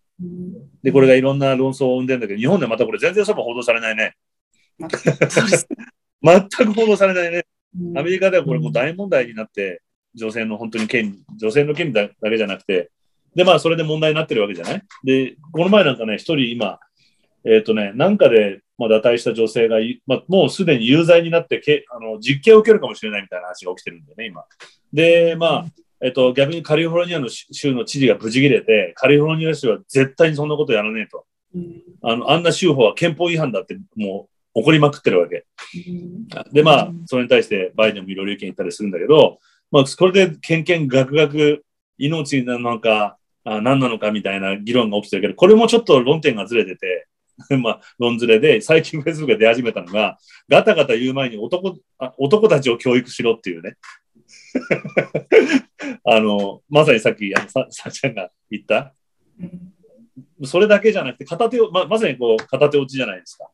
[0.83, 4.15] で、これがいろんな論争を生んでるんだけど、日本でまたこれ全然そば報道されないね。
[4.79, 4.89] 全
[6.49, 7.45] く報道されないね。
[7.95, 9.81] アメリカではこれもう大問題になって、
[10.19, 12.91] 女性の本当に権利、女性の権利だけじゃなくて、
[13.35, 14.83] で、まあ、それで問題になってるわけじゃない？
[15.03, 16.79] で、この前なんかね、一人今、
[17.45, 19.77] えっ、ー、とね、なんかで、まあ、堕退した女性が、
[20.07, 24.43] まあ、もうすでに有罪になってけあの、実刑を受けるかもしれないみたいな話が起きてるんだよね、今。
[24.93, 25.65] で、まあ、
[26.01, 31.25] えっ、と、逆にカリフォルニアの州の知事が無事切れて、カリフォルニア州は絶対にそんなことやらねえと。
[32.01, 35.45] あの、あんな州法は憲法違反だって、もう、怒りまくってるわけ。
[36.51, 39.39] で、まあ、それに対してバイデンもいろいろ意見言ったりするんだけど、
[39.71, 41.65] まあ、これで、けんけんがくがく、
[41.97, 47.07] 命なのか、あ何なのかみたいな議論が起きてるけど、これもちょっと論点がずれてて、
[47.57, 50.17] まあ、論ずれで、最近フェイスブックが出始めたのが、
[50.49, 53.77] ガタガタ言う前に男あ男たちを教育しろっていうね。
[56.03, 58.93] あの、まさにさっき、あのさ、さちゃんが言った。
[60.43, 63.49] それだけじゃなくて、片手を、ままさにこう、片手落ちじゃないですか。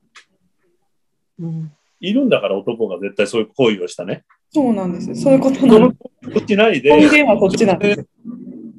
[1.39, 4.23] うん、いるんだから男が絶対そういう行為をしたね。
[4.51, 5.15] そうなんですよ。
[5.15, 6.31] そういうことなんです。
[6.31, 6.95] こっちないで。
[6.95, 8.07] 根源はこっちなんです。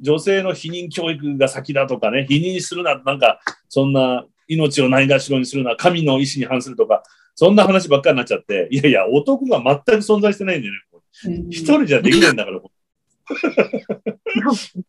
[0.01, 7.03] 女性の否認教育が先だとかね、否認するな、なんか、そんな命をないがしろにするな、神の意志に反するとか、
[7.35, 10.79] そんな話ばっかりになっちゃって、いやいや、男が全く存在してないんだよね。
[11.49, 12.59] 一、人じゃできないんだから。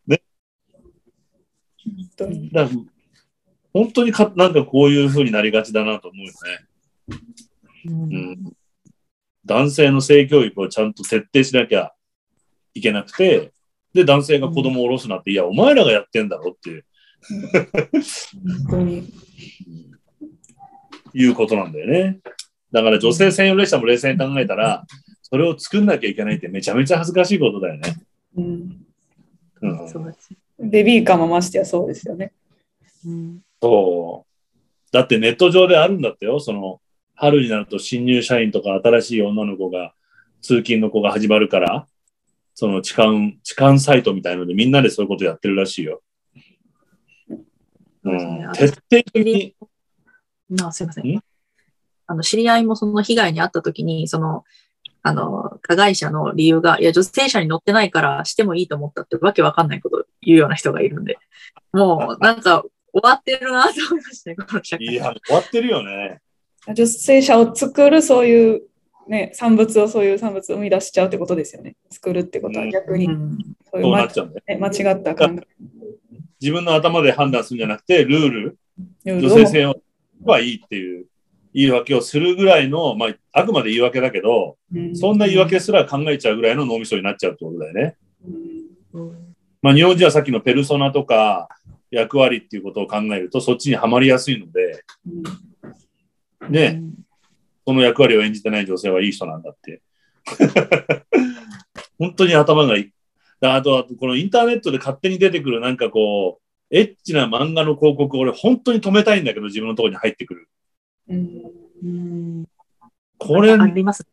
[0.07, 0.21] ね。
[2.51, 2.69] だ
[3.73, 6.37] 本当にか、なんかこういうふうになりがちだなと思うよね。
[7.85, 8.53] うん、
[9.45, 11.93] 男性の性教育をちゃんと徹底しなきゃ
[12.73, 13.51] いけなくて、
[13.93, 16.85] で、男性が子供を下ろすなって、いや、お前らがやってんだろっていう。
[21.13, 22.19] いうことなんだよね。
[22.71, 24.85] だから女性専用列車も冷静に考えたら、
[25.23, 27.95] それを作んなきゃいけないってめちゃめちゃ恥ずかしいことだよね。
[28.37, 28.85] うん。
[29.61, 32.31] うん、ベビーカーもましてやそうですよね。
[33.05, 34.91] うん、そう。
[34.91, 36.39] だってネット上であるんだってよ。
[36.39, 36.79] その、
[37.19, 39.93] 春になると新入社員とか新しい女の子が、
[40.41, 41.85] 通勤の子が始まるから、
[42.55, 43.11] その痴漢、
[43.43, 46.01] 痴漢サイトみたいのでみんなでそういうことやってるらしいよ。
[48.03, 49.55] うん、徹底的に。
[50.63, 51.21] あ、すいません？
[52.07, 54.43] あの、知り合いもその被害に遭った時に、その、
[55.03, 61.17] あの、加害者の理由が、いや、女性車に乗ってないからしてもいいと思ったってわけわかんないこと言うような人がいるんで、
[61.71, 64.87] もう、なんか、終わってるなと思いましたね、この社会。
[64.87, 66.19] いや、終わってるよね。
[66.73, 68.61] 女性者を作るそういう
[69.09, 71.75] ね、産物をそういう産物を生み出しちゃうってことですよね。
[71.89, 73.07] 作るってことは逆に、
[73.71, 73.95] そういう、
[74.47, 75.47] ね、間違った考え。
[76.39, 78.57] 自分の頭で判断するんじゃなくて、ルール、
[79.05, 79.73] 女性性
[80.23, 81.07] はいいっていう
[81.55, 84.57] 言い訳をするぐらいの、まあ、あくまで言い訳だけど、
[84.93, 87.97] そんな言い訳すら考えちゃうぐらいの脳みそになっちゃうってことだよね。
[89.63, 91.49] まあ、日本人はさっきのペルソナとか
[91.89, 94.83] 役割っていうことを考えると、そっちにはまりやすいので、
[96.49, 96.81] ね、
[97.65, 99.81] その役割を演じてない女性はいい人なんだって。
[101.97, 102.91] 本当に頭がいい。
[103.41, 110.49] あとは、このインターネットで勝手に出てくるなんかこう、エッチな漫画の広告、俺本当に止めたいんだけど、自分のところに入ってくる。
[111.09, 112.45] うん、
[113.17, 114.05] これ、あります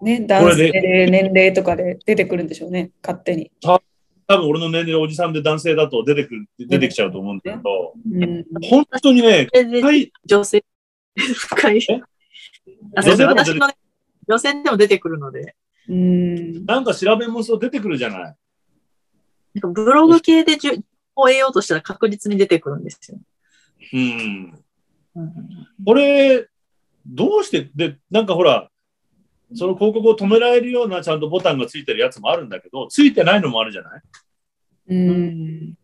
[0.00, 3.50] ね、男性で年齢とかで出てくるんでしょうね、勝手に。
[4.26, 9.48] 多分俺の年齢おじさんで男性だと出てくる、出てきちゃうと思うんだけど、うん、本当にね、
[10.24, 10.64] 女性、
[11.16, 11.86] 深い。
[12.94, 13.34] 私の、
[14.26, 15.54] 女性でも出てくるので。
[15.88, 16.64] うん。
[16.66, 18.20] なんか調べ物出てくるじゃない？
[18.20, 18.34] なん
[19.60, 20.72] かブログ系でじゅ
[21.14, 23.18] を得ようとしたら確実に出てくるんですよ。
[23.92, 24.58] うん。
[25.16, 25.32] うん、
[25.84, 26.48] これ、
[27.06, 28.68] どうして、で、なんかほら、
[29.54, 34.02] その広告を止められるようなちゃんとボタンがついてるやつもあるんだけど、ついてないのもあるじゃない？
[34.88, 35.74] うん。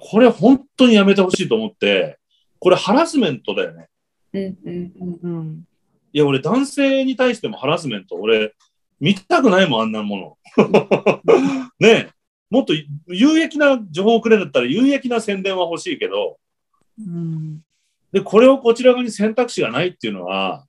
[0.00, 2.18] これ本当にやめてほしいと思って、
[2.60, 3.88] これハラスメントだよね。
[4.32, 5.64] うんうんうん。
[6.12, 8.54] いや、俺男性に対してもハラスメント、俺
[9.00, 11.24] 見たくないもん、あんなもの。
[11.78, 12.08] ね
[12.50, 12.72] もっと
[13.06, 16.38] 有益な情報をくれるったら有益な宣伝は欲しいけど、
[16.98, 17.60] うん、
[18.12, 20.66] で、これをこちら側に選択肢がないっていうのは、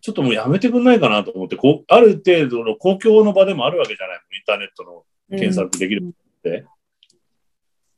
[0.00, 6.50] ちょっともうやめてくんないかなと思って、こうある程度の公共の場でもあるわけじゃないインターネットの検索できるって。
[6.50, 6.66] うん、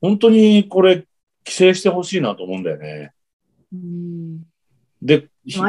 [0.00, 1.04] 本当にこれ、
[1.44, 3.12] 規制してほしいなと思うんだよね。
[3.72, 4.42] うん、
[5.02, 5.28] で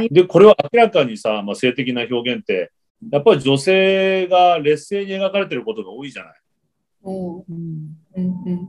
[0.09, 2.71] で、これは明らかにさ、まあ、性的な表現って、
[3.11, 6.33] やっぱり女性が劣勢に描かれてることが多いじゃない。
[7.03, 7.37] うん
[8.15, 8.67] うん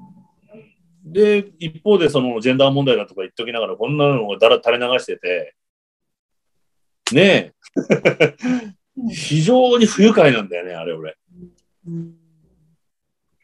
[1.05, 5.55] で、一方でそのジェンダー問題だとか言っときながら、こんなのをだら垂れ流してて、
[7.13, 8.35] ねえ、
[9.11, 11.17] 非常に不愉快なんだよね、あれ俺。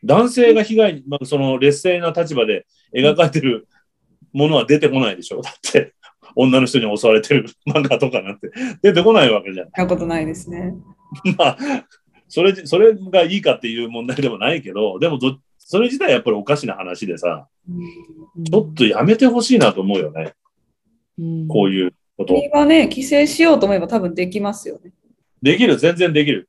[0.05, 3.67] 男性が被害に、まあ、その劣勢な立場で描かれてる
[4.33, 5.41] ものは出てこないでしょ。
[5.41, 5.95] だって、
[6.37, 8.51] 女の人に襲われてる 漫画とかなんて
[8.83, 9.69] 出てこないわけじゃん。
[9.77, 10.75] なことないですね。
[11.39, 11.59] まあ、
[12.29, 17.49] それ、それがいいかっていう問題でもないけど、でもど、それ自体やっぱりおかしな話でさ、
[18.45, 20.35] ちょっとやめてほしいなと思うよね。
[21.49, 22.35] こういうこと。
[22.35, 24.93] 国がね、規制しようと思えば多分できますよね。
[25.43, 26.49] できる、全然できる。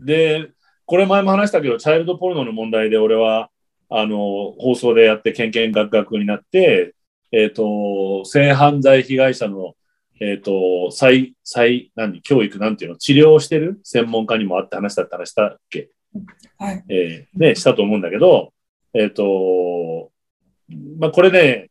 [0.00, 0.50] で、
[0.86, 3.50] これ前も話したけど、チャイルドポルノの問題で俺は、
[3.88, 6.93] あの、放送でやってけんけんがくがくになって、
[7.36, 9.74] えっ、ー、と、性犯罪被害者の、
[10.20, 15.90] えっ、ー、と、再、再、何、教育なんていうの、治療をしてる専門家にもあって話だったらしたっけ？
[16.58, 16.84] はい。
[16.88, 18.52] えー、ね、したと思うんだけど、
[18.94, 20.12] えっ、ー、と、
[21.00, 21.70] まあ、これね、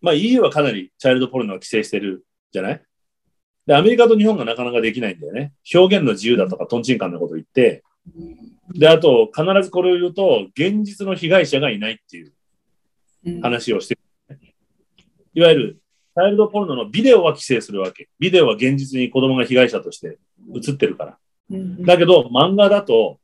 [0.00, 2.82] まあ、EU はかなりチャイルドポルノを規制してるじゃない？
[3.66, 5.52] で、アメリカと日本がなかなかできないんだよね。
[5.74, 7.82] 表現の自由だとか、トンチンカンなことを言って、
[8.74, 12.32] で、あと、必ずこれを言うと、現実の被害者がいないっていう
[13.42, 14.00] 話をしてる
[15.36, 15.78] いわゆる、
[16.14, 18.08] チャイルドポルノのビデオは規制するわけ。
[18.18, 20.18] ビデオは現実に子供が被害者として
[20.54, 21.18] 映ってるから。
[21.80, 23.20] だけど、漫画だと、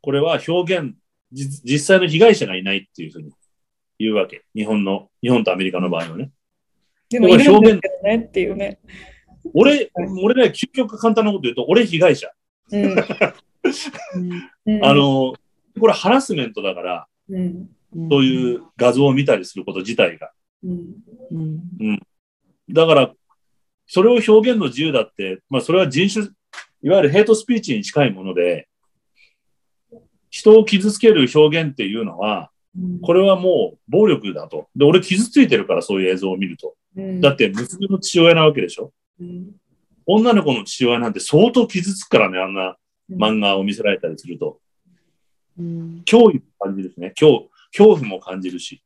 [0.00, 0.94] これは表現、
[1.32, 3.32] 実際の被害者がいないっていうふうに
[3.98, 4.44] 言うわけ。
[4.54, 6.30] 日本の、日本とアメリカの場合はね。
[7.08, 8.78] でも、表現ねっていうね。
[9.52, 9.90] 俺、
[10.22, 12.30] 俺ね、究極簡単なこと言うと、俺被害者。
[12.70, 12.96] うん、
[14.84, 15.34] あの、
[15.80, 17.68] これハラスメントだから、うん、
[18.08, 20.30] そういう画像を見たりすること自体が。
[20.62, 20.94] うん
[21.80, 22.00] うん、
[22.68, 23.14] だから、
[23.86, 26.26] それを表現の自由だって、まあ、それは人種、
[26.82, 28.68] いわゆるヘイトスピーチに近いもので、
[30.28, 32.50] 人を傷つける表現っていうのは、
[33.02, 34.68] これはもう暴力だと。
[34.76, 36.76] で、俺傷ついてるから、そういう映像を見ると。
[37.20, 38.92] だって、娘の父親なわけでしょ？
[40.06, 42.76] 女の子の父親なんて相当傷つくからね、あんな
[43.10, 44.60] 漫画を見せられたりすると。
[45.58, 47.10] 脅威も感じるしね。
[47.10, 48.82] 恐恐怖も感じるし。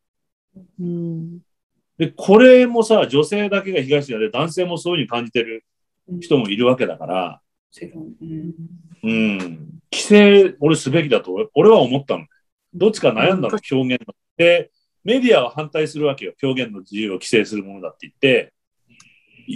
[1.99, 5.65] で、これもさ、女性だけが被害者で、男性もそういうふうに感じてる
[6.21, 7.41] 人もいるわけだから、
[9.03, 9.39] うん、
[9.93, 12.27] 規制、俺すべきだと、俺は思ったの。
[12.73, 14.15] どっちか悩んだの、表現の。
[14.37, 14.71] で、
[15.05, 16.35] メディアは反対するわけよ。
[16.43, 18.53] 表現の自由を規制するものだって言って、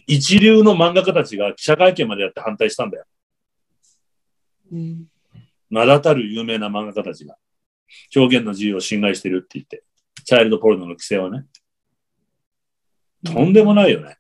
[0.07, 3.05] 一流の漫画家たちが記者会見までやって反対したんだよ。
[4.71, 5.07] うん、
[5.71, 7.37] 名だたる有名な漫画家たちが
[8.15, 9.83] 表現の自由を侵害してるって言って、
[10.25, 11.47] チャイルドポルノの規制はね。
[13.25, 14.17] とんでもないよね。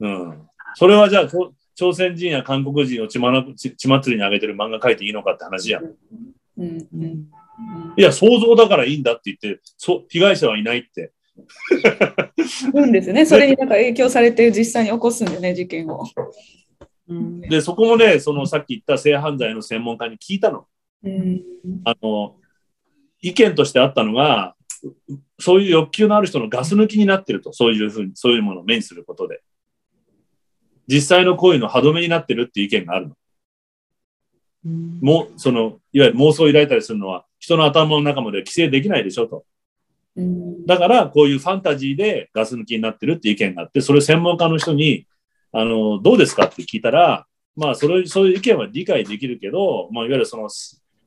[0.00, 0.42] うん。
[0.74, 1.28] それはじゃあ、
[1.74, 5.84] 朝鮮人や韓国人を血ま血祭りに上げてる漫画描いていいのかって話やん。
[5.84, 7.28] うんうん、
[7.96, 11.12] いや、想像だからいいんだって言って、そ被害者はいないって。
[12.72, 13.26] うんですね。
[13.26, 16.04] それになんか影響されて実際に起こすんだよね、事件を。
[17.48, 20.66] で、そこもね、そのさっき言った性犯罪の専門家に聞いたの。
[21.04, 21.42] うん、
[21.84, 22.36] あの、
[23.20, 24.55] 意見としてあったのが、
[25.38, 29.42] そういう欲求のある人のガス抜きになってると、そういうふうに、そういうものを目にすることで。
[30.88, 33.16] 実際の行為の歯止めになってるっていう意見があるの。
[35.00, 39.44] も、その、いわゆる妄想を抱いたりするのは、人の頭の中まで規制できないでしょと。
[40.16, 45.06] うん、だから、こういうファンタジーでガス抜きになってるっていう意見があって、それ専門家の人に、
[45.52, 50.48] あの、どうですかって聞いたら、まあ、それ、そういう意見は理解できるけど、まあ、いわゆるその、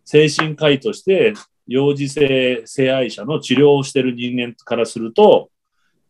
[0.06, 1.34] 精神科医として
[1.70, 5.52] 幼児性性愛者の治療をしている人間からすると、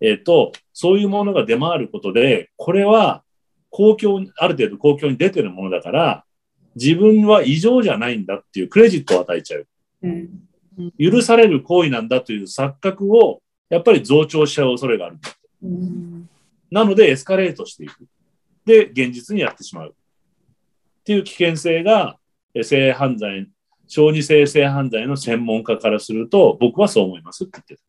[0.02, 3.23] えっ、ー、と、そういうものが出回ることで、これは
[3.69, 6.23] 公共に、ある程度公共に出てるものだから、
[6.76, 9.68] 自分は異常じゃないんだっていうクレジットを与えちゃう。
[10.03, 15.18] うん、許される行為なんだという錯覚を、やっぱり増長しちゃう恐れがある。
[15.61, 16.30] うん、
[16.72, 18.07] なので、エスカレートしていく。
[18.65, 19.90] で、現実にやってしまう。
[19.90, 22.18] っていう危険性が、
[22.64, 23.49] 性犯罪、
[23.89, 27.81] 小児性性犯罪の専門家からすると、僕はそう思いますって言ってた。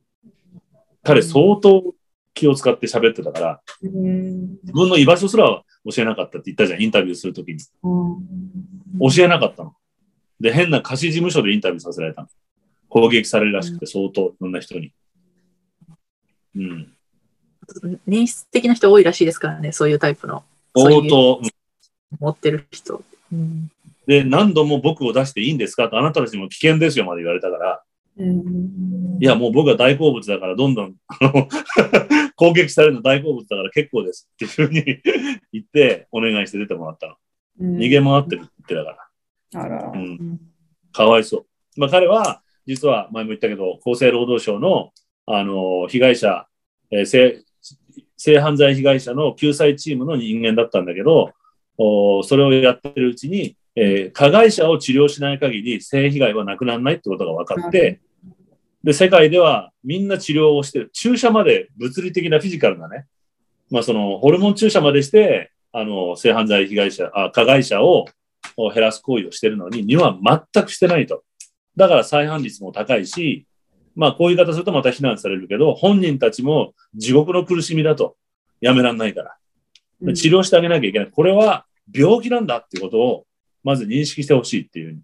[1.02, 1.94] 彼、相当
[2.32, 3.93] 気を使って喋ってたから、自
[4.72, 7.60] 分の居場所すら教えなかったって言ったじゃん、インタビューするときに。
[8.98, 9.74] 教えなかったの。
[10.40, 12.28] で、変な貸し事務所でインタビューさせられたの。
[12.89, 14.93] 攻撃されるらしくて、相当、いろんな人に。
[16.56, 16.93] うん。
[18.06, 20.44] 年質的な人多いらしいですからね、そういうタイプの。
[20.74, 21.43] 相当。
[22.18, 23.02] 持ってる人。
[23.32, 23.70] うん、
[24.11, 25.89] で、何度も僕を出していいんですか？
[25.89, 27.82] と、あなたたちも危険ですよまで言われたから、
[28.19, 30.97] うん、いや、もう僕は大好物だから、どんどん
[32.35, 34.82] 攻撃されるの大好物だから結構ですっていうふうに
[35.53, 37.15] 言って、お願いして出てもらったの。
[37.61, 39.09] うん、逃げ回ってるって言ってたか
[39.55, 39.62] ら。
[39.62, 39.93] あら。
[39.95, 40.41] うん。
[40.93, 41.47] かわいそう。
[41.81, 44.91] まあ彼は、実は前も言ったけど、厚生労働省の、
[45.27, 46.47] あの、被害者、
[46.91, 47.45] えー、性、
[48.16, 51.31] 性犯罪被害者の救済チームの人間だったんだけど、
[51.78, 58.01] おそれをやってるうちに、えー、加害者を治療しない限り性被害はなくならないってことが分かって、
[58.83, 60.91] で、世界ではみんな治療をしてる。
[60.93, 63.07] 注射まで物理的なフィジカルなね、
[63.71, 68.07] まあそのホルモン注射までして、あの、性犯罪被害者、あ加害者を
[68.57, 71.23] 減らす行為をしてるのに、日本は全くしてないと。
[71.77, 73.47] だから再犯率も高いし、
[73.95, 78.17] まあこういう言い方するとまた非難されるけど、本人たちも地獄の苦しみだと。
[78.61, 80.15] やめらんないから。
[80.15, 81.11] 治療してあげなきゃいけない。
[81.11, 83.27] これは病気なんだっていうことを、
[83.62, 85.03] まず認識してほしいっていう、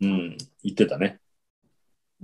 [0.00, 1.18] うん、言ってたね。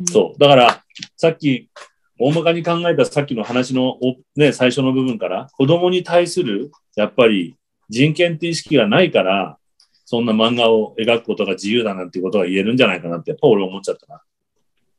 [0.04, 0.38] そう。
[0.38, 0.84] だから、
[1.16, 1.70] さっき、
[2.18, 3.98] 大まかに考えたさっきの話の、
[4.36, 7.56] ね、最初の部分から、子供に対する、やっぱり
[7.88, 9.58] 人権って意識がないから、
[10.04, 14.22] そんな漫画を描くことが自由だなんていうことが言えるんじゃないかなって、やっぱ俺思っちゃったな。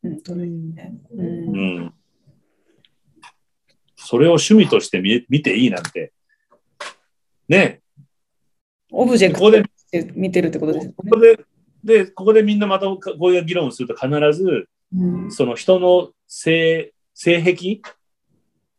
[0.04, 0.94] 本当にね。
[1.16, 1.94] うん。
[3.95, 6.14] それを趣味として見見ていいなんて。
[7.49, 7.82] ね
[8.91, 9.64] オブジェクトで
[10.15, 10.94] 見てるってことですね。
[10.95, 11.40] ここで、
[11.84, 17.82] で、ここでみんなまたこういう議論をすると必ず、うん、その人の性、性癖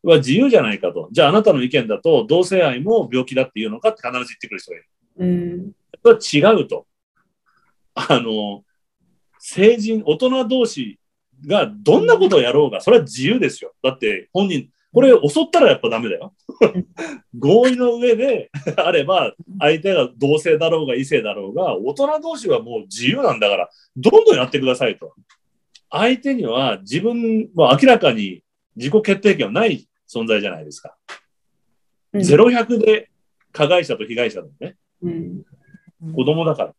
[0.02, 1.08] は自由じゃないかと。
[1.12, 4.88] じゃああなたの意見だと同性愛も病気だっていうのかって必ず言ってくる人がいる。
[5.18, 5.72] うん、
[6.02, 6.86] それは違うと。
[7.94, 8.64] あの、
[9.38, 10.98] 成人、大人同士
[11.46, 13.72] がどんなことをやろうが、それは自由ですよ。
[13.82, 16.34] だって本人、これ襲ったらやっぱダメだよ。
[17.38, 25.14] 合意の上で あれば、相手が同性だろうが異性だろうが、大人同士はもう自由なんだから、どんどんやってくださいと。
[25.90, 28.42] 相手には自分は明らかに
[28.76, 30.96] 自己決定権はない存在じゃないですか。
[32.14, 33.10] ゼロ100で
[33.52, 34.76] 加害者と被害者だね。
[35.02, 35.44] うん、
[36.14, 36.74] 子供だから。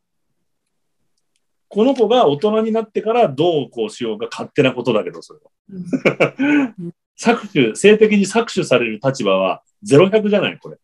[1.67, 6.73] この子が大人になってからどうこうしようが勝手なことだけど、それは。
[7.19, 10.77] 搾取、性的に搾取される立場は0100じゃない、これ。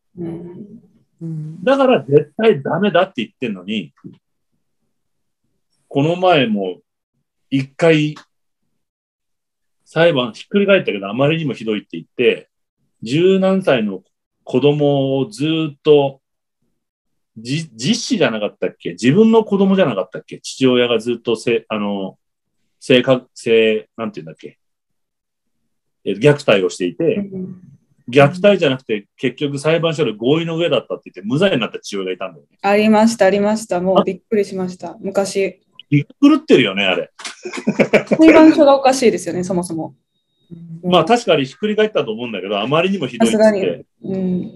[1.63, 3.93] だから絶対ダメだって言ってんのに、
[5.87, 6.81] この前も
[7.49, 8.15] 一回
[9.85, 12.49] 裁判ひっくり返ったけどあまりにもひどいって言って、
[13.01, 14.03] 十何歳の
[14.43, 16.21] 子供をずっと
[17.37, 18.91] じ、実子じゃなかったっけ？
[18.91, 20.39] 自分の子供じゃなかったっけ？
[20.41, 22.17] 父親がずっとせ、あの、
[22.79, 24.57] 性格、性、なんて言うんだっけ？
[26.05, 27.29] 虐待をしていて、
[28.09, 32.57] 虐待じゃなくて結局裁判所で合意の上だったって言って無罪になった父親がいたんだよね。
[32.61, 33.81] ありました、ありました。
[33.81, 34.97] もうびっくりしました。
[35.01, 35.61] 昔。
[35.89, 37.11] びっくるってるよね、あれ。
[38.17, 39.95] 裁判所がおかしいですよね、そもそも。
[40.83, 43.85] まあ確かにひっくり返ったと思うんだけど、あまりにもひどいって。
[44.03, 44.51] うん。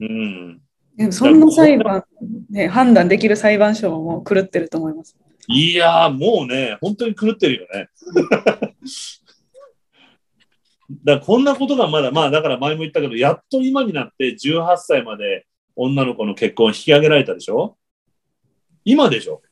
[0.00, 0.60] うん。
[0.96, 2.04] でもそんな裁判、
[2.50, 5.16] ね、判断できる裁判所も狂ってると思います。
[5.48, 7.88] いやもうね、本当に狂ってるよね。
[10.90, 15.46] だこんなことがまだ、まあだから前も言ったけど、やっと今になって18歳まで
[15.76, 17.76] 女の子の結婚引き上げられたでしょ？
[18.84, 19.42] 今でしょ？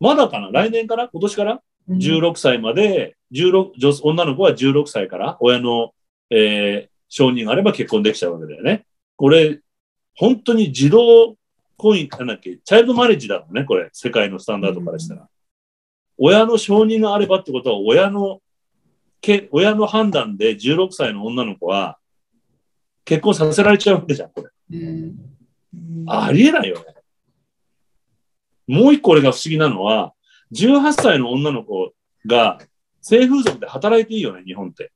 [0.00, 0.50] まだかな？
[0.50, 1.08] 来年から？
[1.08, 5.36] 今年から ?16 歳まで、16女女の子は16歳から？
[5.40, 5.92] 親の、
[6.30, 8.86] えー、承認があれば結婚できちゃうわけだよね。
[9.16, 9.60] これ、
[10.16, 11.36] 本当に自動
[11.76, 15.22] 婚姻、なんだっけ、チャイルドマレッジだもんね、これ、世界のスタンダードからしたら。
[15.22, 15.28] うん、
[16.18, 18.40] 親の承認があればってことは、親の、
[19.20, 21.98] け親の判断で16歳の女の子は
[23.04, 24.78] 結婚させられちゃうわけじゃん、これ。
[24.78, 25.14] うん
[26.06, 26.84] ありえないよね。
[28.66, 30.14] もう一個俺が不思議なのは、
[30.52, 31.92] 18歳の女の子
[32.26, 32.58] が
[33.00, 34.92] 性風俗で働いていいよね、日本って。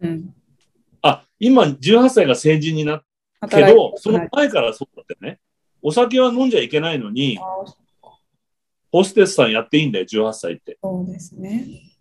[0.00, 0.34] うん、
[1.02, 3.04] あ、今18歳が成人になっ
[3.48, 5.40] けど、その前からそうだったよね。
[5.82, 7.38] お酒は飲んじゃいけないのに、
[8.90, 10.78] ホステスさんやっていいんだよ、18歳って。
[10.82, 11.93] そうですね。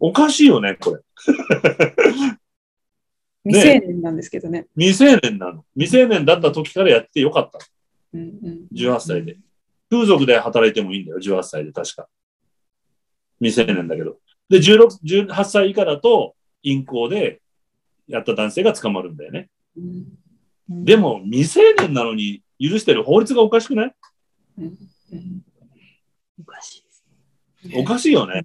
[0.00, 1.02] おかしいよね、これ。
[3.44, 4.66] 未成年なんですけどね。
[4.76, 5.64] 未成年なの。
[5.74, 7.58] 未成年だった時からやってよかった。
[8.12, 9.38] うんうん、18歳で。
[9.90, 12.08] 風俗で働いてもいいんだよ、18歳で確か。
[13.40, 14.18] 未成年だけど。
[14.48, 17.40] で、16、18歳以下だと、陰行で
[18.06, 19.48] やった男性が捕まるんだよね。
[19.76, 20.06] うん
[20.70, 23.94] うん、でも、未成年なのに許してる法律がおかしくない、
[24.58, 24.68] うんう
[25.16, 25.42] ん、
[26.40, 26.84] おかし
[27.64, 27.78] い。
[27.80, 28.44] おかしいよね。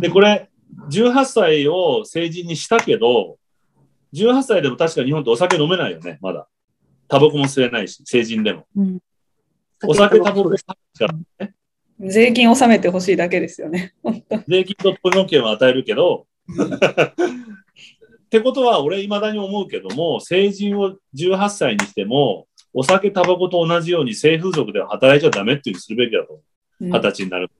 [0.00, 0.48] で、これ、
[0.90, 3.38] 18歳を成人にしたけど、
[4.14, 6.48] 18歳でも確か日本ってお酒飲めないよね、まだ。
[7.08, 8.66] タバコも吸えないし、成人でも。
[8.76, 8.98] うん、
[9.86, 10.56] お酒、タバコか
[11.00, 11.54] らね。
[12.00, 13.94] 税金納めてほしいだけですよね。
[14.46, 26.44] 税金とポイント権は与えるけど、 ってことは、俺、いまだに思うけども、成人を18歳にしても、お酒、タバコと同じように性風俗では働いちゃダメっていうにするべきだと思う。
[26.80, 27.50] 二十歳になる。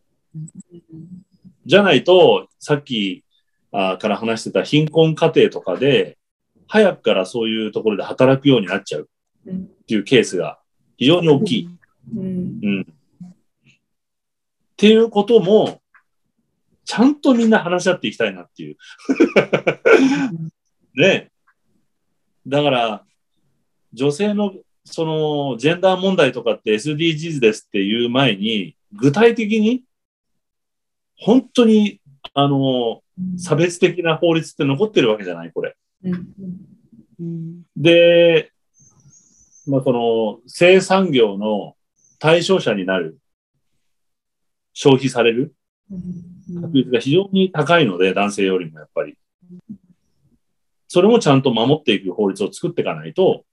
[1.69, 3.25] じゃないと、さっき
[3.73, 6.17] あから話してた貧困家庭とかで、
[6.67, 9.11] 早くからそういうところで働くようになっちゃう
[9.49, 9.55] っ
[9.87, 10.59] ていうケースが
[10.97, 11.71] 非常に大きい。
[12.17, 13.75] うん、うん、っ
[14.79, 15.83] ていうことも、
[16.87, 18.77] ちゃんとみんな話し合っていきたいなっていう。
[20.97, 21.31] ね。
[22.47, 23.05] だから、
[23.93, 24.55] 女性の
[24.87, 29.85] そのジェンダー問題とかって SDGs ですっていう前に、具体的に、
[31.19, 32.01] 本当に、
[32.35, 33.03] あの、
[33.37, 35.77] 差別的な法律って残ってるわけじゃないこれ。
[37.77, 38.53] で、
[39.67, 41.75] まあ、この生産業の
[42.19, 43.19] 対象者になる、
[44.73, 45.55] 消費される
[46.63, 49.19] 確率が非常に高いので、男性よりもやっぱり。
[50.87, 53.45] それもちゃんと守っていく法律を作っていかないと、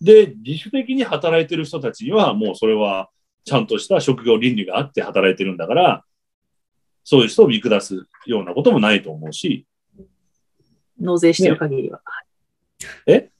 [0.00, 3.08] で、自主的に働いてる人たちには、もうそれは
[3.44, 6.04] ちゃんとした職業倫理があって働いてるんだから、
[7.04, 9.66] そういう人を見下すようなこともないと思うし。
[10.98, 12.00] 納税してる限りは。
[13.06, 13.30] ね、え？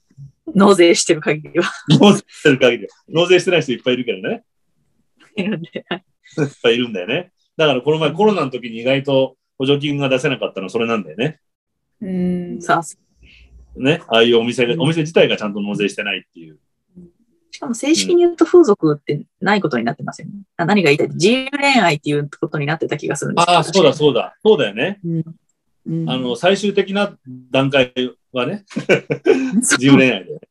[0.53, 1.71] 納税してる限りは。
[1.89, 2.89] 納税してる限りは。
[3.09, 4.43] 納税してない人いっぱいいるけどね。
[5.35, 5.69] いるんで。
[5.69, 5.85] いっ
[6.61, 7.31] ぱいいるんだよね。
[7.57, 11.39] だからこの前コロナの時に意外と補助金が出せなかったのはそれなんだよね。
[12.01, 13.79] うん、さあ。
[13.79, 16.59] ね、ああいうお店が、お店自体がちゃんと納税してないっていう。
[17.55, 20.33] しかも正式に言うと風俗ってないことになってますよね。
[20.59, 21.09] うん、何が言いたい？
[21.11, 23.49] 自由恋愛っていうことになってた気がするんです。
[23.49, 24.35] ああ、そうだそうだ。
[24.43, 24.99] そうだよね。
[25.05, 25.23] うん。
[25.87, 27.17] うん、あの、最終的な
[27.51, 27.93] 段階
[28.33, 28.65] はね、
[29.55, 30.41] 自由恋愛で、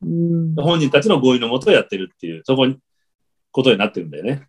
[0.00, 2.78] うん、本人たちの合意のもとやってるっていう、そこに、
[3.50, 4.46] ことになってるんだよね。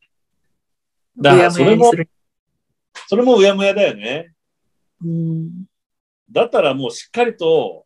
[1.17, 1.91] だから、それも、
[3.07, 4.31] それもうやむやだよね。
[5.03, 5.65] うん、
[6.31, 7.85] だったらもうしっかりと、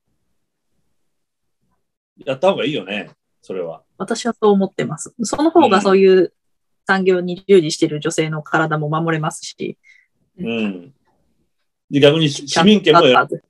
[2.24, 3.10] やった方がいいよね、
[3.42, 3.84] それは。
[3.98, 5.14] 私はそう思ってます。
[5.24, 6.34] その方がそういう
[6.88, 9.78] 産業に従事している女性の体も守れますし。
[10.40, 10.94] うん。
[11.90, 13.44] で逆に市民権もやる。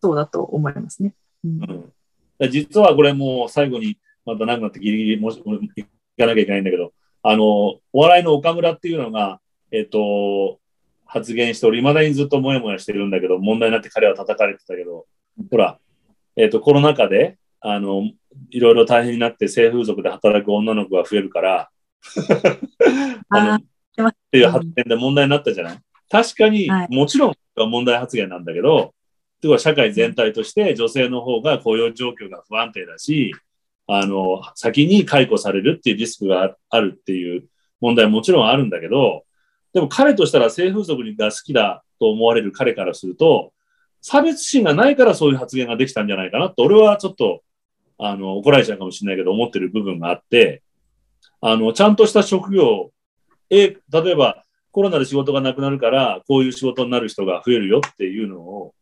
[0.00, 1.14] そうだと思いますね。
[1.44, 1.92] うん、
[2.38, 5.58] うん、実はこれもう最後にまた長くなってギリギリもし行
[6.18, 6.92] かなきゃいけないんだけど、
[7.22, 9.40] あの、お笑いの岡村っていうのが、
[9.72, 10.60] えっ、と、
[11.04, 15.06] 発言しており、未だにずっともやもやしてるんだけど、問題になって彼は叩かれてたけど、
[15.50, 15.78] ほら、
[16.36, 18.10] えっ、と、コロナ禍で、あの、
[18.50, 21.70] いろいろ大変になって性風俗で働く女の子が増えるから
[23.30, 23.54] あの、
[24.08, 25.78] っていう発言で問題になったじゃない？
[26.10, 28.94] 確かに、もちろん問題発言なんだけど、
[29.40, 33.32] とは社会全体として女性の方が雇用状況が不安定だし、
[33.86, 37.44] あの、先に解雇されるっていうリスクがあるっていう
[37.80, 39.24] 問題はもちろんあるんだけど、
[39.72, 43.52] でも彼としたら性風俗が好きだと思われる彼からすると、
[44.00, 47.42] 差別心がないからそういう発言ができたんじゃないかなと、俺はちょっと、
[47.98, 50.62] あの、怒られちゃうかもしれないけど、思ってる部分があって、
[51.40, 52.92] あの、ちゃんとした職業、
[53.50, 58.74] え、例えば、コロナで仕事がなくなるから、こういう仕事になる人が増えるよっていうのを、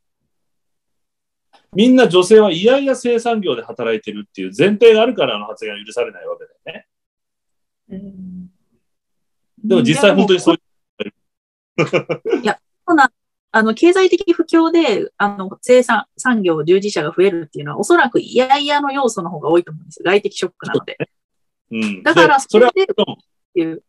[1.75, 6.87] みんな女性はいやいや生産業で働いてるっていう前提があるからの発言が許されないわけだよね。
[7.91, 8.47] うん、
[9.63, 12.43] でも実際本当にそういう。
[12.43, 13.11] いや、そんな、
[13.57, 20.05] あの、経済的不況で、あの、生産、産業従事者が増えるっていうのは、おそらくいやいやの要素の方が多いと思うんですよ。
[20.05, 20.99] 外的ショックなので。
[21.71, 22.03] うん。
[22.03, 22.87] だから、それで、っ
[23.55, 23.83] ていう、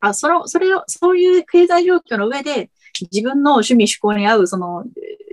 [0.00, 2.70] あ、その、それを、そういう経済状況の上で、
[3.10, 4.84] 自分の趣味趣向に合う、その、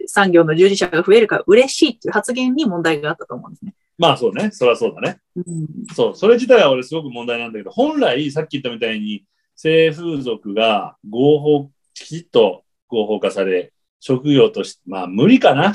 [0.07, 3.75] 産業の従事者が増えるから嬉しいっていう発言に問題があったと思うんですね。
[3.97, 4.51] まあそうね。
[4.51, 5.19] それはそうだね。
[5.35, 6.15] うん、そう。
[6.15, 9.25] それ自体は俺すごく問題なんだけど、本来さっき言ったみたいに
[9.57, 15.73] 性風俗が合法、きちっと合法化され、職業として、まあ無理かな。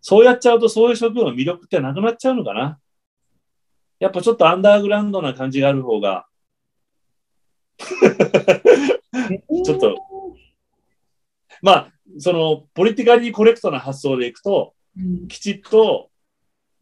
[0.00, 2.78] そうやっちゃうとそういう職業の魅力ってなくなっちゃうのかな。
[3.98, 6.26] やっぱちょっとアンダーグラウンドな感じがある方が
[9.64, 9.96] ちょっと
[11.62, 16.10] まあ、その、ポリティカリーコレクトな発想でいくと、うん、きちっと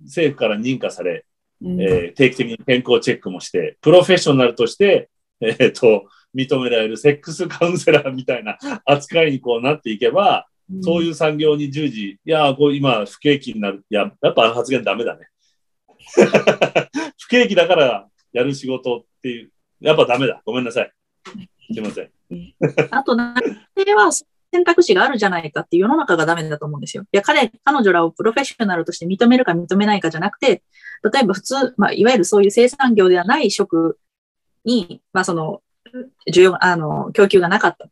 [0.03, 1.25] 政府から認可され、
[1.61, 6.05] うん、えー、定期的に健康チェックもして、プロフェッショナルとして、えっ、ー、と、
[6.35, 13.85] 認められるセックスカウンセラーみたいな 扱いにこうなっていけば、うん、そういう産業に従事、いや、こう今不景気になる。
[13.91, 15.29] いや、やっぱあの発言ダメだね。
[17.19, 19.51] 不景気だからやる仕事っていう、
[19.81, 20.43] やっぱダメだ。
[20.45, 20.93] ごめんなさい。
[21.73, 22.11] すいません。
[22.91, 23.35] あと、男
[23.77, 24.11] 性は
[24.53, 27.05] 選択肢があるじゃないかって世の中がダメだと思うんですよ。
[27.05, 30.63] いや、彼、彼女らをプロフェッショナルとして認めるか認めないかじゃなくて、
[31.13, 33.99] 例えば普通、まあ、いわゆるそういう生産業ではない職
[34.65, 35.63] に、まあ、その、
[36.33, 37.89] 需要、あの、供給がなかった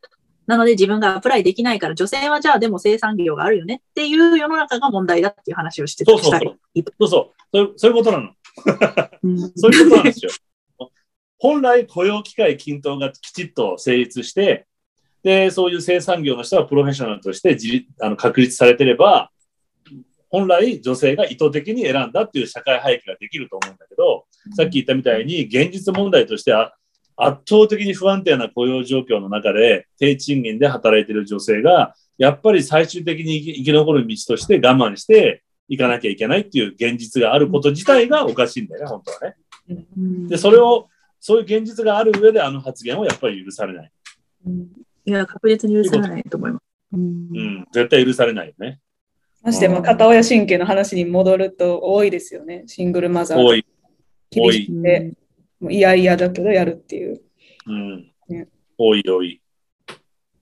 [0.46, 6.22] なので自分がアプライできないから、女性はじゃあでも生産業があるよねっていう世の中が問題だっていう話をしてたり。
[6.22, 7.72] そうそうそう。
[7.76, 8.30] そういうことなの。
[9.56, 10.30] そういうことなんですよ。
[11.38, 14.66] 本来雇用機会均等がきちっと成立して、
[15.22, 19.30] で、そういう生産業の人はプロフェッショナルとして自あの確立されてれば、
[20.30, 26.52] 本来女性が意図的に選んだっていう社会背景ができると思うんだけど、さっき言ったみたいに現実問題として
[27.16, 40.28] 圧倒的に不安定な雇用状況の中で低賃金で働いている女性が、やっぱり最終的に生き残る道として我慢していかなきゃいけないっていう現実があること自体がおかしいんだよね、本当はね。
[40.28, 40.88] で、それを
[41.20, 43.92] そういう現実がある上であの発言はやっぱり許されない。
[44.46, 44.68] うん、
[45.04, 46.62] いや、確実に許されないと思います。
[46.92, 48.78] うん、絶対許されないよね。
[49.42, 52.64] まして、まあ、片親神経の話に戻ると多いですよね。
[52.66, 53.38] シングルマザー。
[53.38, 53.64] 多い。
[54.30, 55.12] 厳しくて、
[55.60, 57.22] もういやいやだけどやるっていう。
[57.66, 58.12] うん。
[58.28, 59.40] ね、多い多い。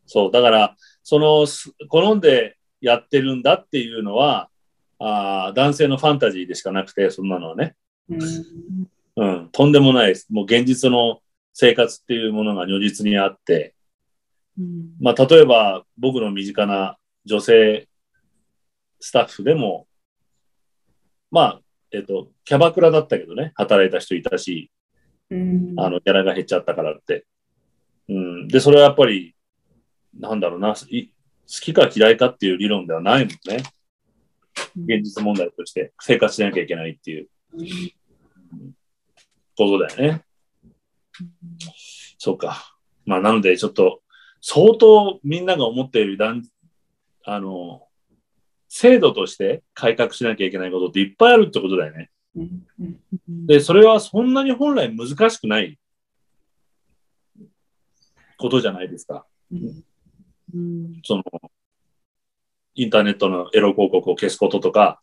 [0.07, 1.47] そう、だから、その、
[1.89, 4.51] 好んでやってるんだっていうのは、
[4.99, 7.75] あ男性のファンタジーでしかなくて、そんなのはね。
[8.09, 10.27] うんうん、とんでもないです。
[10.31, 11.21] もう現実の
[11.53, 13.75] 生活っていうものが如実にあって、
[14.59, 17.89] うん、まあ、例えば僕の身近な女性
[19.01, 19.87] スタッフでも、
[21.31, 21.61] まあ、
[21.93, 24.71] えっと、キャバクラだったけどね、働いた人いたし、
[25.35, 27.25] うん、あの、ギャラが減っちゃったからって。
[28.09, 28.49] うん。
[28.49, 29.35] で、それはやっぱり、
[30.19, 30.87] なんだろうな、好
[31.47, 33.63] きか嫌いかっていう理論ではないもんね。
[34.77, 37.29] 現実問題として生活しなきゃいけないっていう。
[37.55, 37.93] うん
[39.57, 40.23] ことだよね。
[42.19, 42.77] そうか。
[43.07, 44.03] まあ、なので、ちょっと、
[44.41, 46.19] 相当みんなが思っている
[47.25, 47.87] あの、
[48.69, 52.11] 制度として改革しなきゃいけないことっていっぱいあるってことだよね。
[53.29, 55.79] で、それはそんなに本来難しくない
[58.39, 59.27] ことじゃないですか。
[61.05, 61.25] その、
[62.75, 65.01] インターネットのエロ広告を消すこととか。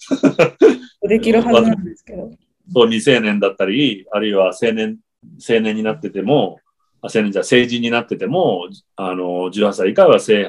[1.07, 2.31] できるはずなんですけど。
[2.73, 4.99] そう未成年だったり、あるいは青年、
[5.47, 6.59] 青年になってても、
[7.01, 10.47] 青年じゃ成人になってても、あの、18歳以下は生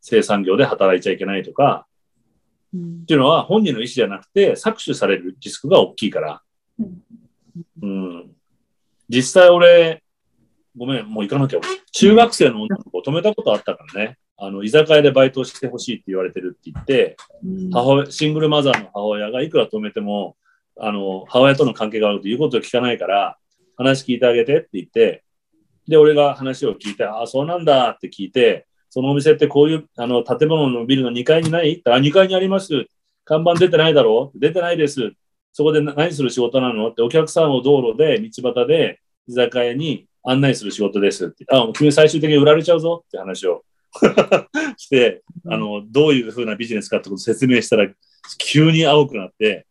[0.00, 1.86] 生産業で働いちゃいけないとか、
[2.74, 6.42] うん、っていうのは本人の意思じゃなくて搾取されるリスクが大きいから。
[7.82, 8.30] うん、
[9.08, 10.02] 実際俺、
[10.76, 11.60] ごめん、もう行かなきゃ。
[11.92, 14.18] 中学生の女の子を止めたことあったからね。
[14.36, 17.16] あの、居酒屋でバイトしてほしいって言われてるって言って、
[17.72, 20.36] 母親、シングルマザーの母親がいくら止めても、
[20.76, 23.38] あの、母親との関係が悪くて言うことを聞かないから、
[23.76, 25.22] 話聞いてあげてって言って、
[25.86, 32.86] で、俺が話を聞いて、ああ、そうなんだって聞いて、そのお店ってこういう、あの、建物のビルの2階にないあ、2階にあります。
[33.24, 35.14] 看板出てないだろう出てないです。
[35.52, 36.90] そこで何する仕事なの？
[36.90, 41.44] って、お客さんを道路で、道端で、居酒屋に案内する仕事ですって。
[41.50, 43.64] あ、君最終的に売られちゃうぞって話を
[44.78, 47.90] して、あの、どういうふうなビジネスかってことを説明したら、
[48.38, 49.66] 急に青くなって、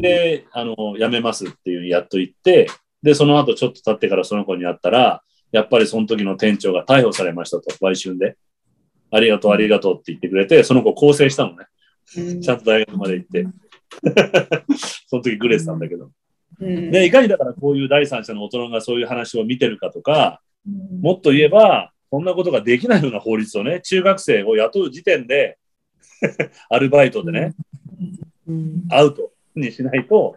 [0.00, 2.66] で、あの、辞めますっていうやっと言って、
[3.04, 8.36] で、その後ちょっと経ってからその子に会ったら、やっぱりその時の店長が逮捕されましたと、売春で。
[9.10, 11.66] ありがとう、ありがとうって言ってくれて、その子更生したのね。
[12.40, 13.46] ちゃんと大学まで行って。
[15.08, 16.10] その時グレースなんだけど。
[16.90, 20.40] で、いかにだからこういう第三者の大人がそういう話を見てるかとか、
[21.00, 25.58] もっと言えば、こんなことができないような法律をね、中学生を雇う時点で
[26.70, 27.54] アルバイトでね、
[28.90, 30.36] アウトにしないと、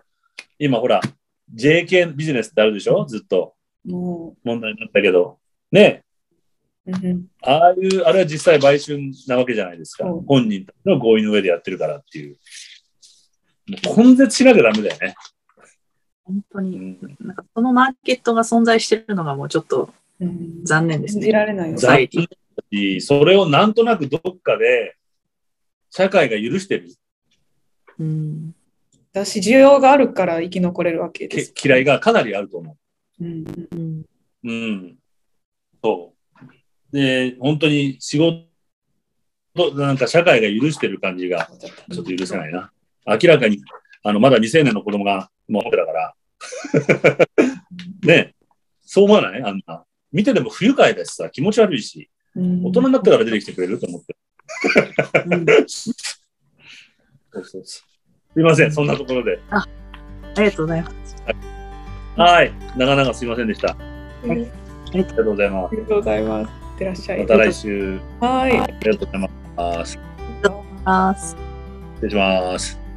[0.57, 1.02] 今ほら、
[1.56, 3.06] JK ビジネスってあるでしょ？
[3.06, 3.56] ずっと。
[3.85, 5.39] 問題になったけど。
[5.72, 6.03] ね
[7.43, 10.06] ああいう、あれは実際売春なわけじゃないですか。
[10.06, 12.38] 本人の合意の上でやってるからっていう。
[13.85, 15.15] もう根絶しなきゃダメだよね。
[16.23, 19.89] 本当に、なんかそのマーケットが存在してるのがもうちょっと
[20.64, 21.22] 残念ですね。
[21.22, 21.77] 信じられないよ。
[21.77, 22.07] 残
[22.72, 24.95] 念それをなんとなくどっかで
[25.91, 26.89] 社会が許してる
[27.99, 28.56] うん。
[29.11, 31.53] だし、需要があるから生き残れるわけです。
[31.64, 32.77] 嫌いがかなりあると思う。
[33.22, 34.06] うん。
[34.44, 34.96] うん。
[35.84, 36.14] そ
[36.91, 36.96] う。
[36.96, 38.48] で、本当に仕事
[39.76, 41.50] なんか社会が許してる感じが
[41.91, 42.72] ちょっと許せないな。
[43.06, 43.62] 明らかに、
[44.04, 46.16] あの、まだ未成年の子供がもうだから。
[48.04, 48.34] ね
[48.82, 49.44] そう思わない？
[49.44, 49.84] あんな。
[50.12, 54.16] 見てても不愉快だしさ、気持ち悪いし、大人になってから出てきてくれると思って。
[55.68, 55.91] そ
[57.40, 57.86] うそうす
[58.38, 59.40] いません、そんなところで。
[59.50, 60.98] あありがとうございます。
[62.20, 62.52] はい。
[62.76, 63.70] 長々すいませんでした。
[63.70, 63.76] は
[64.26, 64.30] い。
[64.32, 64.36] あ
[64.94, 65.72] りがとうございます。
[65.72, 66.50] ありがとうございます。
[66.50, 67.20] いってらっしゃい。
[67.22, 68.00] また来週。
[68.20, 68.60] はい。
[68.60, 69.28] ありがとうございま
[69.86, 69.98] す。
[69.98, 71.38] ありがとうございます。
[71.96, 72.89] 失礼します。